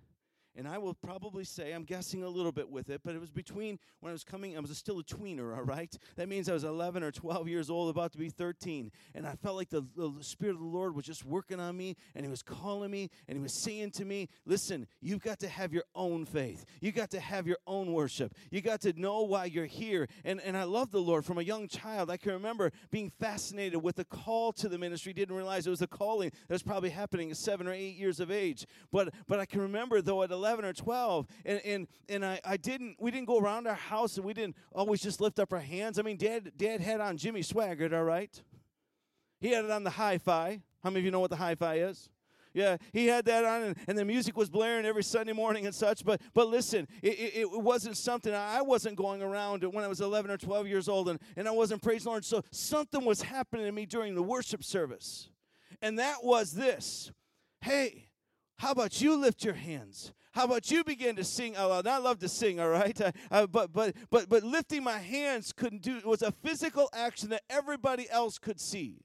and 0.56 0.66
I 0.66 0.78
will 0.78 0.94
probably 0.94 1.44
say, 1.44 1.72
I'm 1.72 1.84
guessing 1.84 2.22
a 2.22 2.28
little 2.28 2.52
bit 2.52 2.70
with 2.70 2.88
it, 2.88 3.02
but 3.04 3.14
it 3.14 3.20
was 3.20 3.30
between 3.30 3.78
when 4.00 4.10
I 4.10 4.12
was 4.12 4.24
coming, 4.24 4.56
I 4.56 4.60
was 4.60 4.76
still 4.76 4.98
a 4.98 5.04
tweener, 5.04 5.56
all 5.56 5.62
right? 5.62 5.94
That 6.16 6.28
means 6.28 6.48
I 6.48 6.54
was 6.54 6.64
11 6.64 7.02
or 7.02 7.10
12 7.10 7.48
years 7.48 7.70
old, 7.70 7.90
about 7.90 8.12
to 8.12 8.18
be 8.18 8.30
13. 8.30 8.90
And 9.14 9.26
I 9.26 9.34
felt 9.34 9.56
like 9.56 9.68
the, 9.68 9.86
the 9.96 10.12
Spirit 10.20 10.54
of 10.54 10.60
the 10.60 10.66
Lord 10.66 10.96
was 10.96 11.04
just 11.04 11.24
working 11.24 11.60
on 11.60 11.76
me, 11.76 11.96
and 12.14 12.24
He 12.24 12.30
was 12.30 12.42
calling 12.42 12.90
me, 12.90 13.10
and 13.28 13.36
He 13.36 13.42
was 13.42 13.52
saying 13.52 13.90
to 13.92 14.04
me, 14.04 14.28
Listen, 14.46 14.86
you've 15.00 15.22
got 15.22 15.38
to 15.40 15.48
have 15.48 15.72
your 15.72 15.84
own 15.94 16.24
faith. 16.24 16.64
You 16.80 16.92
got 16.92 17.10
to 17.10 17.20
have 17.20 17.46
your 17.46 17.58
own 17.66 17.92
worship. 17.92 18.34
You 18.50 18.60
got 18.60 18.80
to 18.82 18.98
know 18.98 19.22
why 19.22 19.46
you're 19.46 19.66
here. 19.66 20.08
And, 20.24 20.40
and 20.40 20.56
I 20.56 20.64
love 20.64 20.90
the 20.90 21.00
Lord 21.00 21.24
from 21.24 21.38
a 21.38 21.42
young 21.42 21.68
child. 21.68 22.10
I 22.10 22.16
can 22.16 22.32
remember 22.32 22.72
being 22.90 23.10
fascinated 23.10 23.82
with 23.82 23.96
the 23.96 24.04
call 24.04 24.52
to 24.54 24.68
the 24.68 24.78
ministry, 24.78 25.12
didn't 25.12 25.36
realize 25.36 25.66
it 25.66 25.70
was 25.70 25.82
a 25.82 25.86
calling 25.86 26.30
that 26.30 26.54
was 26.54 26.62
probably 26.62 26.90
happening 26.90 27.30
at 27.30 27.36
seven 27.36 27.66
or 27.66 27.72
eight 27.72 27.96
years 27.96 28.20
of 28.20 28.30
age. 28.30 28.66
But, 28.90 29.12
but 29.26 29.38
I 29.38 29.44
can 29.44 29.60
remember, 29.60 30.00
though, 30.00 30.22
at 30.22 30.30
11, 30.30 30.45
11 30.46 30.64
or 30.64 30.72
12 30.72 31.26
and 31.44 31.60
and, 31.64 31.88
and 32.08 32.24
I, 32.24 32.40
I 32.44 32.56
didn't 32.56 32.96
we 33.00 33.10
didn't 33.10 33.26
go 33.26 33.38
around 33.38 33.66
our 33.66 33.74
house 33.74 34.16
and 34.16 34.24
we 34.24 34.32
didn't 34.32 34.56
always 34.72 35.02
just 35.02 35.20
lift 35.20 35.40
up 35.40 35.52
our 35.52 35.58
hands 35.58 35.98
i 35.98 36.02
mean 36.02 36.16
dad 36.16 36.52
dad 36.56 36.80
had 36.80 37.00
on 37.00 37.16
jimmy 37.16 37.40
swaggart 37.40 37.92
all 37.92 38.04
right 38.04 38.42
he 39.40 39.50
had 39.50 39.64
it 39.64 39.70
on 39.72 39.82
the 39.82 39.90
hi-fi 39.90 40.60
how 40.84 40.90
many 40.90 41.00
of 41.00 41.04
you 41.04 41.10
know 41.10 41.18
what 41.20 41.30
the 41.30 41.36
hi-fi 41.36 41.76
is 41.76 42.08
Yeah, 42.54 42.78
he 42.94 43.06
had 43.06 43.26
that 43.26 43.44
on, 43.44 43.62
and, 43.64 43.76
and 43.86 43.98
the 43.98 44.04
music 44.06 44.34
was 44.34 44.48
blaring 44.48 44.86
every 44.86 45.04
Sunday 45.04 45.34
morning 45.34 45.66
and 45.66 45.74
such. 45.74 46.02
But 46.06 46.22
but 46.32 46.48
listen, 46.48 46.88
it, 47.02 47.18
it, 47.18 47.36
it 47.40 47.62
wasn't 47.62 47.98
something 47.98 48.32
I 48.32 48.62
wasn't 48.62 48.96
going 48.96 49.20
around 49.20 49.62
when 49.62 49.84
I 49.84 49.88
was 49.88 50.00
11 50.00 50.30
or 50.30 50.38
12 50.38 50.66
years 50.66 50.88
old, 50.88 51.10
and, 51.10 51.20
and 51.36 51.46
I 51.46 51.50
wasn't 51.50 51.82
praising 51.82 52.08
Lord. 52.08 52.24
So 52.24 52.42
something 52.50 53.04
was 53.04 53.20
happening 53.20 53.66
to 53.66 53.72
me 53.72 53.84
during 53.84 54.14
the 54.14 54.22
worship 54.22 54.64
service, 54.64 55.28
and 55.82 55.98
that 55.98 56.24
was 56.24 56.52
this: 56.52 57.12
Hey, 57.60 58.05
how 58.58 58.72
about 58.72 59.00
you 59.00 59.16
lift 59.16 59.44
your 59.44 59.54
hands? 59.54 60.12
How 60.32 60.44
about 60.44 60.70
you 60.70 60.84
begin 60.84 61.16
to 61.16 61.24
sing 61.24 61.56
out 61.56 61.70
loud? 61.70 61.86
I 61.86 61.98
love 61.98 62.18
to 62.18 62.28
sing, 62.28 62.60
all 62.60 62.68
right. 62.68 62.98
Uh, 63.30 63.46
but 63.46 63.72
but 63.72 63.94
but 64.10 64.28
but 64.28 64.42
lifting 64.42 64.84
my 64.84 64.98
hands 64.98 65.52
couldn't 65.52 65.82
do. 65.82 65.96
It 65.96 66.06
was 66.06 66.22
a 66.22 66.30
physical 66.30 66.88
action 66.92 67.30
that 67.30 67.42
everybody 67.50 68.08
else 68.08 68.38
could 68.38 68.60
see. 68.60 69.00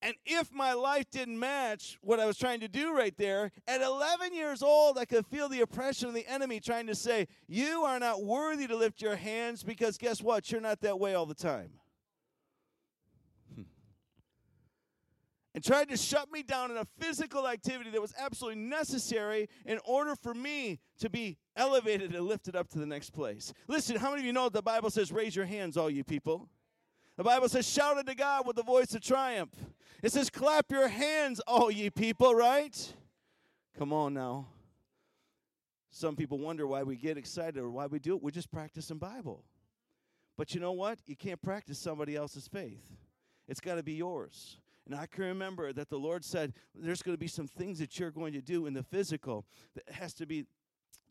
And 0.00 0.14
if 0.26 0.52
my 0.52 0.72
life 0.72 1.08
didn't 1.10 1.38
match 1.38 1.98
what 2.00 2.18
I 2.18 2.26
was 2.26 2.36
trying 2.36 2.60
to 2.60 2.68
do 2.68 2.92
right 2.92 3.16
there, 3.16 3.52
at 3.68 3.80
11 3.80 4.34
years 4.34 4.62
old, 4.62 4.98
I 4.98 5.04
could 5.04 5.24
feel 5.26 5.48
the 5.48 5.60
oppression 5.60 6.08
of 6.08 6.14
the 6.14 6.26
enemy 6.26 6.58
trying 6.58 6.88
to 6.88 6.94
say, 6.94 7.28
You 7.46 7.84
are 7.84 8.00
not 8.00 8.24
worthy 8.24 8.66
to 8.66 8.76
lift 8.76 9.00
your 9.00 9.14
hands 9.14 9.62
because 9.62 9.98
guess 9.98 10.20
what? 10.20 10.50
You're 10.50 10.60
not 10.60 10.80
that 10.80 10.98
way 10.98 11.14
all 11.14 11.26
the 11.26 11.34
time. 11.34 11.70
And 15.54 15.62
tried 15.62 15.88
to 15.90 15.96
shut 15.96 16.30
me 16.32 16.42
down 16.42 16.70
in 16.70 16.78
a 16.78 16.86
physical 16.98 17.46
activity 17.46 17.90
that 17.90 18.00
was 18.00 18.14
absolutely 18.18 18.60
necessary 18.60 19.48
in 19.66 19.78
order 19.84 20.16
for 20.16 20.32
me 20.34 20.80
to 20.98 21.10
be 21.10 21.36
elevated 21.56 22.14
and 22.14 22.26
lifted 22.26 22.56
up 22.56 22.68
to 22.70 22.78
the 22.78 22.86
next 22.86 23.10
place. 23.10 23.52
Listen, 23.68 23.96
how 23.96 24.10
many 24.10 24.22
of 24.22 24.26
you 24.26 24.32
know 24.32 24.48
the 24.48 24.62
Bible 24.62 24.90
says, 24.90 25.12
Raise 25.12 25.36
your 25.36 25.44
hands, 25.44 25.76
all 25.76 25.90
you 25.90 26.04
people? 26.04 26.48
The 27.16 27.24
Bible 27.24 27.48
says, 27.48 27.68
Shout 27.68 27.98
unto 27.98 28.14
God 28.14 28.46
with 28.46 28.56
the 28.56 28.62
voice 28.62 28.94
of 28.94 29.02
triumph. 29.02 29.54
It 30.02 30.12
says, 30.12 30.30
Clap 30.30 30.70
your 30.70 30.88
hands, 30.88 31.40
all 31.46 31.70
ye 31.70 31.90
people, 31.90 32.34
right? 32.34 32.94
Come 33.78 33.92
on 33.92 34.14
now. 34.14 34.46
Some 35.90 36.16
people 36.16 36.38
wonder 36.38 36.66
why 36.66 36.82
we 36.82 36.96
get 36.96 37.18
excited 37.18 37.58
or 37.58 37.70
why 37.70 37.86
we 37.86 37.98
do 37.98 38.16
it. 38.16 38.22
We're 38.22 38.30
just 38.30 38.50
practicing 38.50 38.96
Bible. 38.96 39.44
But 40.38 40.54
you 40.54 40.60
know 40.60 40.72
what? 40.72 40.98
You 41.04 41.14
can't 41.14 41.40
practice 41.40 41.78
somebody 41.78 42.16
else's 42.16 42.48
faith, 42.48 42.82
it's 43.46 43.60
got 43.60 43.74
to 43.74 43.82
be 43.82 43.92
yours. 43.92 44.56
And 44.86 44.94
I 44.94 45.06
can 45.06 45.24
remember 45.24 45.72
that 45.72 45.88
the 45.88 45.98
Lord 45.98 46.24
said, 46.24 46.54
There's 46.74 47.02
going 47.02 47.14
to 47.14 47.20
be 47.20 47.28
some 47.28 47.46
things 47.46 47.78
that 47.78 47.98
you're 47.98 48.10
going 48.10 48.32
to 48.32 48.40
do 48.40 48.66
in 48.66 48.74
the 48.74 48.82
physical 48.82 49.46
that 49.74 49.94
has 49.94 50.12
to 50.14 50.26
be 50.26 50.46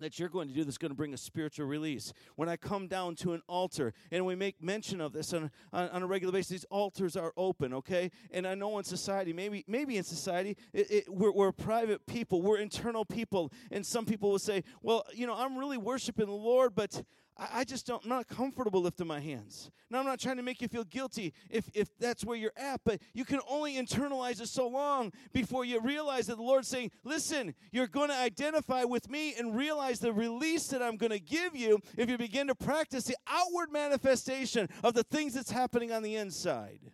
that 0.02 0.20
you're 0.20 0.30
going 0.30 0.48
to 0.48 0.54
do 0.54 0.64
that's 0.64 0.78
going 0.78 0.90
to 0.90 0.96
bring 0.96 1.14
a 1.14 1.18
spiritual 1.18 1.68
release. 1.68 2.12
When 2.36 2.50
I 2.50 2.58
come 2.58 2.88
down 2.88 3.16
to 3.18 3.34
an 3.34 3.42
altar, 3.48 3.94
and 4.12 4.26
we 4.26 4.36
make 4.36 4.62
mention 4.62 5.00
of 5.00 5.14
this 5.14 5.32
on, 5.34 5.52
on, 5.72 5.90
on, 5.90 6.04
a 6.04 6.08
regular 6.08 6.34
basis, 6.34 6.50
these 6.50 6.66
altars 6.66 7.16
are 7.16 7.32
open, 7.38 7.74
okay? 7.74 8.12
And 8.32 8.48
I 8.48 8.56
know 8.56 8.78
in 8.80 8.84
society, 8.84 9.32
maybe 9.32 9.64
maybe 9.68 9.98
in 9.98 10.04
society, 10.04 10.58
it, 10.74 10.92
it, 10.92 11.10
we're, 11.10 11.32
we're 11.32 11.52
private 11.52 12.06
people, 12.08 12.42
we're 12.42 12.58
internal 12.58 13.06
people, 13.06 13.52
and 13.72 13.86
some 13.86 14.06
people 14.06 14.32
will 14.32 14.40
say, 14.40 14.64
well, 14.82 15.06
you 15.14 15.28
know, 15.28 15.36
I'm 15.36 15.58
really 15.58 15.78
worshiping 15.78 16.26
the 16.26 16.32
Lord, 16.32 16.76
but 16.76 17.04
I, 17.52 17.64
just 17.64 17.88
don't, 17.88 18.04
I'm 18.04 18.10
not 18.10 18.28
comfortable 18.28 18.82
lifting 18.82 19.08
my 19.08 19.20
hands. 19.20 19.72
Now, 19.90 20.00
I'm 20.00 20.06
not 20.06 20.20
trying 20.20 20.38
to 20.38 20.44
make 20.44 20.62
you 20.62 20.68
feel 20.68 20.84
guilty 20.84 21.34
if, 21.50 21.70
if 21.74 21.90
that's 21.98 22.24
where 22.24 22.38
you're 22.38 22.54
at, 22.56 22.82
but 22.86 23.02
you 23.14 23.26
can 23.26 23.40
only 23.50 23.76
internalize 23.76 24.42
it 24.42 24.48
so 24.48 24.68
long 24.68 25.12
before 25.34 25.66
you 25.66 25.80
realize 25.80 26.28
that 26.28 26.36
the 26.36 26.44
Lord's 26.44 26.68
saying, 26.68 26.92
listen, 27.04 27.56
you're 27.72 27.88
going 27.88 28.10
to 28.10 28.16
identify 28.16 28.84
with 28.84 29.10
me 29.10 29.34
and 29.36 29.56
realize 29.56 30.00
the 30.00 30.14
release 30.14 30.68
that 30.68 30.84
I'm 30.84 30.98
going 30.98 31.12
to 31.12 31.20
give 31.20 31.56
you 31.56 31.80
if 31.98 32.10
you 32.10 32.18
begin 32.18 32.48
to 32.48 32.56
practice 32.56 33.06
the 33.06 33.18
outward 33.28 33.72
manifestation 33.72 34.70
of 34.84 34.94
the 34.94 35.04
things 35.04 35.34
that's 35.34 35.52
happening 35.52 35.92
on 35.92 36.04
the 36.04 36.16
inside. 36.16 36.92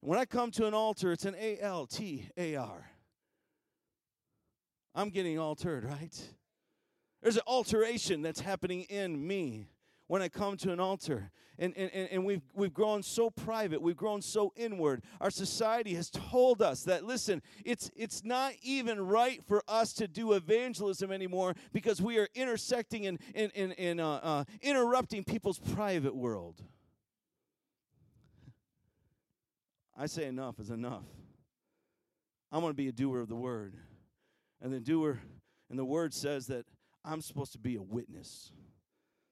When 0.00 0.18
I 0.18 0.24
come 0.24 0.50
to 0.52 0.66
an 0.66 0.72
altar, 0.72 1.12
it's 1.12 1.26
an 1.26 1.36
A 1.38 1.58
L 1.60 1.86
T 1.86 2.26
A 2.38 2.56
R. 2.56 2.90
I'm 4.94 5.10
getting 5.10 5.38
altered, 5.38 5.84
right? 5.84 6.18
There's 7.22 7.36
an 7.36 7.42
alteration 7.46 8.22
that's 8.22 8.40
happening 8.40 8.82
in 8.82 9.26
me 9.26 9.68
when 10.06 10.22
I 10.22 10.28
come 10.28 10.56
to 10.58 10.72
an 10.72 10.80
altar. 10.80 11.30
And, 11.58 11.76
and, 11.76 11.90
and 11.92 12.24
we've, 12.24 12.40
we've 12.54 12.72
grown 12.72 13.02
so 13.02 13.28
private, 13.28 13.82
we've 13.82 13.96
grown 13.96 14.22
so 14.22 14.50
inward. 14.56 15.02
Our 15.20 15.30
society 15.30 15.92
has 15.94 16.08
told 16.08 16.62
us 16.62 16.84
that, 16.84 17.04
listen, 17.04 17.42
it's, 17.66 17.90
it's 17.94 18.24
not 18.24 18.54
even 18.62 18.98
right 19.06 19.44
for 19.46 19.62
us 19.68 19.92
to 19.94 20.08
do 20.08 20.32
evangelism 20.32 21.12
anymore 21.12 21.54
because 21.74 22.00
we 22.00 22.18
are 22.18 22.28
intersecting 22.34 23.06
and, 23.06 23.20
and, 23.34 23.52
and, 23.54 23.78
and 23.78 24.00
uh, 24.00 24.14
uh, 24.14 24.44
interrupting 24.62 25.22
people's 25.22 25.58
private 25.58 26.16
world. 26.16 26.62
I 29.94 30.06
say 30.06 30.24
enough 30.24 30.58
is 30.58 30.70
enough. 30.70 31.04
I'm 32.50 32.62
going 32.62 32.72
to 32.72 32.76
be 32.76 32.88
a 32.88 32.92
doer 32.92 33.20
of 33.20 33.28
the 33.28 33.36
word. 33.36 33.74
And 34.62 34.72
the 34.72 34.80
doer, 34.80 35.20
and 35.68 35.78
the 35.78 35.84
word 35.84 36.14
says 36.14 36.46
that 36.46 36.64
I'm 37.04 37.20
supposed 37.20 37.52
to 37.52 37.58
be 37.58 37.76
a 37.76 37.82
witness. 37.82 38.52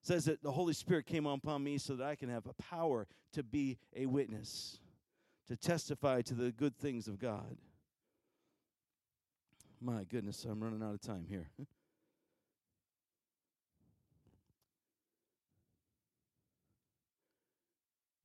It 0.03 0.07
says 0.07 0.25
that 0.27 0.43
the 0.43 0.53
Holy 0.53 0.73
Spirit 0.73 1.07
came 1.07 1.27
upon 1.27 1.63
me 1.63 1.79
so 1.79 1.97
that 1.97 2.07
I 2.07 2.15
can 2.15 2.29
have 2.29 2.47
a 2.47 2.55
power 2.55 3.07
to 3.33 3.43
be 3.43 3.79
a 3.95 4.07
witness, 4.07 4.81
to 5.49 5.57
testify 5.57 6.23
to 6.23 6.35
the 6.35 6.51
good 6.53 6.77
things 6.77 7.09
of 7.09 7.19
God. 7.19 7.57
My 9.81 10.05
goodness, 10.05 10.45
I'm 10.45 10.63
running 10.63 10.83
out 10.83 10.95
of 10.95 11.01
time 11.01 11.27
here. 11.29 11.49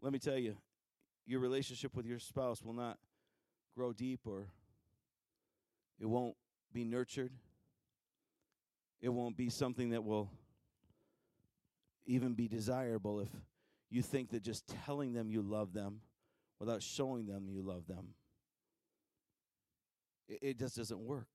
Let 0.02 0.12
me 0.12 0.20
tell 0.20 0.38
you, 0.38 0.58
your 1.26 1.39
relationship 1.39 1.96
with 1.96 2.06
your 2.06 2.20
spouse 2.20 2.62
will 2.62 2.74
not 2.74 2.98
grow 3.76 3.94
deep 3.94 4.20
or 4.26 4.48
it 6.00 6.06
won't 6.06 6.36
be 6.74 6.84
nurtured 6.84 7.32
it 9.04 9.10
won't 9.10 9.36
be 9.36 9.49
something 9.49 9.89
that 9.89 10.06
will 10.06 10.32
even 12.06 12.34
be 12.36 12.47
desirable 12.47 13.20
if 13.20 13.28
you 13.89 14.01
think 14.01 14.32
that 14.32 14.41
just 14.41 14.66
telling 14.86 15.12
them 15.12 15.30
you 15.30 15.41
love 15.41 15.74
them 15.74 15.99
without 16.58 16.82
showing 16.82 17.26
them 17.26 17.49
you 17.49 17.62
love 17.62 17.86
them. 17.86 18.14
It, 20.30 20.39
it 20.41 20.58
just 20.58 20.78
doesn't 20.78 20.99
work. 21.01 21.28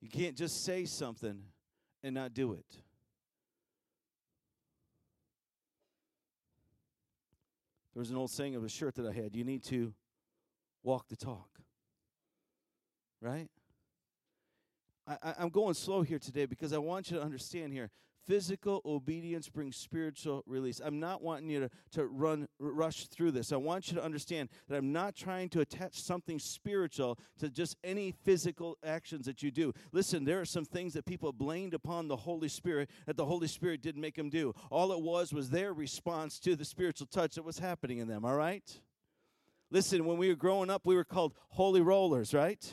You 0.00 0.08
can't 0.08 0.34
just 0.34 0.64
say 0.64 0.86
something 0.86 1.42
and 2.02 2.14
not 2.14 2.32
do 2.32 2.54
it. 2.54 2.66
There 7.92 8.00
was 8.00 8.10
an 8.10 8.16
old 8.16 8.30
saying 8.30 8.54
of 8.54 8.64
a 8.64 8.68
shirt 8.70 8.94
that 8.94 9.06
I 9.06 9.12
had 9.12 9.36
you 9.36 9.44
need 9.44 9.62
to 9.64 9.92
walk 10.82 11.08
the 11.08 11.16
talk. 11.16 11.50
Right? 13.20 13.48
I, 15.08 15.34
am 15.38 15.48
going 15.48 15.74
slow 15.74 16.02
here 16.02 16.18
today 16.18 16.44
because 16.44 16.72
I 16.72 16.78
want 16.78 17.10
you 17.10 17.16
to 17.16 17.22
understand 17.22 17.72
here. 17.72 17.90
Physical 18.26 18.82
obedience 18.84 19.48
brings 19.48 19.74
spiritual 19.76 20.42
release. 20.46 20.82
I'm 20.84 21.00
not 21.00 21.22
wanting 21.22 21.48
you 21.48 21.60
to, 21.60 21.70
to 21.92 22.06
run 22.06 22.46
rush 22.58 23.06
through 23.06 23.30
this. 23.30 23.52
I 23.52 23.56
want 23.56 23.88
you 23.88 23.94
to 23.94 24.04
understand 24.04 24.50
that 24.68 24.76
I'm 24.76 24.92
not 24.92 25.16
trying 25.16 25.48
to 25.50 25.60
attach 25.60 26.02
something 26.02 26.38
spiritual 26.38 27.18
to 27.38 27.48
just 27.48 27.76
any 27.82 28.12
physical 28.12 28.76
actions 28.84 29.24
that 29.24 29.42
you 29.42 29.50
do. 29.50 29.72
Listen, 29.92 30.24
there 30.24 30.40
are 30.42 30.44
some 30.44 30.66
things 30.66 30.92
that 30.92 31.06
people 31.06 31.32
blamed 31.32 31.72
upon 31.72 32.06
the 32.06 32.16
Holy 32.16 32.48
Spirit 32.48 32.90
that 33.06 33.16
the 33.16 33.24
Holy 33.24 33.48
Spirit 33.48 33.80
didn't 33.80 34.02
make 34.02 34.16
them 34.16 34.28
do. 34.28 34.52
All 34.70 34.92
it 34.92 35.00
was 35.00 35.32
was 35.32 35.48
their 35.48 35.72
response 35.72 36.38
to 36.40 36.54
the 36.54 36.66
spiritual 36.66 37.06
touch 37.06 37.36
that 37.36 37.46
was 37.46 37.60
happening 37.60 37.96
in 37.96 38.08
them, 38.08 38.26
all 38.26 38.36
right? 38.36 38.78
Listen, 39.70 40.04
when 40.04 40.18
we 40.18 40.28
were 40.28 40.34
growing 40.34 40.68
up, 40.68 40.82
we 40.84 40.96
were 40.96 41.04
called 41.04 41.32
holy 41.48 41.80
rollers, 41.80 42.34
right? 42.34 42.70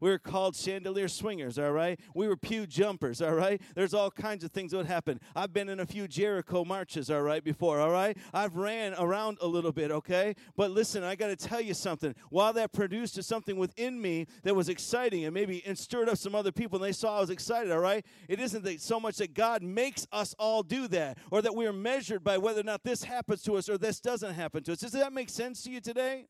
We 0.00 0.10
were 0.10 0.18
called 0.18 0.56
chandelier 0.56 1.08
swingers, 1.08 1.58
all 1.58 1.72
right? 1.72 1.98
We 2.14 2.28
were 2.28 2.36
pew 2.36 2.66
jumpers, 2.66 3.22
all 3.22 3.34
right? 3.34 3.60
There's 3.74 3.94
all 3.94 4.10
kinds 4.10 4.44
of 4.44 4.52
things 4.52 4.72
that 4.72 4.78
would 4.78 4.86
happen. 4.86 5.20
I've 5.34 5.52
been 5.52 5.68
in 5.68 5.80
a 5.80 5.86
few 5.86 6.06
Jericho 6.08 6.64
marches, 6.64 7.10
all 7.10 7.22
right, 7.22 7.42
before, 7.42 7.80
all 7.80 7.90
right? 7.90 8.16
I've 8.32 8.56
ran 8.56 8.94
around 8.94 9.38
a 9.40 9.46
little 9.46 9.72
bit, 9.72 9.90
okay? 9.90 10.34
But 10.56 10.70
listen, 10.70 11.02
I 11.02 11.14
got 11.14 11.28
to 11.28 11.36
tell 11.36 11.60
you 11.60 11.74
something. 11.74 12.14
While 12.30 12.52
that 12.54 12.72
produced 12.72 13.22
something 13.22 13.56
within 13.56 14.00
me 14.00 14.26
that 14.42 14.54
was 14.54 14.68
exciting 14.68 15.24
and 15.24 15.32
maybe 15.32 15.62
and 15.66 15.78
stirred 15.78 16.08
up 16.08 16.18
some 16.18 16.34
other 16.34 16.52
people 16.52 16.76
and 16.76 16.84
they 16.84 16.92
saw 16.92 17.18
I 17.18 17.20
was 17.20 17.30
excited, 17.30 17.72
all 17.72 17.78
right? 17.78 18.04
It 18.28 18.40
isn't 18.40 18.64
that 18.64 18.80
so 18.80 19.00
much 19.00 19.16
that 19.16 19.34
God 19.34 19.62
makes 19.62 20.06
us 20.12 20.34
all 20.38 20.62
do 20.62 20.88
that 20.88 21.18
or 21.30 21.42
that 21.42 21.54
we 21.54 21.66
are 21.66 21.72
measured 21.72 22.22
by 22.22 22.38
whether 22.38 22.60
or 22.60 22.64
not 22.64 22.84
this 22.84 23.02
happens 23.02 23.42
to 23.42 23.56
us 23.56 23.68
or 23.68 23.78
this 23.78 24.00
doesn't 24.00 24.34
happen 24.34 24.62
to 24.64 24.72
us. 24.72 24.78
Does 24.78 24.92
that 24.92 25.12
make 25.12 25.30
sense 25.30 25.62
to 25.62 25.70
you 25.70 25.80
today? 25.80 26.26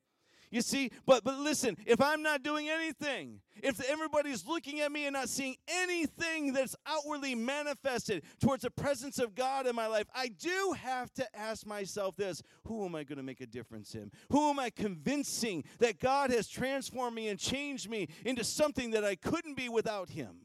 You 0.56 0.62
see, 0.62 0.90
but 1.04 1.22
but 1.22 1.36
listen, 1.36 1.76
if 1.84 2.00
I'm 2.00 2.22
not 2.22 2.42
doing 2.42 2.70
anything, 2.70 3.40
if 3.56 3.78
everybody's 3.90 4.46
looking 4.46 4.80
at 4.80 4.90
me 4.90 5.04
and 5.04 5.12
not 5.12 5.28
seeing 5.28 5.54
anything 5.68 6.54
that's 6.54 6.74
outwardly 6.86 7.34
manifested 7.34 8.22
towards 8.40 8.62
the 8.62 8.70
presence 8.70 9.18
of 9.18 9.34
God 9.34 9.66
in 9.66 9.76
my 9.76 9.86
life, 9.86 10.06
I 10.14 10.28
do 10.28 10.74
have 10.82 11.12
to 11.12 11.36
ask 11.36 11.66
myself 11.66 12.16
this, 12.16 12.42
who 12.64 12.86
am 12.86 12.94
I 12.94 13.04
going 13.04 13.18
to 13.18 13.22
make 13.22 13.42
a 13.42 13.46
difference 13.46 13.94
in? 13.94 14.10
Who 14.30 14.48
am 14.48 14.58
I 14.58 14.70
convincing 14.70 15.62
that 15.78 16.00
God 16.00 16.30
has 16.30 16.48
transformed 16.48 17.14
me 17.14 17.28
and 17.28 17.38
changed 17.38 17.90
me 17.90 18.08
into 18.24 18.42
something 18.42 18.92
that 18.92 19.04
I 19.04 19.14
couldn't 19.14 19.58
be 19.58 19.68
without 19.68 20.08
him? 20.08 20.36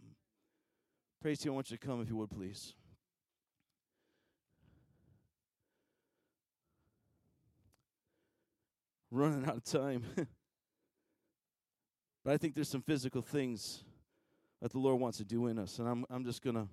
You. 1.24 1.52
I 1.52 1.56
want 1.56 1.72
you 1.72 1.78
to 1.78 1.88
come 1.88 2.02
if 2.02 2.10
you 2.10 2.18
would 2.18 2.32
please. 2.32 2.74
Running 9.12 9.46
out 9.46 9.58
of 9.58 9.64
time. 9.64 10.04
but 12.24 12.34
I 12.34 12.38
think 12.38 12.56
there's 12.56 12.70
some 12.70 12.82
physical 12.82 13.22
things 13.22 13.84
that 14.62 14.72
the 14.72 14.80
Lord 14.80 15.00
wants 15.00 15.18
to 15.18 15.26
do 15.26 15.48
in 15.48 15.60
us, 15.60 15.80
and 15.80 15.88
I'm 15.88 16.06
I'm 16.10 16.24
just 16.24 16.42
gonna 16.42 16.68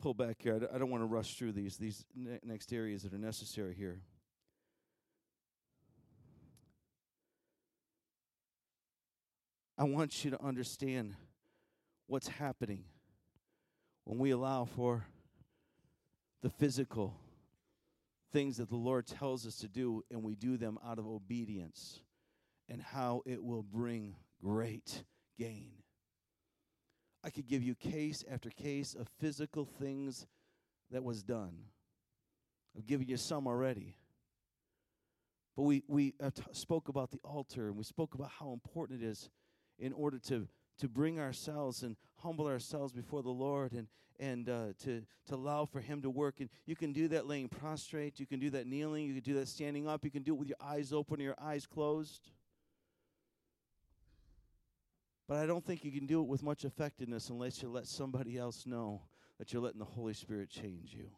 pull 0.00 0.14
back 0.14 0.36
here. 0.40 0.68
I 0.72 0.78
don't 0.78 0.90
want 0.90 1.02
to 1.02 1.06
rush 1.06 1.36
through 1.36 1.52
these 1.52 1.76
these 1.78 2.04
ne- 2.14 2.40
next 2.44 2.72
areas 2.72 3.02
that 3.02 3.14
are 3.14 3.18
necessary 3.18 3.74
here. 3.74 4.00
I 9.76 9.84
want 9.84 10.24
you 10.24 10.32
to 10.32 10.44
understand 10.44 11.14
what's 12.08 12.26
happening 12.26 12.82
when 14.04 14.18
we 14.18 14.32
allow 14.32 14.64
for 14.64 15.06
the 16.42 16.50
physical 16.50 17.14
things 18.32 18.58
that 18.58 18.68
the 18.68 18.76
Lord 18.76 19.06
tells 19.06 19.46
us 19.46 19.56
to 19.56 19.68
do 19.68 20.02
and 20.10 20.22
we 20.22 20.34
do 20.34 20.56
them 20.56 20.78
out 20.86 20.98
of 20.98 21.06
obedience 21.06 22.00
and 22.68 22.82
how 22.82 23.22
it 23.26 23.42
will 23.42 23.62
bring 23.62 24.14
great 24.42 25.02
gain. 25.38 25.72
I 27.24 27.30
could 27.30 27.46
give 27.46 27.62
you 27.62 27.74
case 27.74 28.24
after 28.30 28.50
case 28.50 28.94
of 28.94 29.08
physical 29.20 29.64
things 29.64 30.26
that 30.90 31.02
was 31.02 31.22
done. 31.22 31.56
I've 32.76 32.86
given 32.86 33.08
you 33.08 33.16
some 33.16 33.46
already. 33.46 33.96
But 35.56 35.64
we, 35.64 35.82
we 35.88 36.14
uh, 36.22 36.30
spoke 36.52 36.88
about 36.88 37.10
the 37.10 37.18
altar 37.24 37.66
and 37.68 37.76
we 37.76 37.82
spoke 37.82 38.14
about 38.14 38.30
how 38.38 38.52
important 38.52 39.02
it 39.02 39.06
is 39.06 39.28
in 39.78 39.92
order 39.92 40.18
to, 40.28 40.46
to 40.78 40.88
bring 40.88 41.18
ourselves 41.18 41.82
and 41.82 41.96
humble 42.22 42.46
ourselves 42.46 42.92
before 42.92 43.22
the 43.22 43.30
Lord 43.30 43.72
and, 43.72 43.86
and 44.18 44.48
uh, 44.48 44.66
to, 44.84 45.02
to 45.26 45.34
allow 45.34 45.64
for 45.64 45.80
Him 45.80 46.02
to 46.02 46.10
work. 46.10 46.40
And 46.40 46.48
you 46.66 46.76
can 46.76 46.92
do 46.92 47.08
that 47.08 47.26
laying 47.26 47.48
prostrate, 47.48 48.18
you 48.18 48.26
can 48.26 48.40
do 48.40 48.50
that 48.50 48.66
kneeling, 48.66 49.06
you 49.06 49.14
can 49.14 49.22
do 49.22 49.38
that 49.38 49.48
standing 49.48 49.88
up, 49.88 50.04
you 50.04 50.10
can 50.10 50.22
do 50.22 50.34
it 50.34 50.38
with 50.38 50.48
your 50.48 50.58
eyes 50.62 50.92
open 50.92 51.20
or 51.20 51.24
your 51.24 51.36
eyes 51.40 51.66
closed. 51.66 52.30
But 55.28 55.38
I 55.38 55.46
don't 55.46 55.64
think 55.64 55.84
you 55.84 55.92
can 55.92 56.06
do 56.06 56.20
it 56.20 56.26
with 56.26 56.42
much 56.42 56.64
effectiveness 56.64 57.28
unless 57.28 57.62
you 57.62 57.68
let 57.68 57.86
somebody 57.86 58.38
else 58.38 58.66
know 58.66 59.02
that 59.38 59.52
you're 59.52 59.62
letting 59.62 59.78
the 59.78 59.84
Holy 59.84 60.14
Spirit 60.14 60.48
change 60.48 60.94
you. 60.94 61.10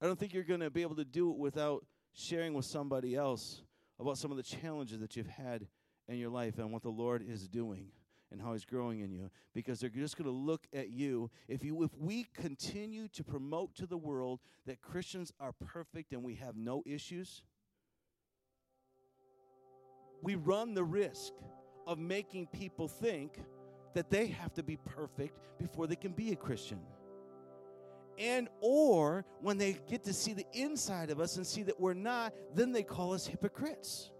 I 0.00 0.06
don't 0.06 0.18
think 0.18 0.32
you're 0.32 0.42
going 0.44 0.60
to 0.60 0.70
be 0.70 0.82
able 0.82 0.96
to 0.96 1.04
do 1.04 1.30
it 1.30 1.36
without 1.36 1.84
sharing 2.14 2.54
with 2.54 2.64
somebody 2.64 3.14
else 3.14 3.62
about 4.00 4.18
some 4.18 4.30
of 4.30 4.36
the 4.36 4.42
challenges 4.42 5.00
that 5.00 5.14
you've 5.14 5.26
had 5.26 5.66
in 6.08 6.16
your 6.16 6.30
life 6.30 6.58
and 6.58 6.72
what 6.72 6.82
the 6.82 6.90
Lord 6.90 7.24
is 7.26 7.48
doing 7.48 7.88
and 8.34 8.42
how 8.42 8.52
he's 8.52 8.64
growing 8.64 9.00
in 9.00 9.10
you 9.10 9.30
because 9.54 9.80
they're 9.80 9.88
just 9.88 10.18
going 10.18 10.28
to 10.28 10.36
look 10.36 10.66
at 10.74 10.90
you 10.90 11.30
if 11.48 11.64
you 11.64 11.82
if 11.82 11.96
we 11.98 12.26
continue 12.34 13.08
to 13.08 13.24
promote 13.24 13.74
to 13.76 13.86
the 13.86 13.96
world 13.96 14.40
that 14.66 14.82
Christians 14.82 15.32
are 15.40 15.52
perfect 15.52 16.12
and 16.12 16.22
we 16.22 16.34
have 16.34 16.56
no 16.56 16.82
issues 16.84 17.42
we 20.24 20.34
run 20.36 20.74
the 20.74 20.84
risk 20.84 21.34
of 21.86 21.98
making 21.98 22.46
people 22.46 22.88
think 22.88 23.38
that 23.92 24.10
they 24.10 24.26
have 24.26 24.54
to 24.54 24.62
be 24.62 24.76
perfect 24.76 25.38
before 25.58 25.86
they 25.86 25.96
can 25.96 26.12
be 26.12 26.32
a 26.32 26.36
Christian. 26.36 26.80
And 28.18 28.48
or 28.60 29.24
when 29.40 29.58
they 29.58 29.76
get 29.88 30.04
to 30.04 30.14
see 30.14 30.32
the 30.32 30.46
inside 30.52 31.10
of 31.10 31.20
us 31.20 31.36
and 31.36 31.46
see 31.46 31.62
that 31.64 31.78
we're 31.78 31.94
not, 31.94 32.32
then 32.54 32.72
they 32.72 32.82
call 32.82 33.12
us 33.12 33.26
hypocrites. 33.26 34.10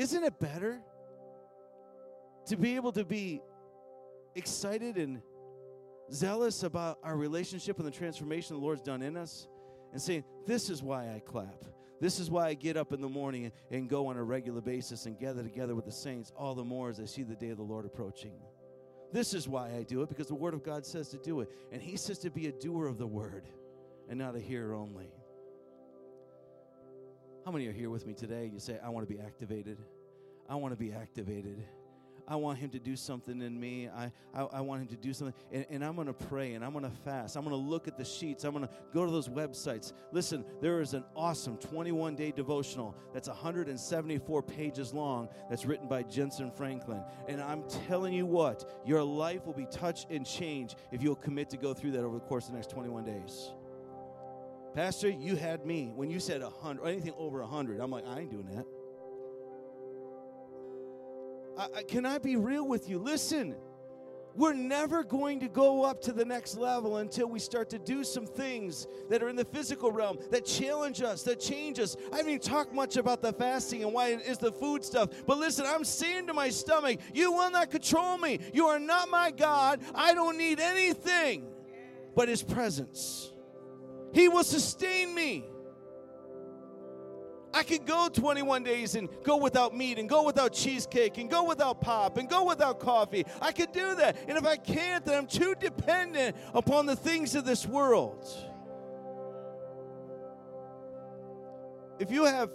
Isn't 0.00 0.24
it 0.24 0.40
better 0.40 0.80
to 2.46 2.56
be 2.56 2.76
able 2.76 2.90
to 2.92 3.04
be 3.04 3.42
excited 4.34 4.96
and 4.96 5.20
zealous 6.10 6.62
about 6.62 6.98
our 7.02 7.18
relationship 7.18 7.76
and 7.76 7.86
the 7.86 7.90
transformation 7.90 8.56
the 8.56 8.62
Lord's 8.62 8.80
done 8.80 9.02
in 9.02 9.18
us 9.18 9.46
and 9.92 10.00
saying, 10.00 10.24
This 10.46 10.70
is 10.70 10.82
why 10.82 11.14
I 11.14 11.18
clap. 11.18 11.66
This 12.00 12.18
is 12.18 12.30
why 12.30 12.46
I 12.46 12.54
get 12.54 12.78
up 12.78 12.94
in 12.94 13.02
the 13.02 13.10
morning 13.10 13.44
and, 13.44 13.52
and 13.70 13.90
go 13.90 14.06
on 14.06 14.16
a 14.16 14.22
regular 14.22 14.62
basis 14.62 15.04
and 15.04 15.18
gather 15.18 15.42
together 15.42 15.74
with 15.74 15.84
the 15.84 15.92
saints 15.92 16.32
all 16.34 16.54
the 16.54 16.64
more 16.64 16.88
as 16.88 16.98
I 16.98 17.04
see 17.04 17.22
the 17.22 17.34
day 17.34 17.50
of 17.50 17.58
the 17.58 17.62
Lord 17.62 17.84
approaching. 17.84 18.32
This 19.12 19.34
is 19.34 19.46
why 19.48 19.68
I 19.76 19.82
do 19.82 20.00
it 20.00 20.08
because 20.08 20.28
the 20.28 20.34
Word 20.34 20.54
of 20.54 20.64
God 20.64 20.86
says 20.86 21.10
to 21.10 21.18
do 21.18 21.40
it. 21.42 21.50
And 21.72 21.82
He 21.82 21.98
says 21.98 22.18
to 22.20 22.30
be 22.30 22.46
a 22.46 22.52
doer 22.52 22.86
of 22.86 22.96
the 22.96 23.06
Word 23.06 23.44
and 24.08 24.18
not 24.18 24.34
a 24.34 24.40
hearer 24.40 24.72
only. 24.72 25.12
How 27.50 27.54
many 27.54 27.66
are 27.66 27.72
here 27.72 27.90
with 27.90 28.06
me 28.06 28.14
today? 28.14 28.48
You 28.54 28.60
say, 28.60 28.78
I 28.80 28.90
want 28.90 29.08
to 29.08 29.12
be 29.12 29.20
activated. 29.20 29.76
I 30.48 30.54
want 30.54 30.72
to 30.72 30.78
be 30.78 30.92
activated. 30.92 31.64
I 32.28 32.36
want 32.36 32.60
him 32.60 32.70
to 32.70 32.78
do 32.78 32.94
something 32.94 33.42
in 33.42 33.58
me. 33.58 33.88
I, 33.88 34.12
I, 34.32 34.42
I 34.42 34.60
want 34.60 34.82
him 34.82 34.86
to 34.86 34.96
do 34.96 35.12
something. 35.12 35.34
And, 35.50 35.66
and 35.68 35.84
I'm 35.84 35.96
going 35.96 36.06
to 36.06 36.12
pray 36.12 36.54
and 36.54 36.64
I'm 36.64 36.70
going 36.70 36.84
to 36.84 36.96
fast. 37.04 37.34
I'm 37.34 37.42
going 37.42 37.60
to 37.60 37.68
look 37.68 37.88
at 37.88 37.98
the 37.98 38.04
sheets. 38.04 38.44
I'm 38.44 38.52
going 38.52 38.68
to 38.68 38.70
go 38.94 39.04
to 39.04 39.10
those 39.10 39.28
websites. 39.28 39.92
Listen, 40.12 40.44
there 40.60 40.80
is 40.80 40.94
an 40.94 41.02
awesome 41.16 41.56
21 41.56 42.14
day 42.14 42.30
devotional 42.30 42.94
that's 43.12 43.26
174 43.26 44.42
pages 44.44 44.94
long 44.94 45.28
that's 45.48 45.66
written 45.66 45.88
by 45.88 46.04
Jentezen 46.04 46.56
Franklin. 46.56 47.02
And 47.26 47.42
I'm 47.42 47.64
telling 47.88 48.12
you 48.12 48.26
what, 48.26 48.80
your 48.86 49.02
life 49.02 49.44
will 49.44 49.54
be 49.54 49.66
touched 49.66 50.06
and 50.08 50.24
changed 50.24 50.76
if 50.92 51.02
you'll 51.02 51.16
commit 51.16 51.50
to 51.50 51.56
go 51.56 51.74
through 51.74 51.90
that 51.90 52.04
over 52.04 52.14
the 52.14 52.20
course 52.20 52.44
of 52.44 52.52
the 52.52 52.58
next 52.58 52.70
21 52.70 53.02
days. 53.06 53.50
Pastor, 54.74 55.08
you 55.08 55.36
had 55.36 55.66
me 55.66 55.92
when 55.94 56.10
you 56.10 56.20
said 56.20 56.42
100 56.42 56.82
or 56.82 56.88
anything 56.88 57.14
over 57.18 57.40
100. 57.40 57.80
I'm 57.80 57.90
like, 57.90 58.06
I 58.06 58.20
ain't 58.20 58.30
doing 58.30 58.46
that. 58.54 58.66
I, 61.58 61.78
I, 61.78 61.82
can 61.82 62.06
I 62.06 62.18
be 62.18 62.36
real 62.36 62.66
with 62.66 62.88
you? 62.88 62.98
Listen, 62.98 63.56
we're 64.36 64.54
never 64.54 65.02
going 65.02 65.40
to 65.40 65.48
go 65.48 65.82
up 65.82 66.00
to 66.02 66.12
the 66.12 66.24
next 66.24 66.56
level 66.56 66.98
until 66.98 67.26
we 67.26 67.40
start 67.40 67.68
to 67.70 67.80
do 67.80 68.04
some 68.04 68.26
things 68.26 68.86
that 69.08 69.24
are 69.24 69.28
in 69.28 69.34
the 69.34 69.44
physical 69.44 69.90
realm 69.90 70.18
that 70.30 70.46
challenge 70.46 71.02
us, 71.02 71.24
that 71.24 71.40
change 71.40 71.80
us. 71.80 71.96
I 72.12 72.18
haven't 72.18 72.30
even 72.30 72.40
talked 72.40 72.72
much 72.72 72.96
about 72.96 73.22
the 73.22 73.32
fasting 73.32 73.82
and 73.82 73.92
why 73.92 74.08
it 74.10 74.22
is 74.22 74.38
the 74.38 74.52
food 74.52 74.84
stuff. 74.84 75.10
But 75.26 75.38
listen, 75.38 75.66
I'm 75.66 75.84
saying 75.84 76.28
to 76.28 76.32
my 76.32 76.48
stomach, 76.48 77.00
You 77.12 77.32
will 77.32 77.50
not 77.50 77.70
control 77.70 78.18
me. 78.18 78.38
You 78.54 78.66
are 78.66 78.78
not 78.78 79.10
my 79.10 79.32
God. 79.32 79.80
I 79.96 80.14
don't 80.14 80.38
need 80.38 80.60
anything 80.60 81.48
but 82.14 82.28
His 82.28 82.42
presence. 82.42 83.32
He 84.12 84.28
will 84.28 84.44
sustain 84.44 85.14
me. 85.14 85.44
I 87.52 87.64
could 87.64 87.84
go 87.84 88.08
21 88.08 88.62
days 88.62 88.94
and 88.94 89.08
go 89.24 89.36
without 89.36 89.76
meat 89.76 89.98
and 89.98 90.08
go 90.08 90.22
without 90.22 90.52
cheesecake 90.52 91.18
and 91.18 91.28
go 91.28 91.44
without 91.44 91.80
pop 91.80 92.16
and 92.16 92.28
go 92.28 92.44
without 92.44 92.78
coffee. 92.78 93.26
I 93.40 93.50
could 93.50 93.72
do 93.72 93.94
that. 93.96 94.16
And 94.28 94.38
if 94.38 94.44
I 94.46 94.56
can't, 94.56 95.04
then 95.04 95.16
I'm 95.16 95.26
too 95.26 95.54
dependent 95.58 96.36
upon 96.54 96.86
the 96.86 96.94
things 96.94 97.34
of 97.34 97.44
this 97.44 97.66
world. 97.66 98.24
If 101.98 102.10
you 102.10 102.24
have 102.24 102.50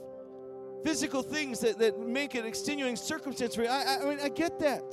physical 0.85 1.21
things 1.21 1.59
that, 1.59 1.77
that 1.79 1.99
make 1.99 2.35
an 2.35 2.45
extenuating 2.45 2.95
circumstance 2.95 3.53
for 3.53 3.63
you, 3.63 3.67
I, 3.67 3.81
I, 3.81 4.01
I 4.01 4.05
mean, 4.05 4.19
I 4.23 4.29
get 4.29 4.59
that. 4.59 4.83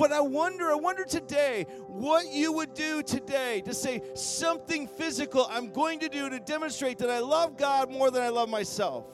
But 0.00 0.12
I 0.12 0.20
wonder, 0.22 0.72
I 0.72 0.76
wonder 0.76 1.04
today 1.04 1.66
what 1.86 2.32
you 2.32 2.54
would 2.54 2.72
do 2.72 3.02
today 3.02 3.60
to 3.66 3.74
say 3.74 4.00
something 4.14 4.88
physical 4.88 5.46
I'm 5.50 5.70
going 5.70 5.98
to 5.98 6.08
do 6.08 6.30
to 6.30 6.40
demonstrate 6.40 6.96
that 7.00 7.10
I 7.10 7.18
love 7.18 7.58
God 7.58 7.90
more 7.90 8.10
than 8.10 8.22
I 8.22 8.30
love 8.30 8.48
myself. 8.48 9.04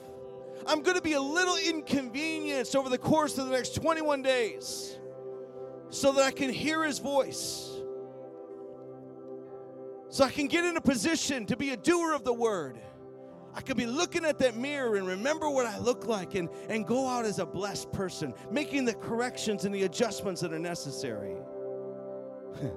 I'm 0.64 0.82
going 0.82 0.97
to 0.97 1.03
be 1.03 1.14
a 1.14 1.20
little 1.20 1.57
inconvenienced 1.57 2.76
over 2.76 2.89
the 2.89 2.99
course 2.99 3.37
of 3.37 3.47
the 3.47 3.51
next 3.51 3.74
21 3.74 4.22
days 4.22 4.97
so 5.91 6.12
that 6.12 6.22
I 6.22 6.30
can 6.30 6.51
hear 6.51 6.84
His 6.84 7.01
voice. 7.01 7.68
So 10.09 10.22
I 10.22 10.30
can 10.30 10.47
get 10.47 10.64
in 10.64 10.76
a 10.76 10.80
position 10.80 11.47
to 11.47 11.57
be 11.57 11.70
a 11.70 11.76
doer 11.76 12.12
of 12.12 12.22
the 12.22 12.32
word. 12.32 12.78
I 13.57 13.62
could 13.62 13.78
be 13.78 13.86
looking 13.86 14.26
at 14.26 14.38
that 14.40 14.54
mirror 14.54 14.96
and 14.96 15.07
remember 15.07 15.48
what 15.48 15.64
I 15.64 15.78
look 15.78 16.07
like 16.07 16.34
and, 16.34 16.50
and 16.68 16.86
go 16.86 17.09
out 17.09 17.24
as 17.24 17.38
a 17.38 17.46
blessed 17.46 17.90
person, 17.90 18.34
making 18.50 18.84
the 18.84 18.92
corrections 18.92 19.64
and 19.64 19.74
the 19.74 19.84
adjustments 19.84 20.42
that 20.42 20.52
are 20.52 20.59
necessary. 20.59 21.36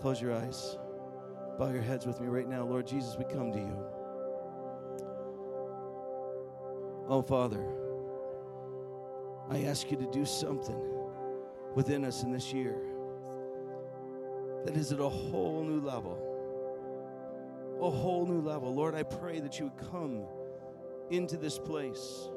Close 0.00 0.20
your 0.20 0.34
eyes. 0.34 0.78
Bow 1.60 1.70
your 1.70 1.80
heads 1.80 2.06
with 2.06 2.20
me 2.20 2.26
right 2.26 2.48
now. 2.48 2.64
Lord 2.64 2.88
Jesus, 2.88 3.16
we 3.16 3.24
come 3.24 3.52
to 3.52 3.58
you. 3.58 3.86
Oh, 7.08 7.22
Father, 7.22 7.64
I 9.48 9.62
ask 9.66 9.92
you 9.92 9.96
to 9.96 10.10
do 10.10 10.24
something 10.24 10.80
within 11.76 12.04
us 12.04 12.24
in 12.24 12.32
this 12.32 12.52
year 12.52 12.80
that 14.64 14.76
is 14.76 14.90
at 14.90 14.98
a 14.98 15.08
whole 15.08 15.62
new 15.62 15.80
level 15.80 16.33
a 17.84 17.90
whole 17.90 18.26
new 18.26 18.40
level. 18.40 18.74
Lord, 18.74 18.94
I 18.94 19.02
pray 19.02 19.40
that 19.40 19.58
you 19.58 19.66
would 19.66 19.90
come 19.90 20.24
into 21.10 21.36
this 21.36 21.58
place. 21.58 22.28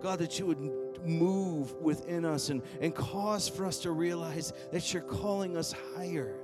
God, 0.00 0.18
that 0.18 0.38
you 0.38 0.46
would 0.46 0.58
move 1.04 1.72
within 1.74 2.24
us 2.24 2.50
and, 2.50 2.62
and 2.80 2.94
cause 2.94 3.48
for 3.48 3.64
us 3.66 3.78
to 3.80 3.90
realize 3.90 4.52
that 4.72 4.92
you're 4.92 5.02
calling 5.02 5.56
us 5.56 5.74
higher. 5.96 6.36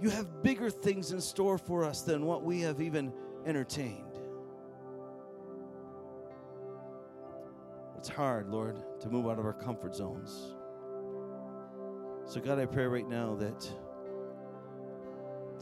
You 0.00 0.10
have 0.10 0.42
bigger 0.42 0.70
things 0.70 1.12
in 1.12 1.20
store 1.20 1.58
for 1.58 1.84
us 1.84 2.02
than 2.02 2.24
what 2.24 2.42
we 2.42 2.60
have 2.62 2.80
even 2.80 3.12
entertained. 3.46 4.06
It's 7.96 8.08
hard, 8.08 8.48
Lord, 8.48 8.76
to 9.00 9.08
move 9.08 9.26
out 9.26 9.38
of 9.38 9.44
our 9.44 9.52
comfort 9.52 9.94
zones. 9.94 10.56
So, 12.24 12.40
God, 12.40 12.58
I 12.58 12.66
pray 12.66 12.86
right 12.86 13.08
now 13.08 13.36
that 13.36 13.72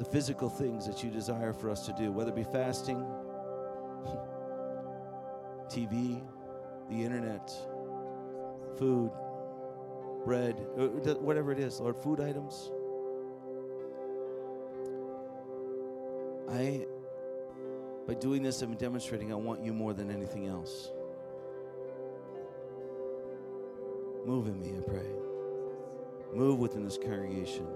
the 0.00 0.06
physical 0.06 0.48
things 0.48 0.86
that 0.86 1.04
you 1.04 1.10
desire 1.10 1.52
for 1.52 1.68
us 1.68 1.84
to 1.84 1.92
do, 1.92 2.10
whether 2.10 2.30
it 2.30 2.34
be 2.34 2.42
fasting, 2.42 2.96
TV, 5.68 6.22
the 6.88 7.04
internet, 7.04 7.52
food, 8.78 9.10
bread, 10.24 10.56
uh, 10.78 10.86
whatever 11.16 11.52
it 11.52 11.58
is, 11.58 11.80
Lord, 11.80 11.98
food 11.98 12.18
items. 12.18 12.70
I, 16.50 16.86
by 18.06 18.14
doing 18.14 18.42
this, 18.42 18.62
I'm 18.62 18.76
demonstrating 18.76 19.30
I 19.34 19.36
want 19.36 19.62
you 19.62 19.74
more 19.74 19.92
than 19.92 20.10
anything 20.10 20.46
else. 20.46 20.92
Move 24.24 24.46
in 24.46 24.58
me, 24.58 24.78
I 24.78 24.80
pray. 24.80 25.10
Move 26.34 26.58
within 26.58 26.86
this 26.86 26.96
congregation. 26.96 27.66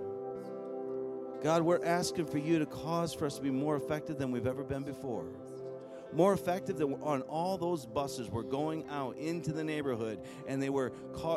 God, 1.44 1.60
we're 1.60 1.84
asking 1.84 2.24
for 2.24 2.38
you 2.38 2.58
to 2.58 2.64
cause 2.64 3.12
for 3.12 3.26
us 3.26 3.36
to 3.36 3.42
be 3.42 3.50
more 3.50 3.76
effective 3.76 4.16
than 4.16 4.30
we've 4.30 4.46
ever 4.46 4.64
been 4.64 4.82
before. 4.82 5.26
More 6.10 6.32
effective 6.32 6.78
than 6.78 6.94
on 7.02 7.20
all 7.22 7.58
those 7.58 7.84
buses 7.84 8.30
were 8.30 8.42
going 8.42 8.88
out 8.88 9.18
into 9.18 9.52
the 9.52 9.62
neighborhood 9.62 10.20
and 10.48 10.62
they 10.62 10.70
were 10.70 10.94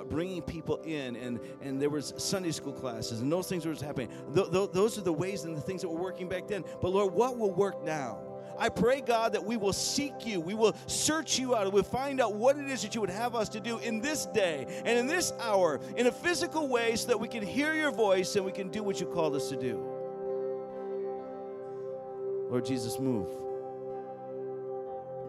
bringing 0.09 0.41
people 0.41 0.77
in 0.83 1.17
and, 1.17 1.41
and 1.61 1.81
there 1.81 1.89
was 1.89 2.13
Sunday 2.15 2.51
school 2.51 2.71
classes 2.71 3.19
and 3.19 3.29
those 3.29 3.49
things 3.49 3.65
were 3.65 3.75
happening. 3.75 4.07
Th- 4.33 4.49
th- 4.49 4.71
those 4.71 4.97
are 4.97 5.01
the 5.01 5.11
ways 5.11 5.43
and 5.43 5.57
the 5.57 5.61
things 5.61 5.81
that 5.81 5.89
were 5.89 5.99
working 5.99 6.29
back 6.29 6.47
then. 6.47 6.63
But 6.81 6.93
Lord, 6.93 7.13
what 7.13 7.37
will 7.37 7.51
work 7.51 7.83
now? 7.83 8.21
I 8.57 8.69
pray, 8.69 9.01
God, 9.01 9.33
that 9.33 9.43
we 9.43 9.57
will 9.57 9.73
seek 9.73 10.25
you. 10.25 10.39
We 10.39 10.53
will 10.53 10.73
search 10.85 11.37
you 11.37 11.53
out. 11.53 11.71
We'll 11.73 11.83
find 11.83 12.21
out 12.21 12.33
what 12.33 12.57
it 12.57 12.69
is 12.69 12.81
that 12.83 12.95
you 12.95 13.01
would 13.01 13.09
have 13.09 13.35
us 13.35 13.49
to 13.49 13.59
do 13.59 13.77
in 13.79 13.99
this 13.99 14.25
day 14.27 14.81
and 14.85 14.97
in 14.97 15.05
this 15.05 15.33
hour 15.41 15.81
in 15.97 16.07
a 16.07 16.11
physical 16.13 16.69
way 16.69 16.95
so 16.95 17.09
that 17.09 17.19
we 17.19 17.27
can 17.27 17.43
hear 17.43 17.73
your 17.73 17.91
voice 17.91 18.37
and 18.37 18.45
we 18.45 18.53
can 18.53 18.69
do 18.69 18.83
what 18.83 19.01
you 19.01 19.07
called 19.07 19.35
us 19.35 19.49
to 19.49 19.57
do. 19.57 19.96
Lord 22.49 22.65
Jesus, 22.65 22.99
move. 22.99 23.27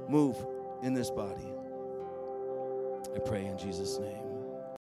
Move 0.08 0.36
in 0.82 0.94
this 0.94 1.10
body. 1.10 1.52
I 3.14 3.18
pray 3.18 3.46
in 3.46 3.58
Jesus' 3.58 3.98
name. 3.98 4.37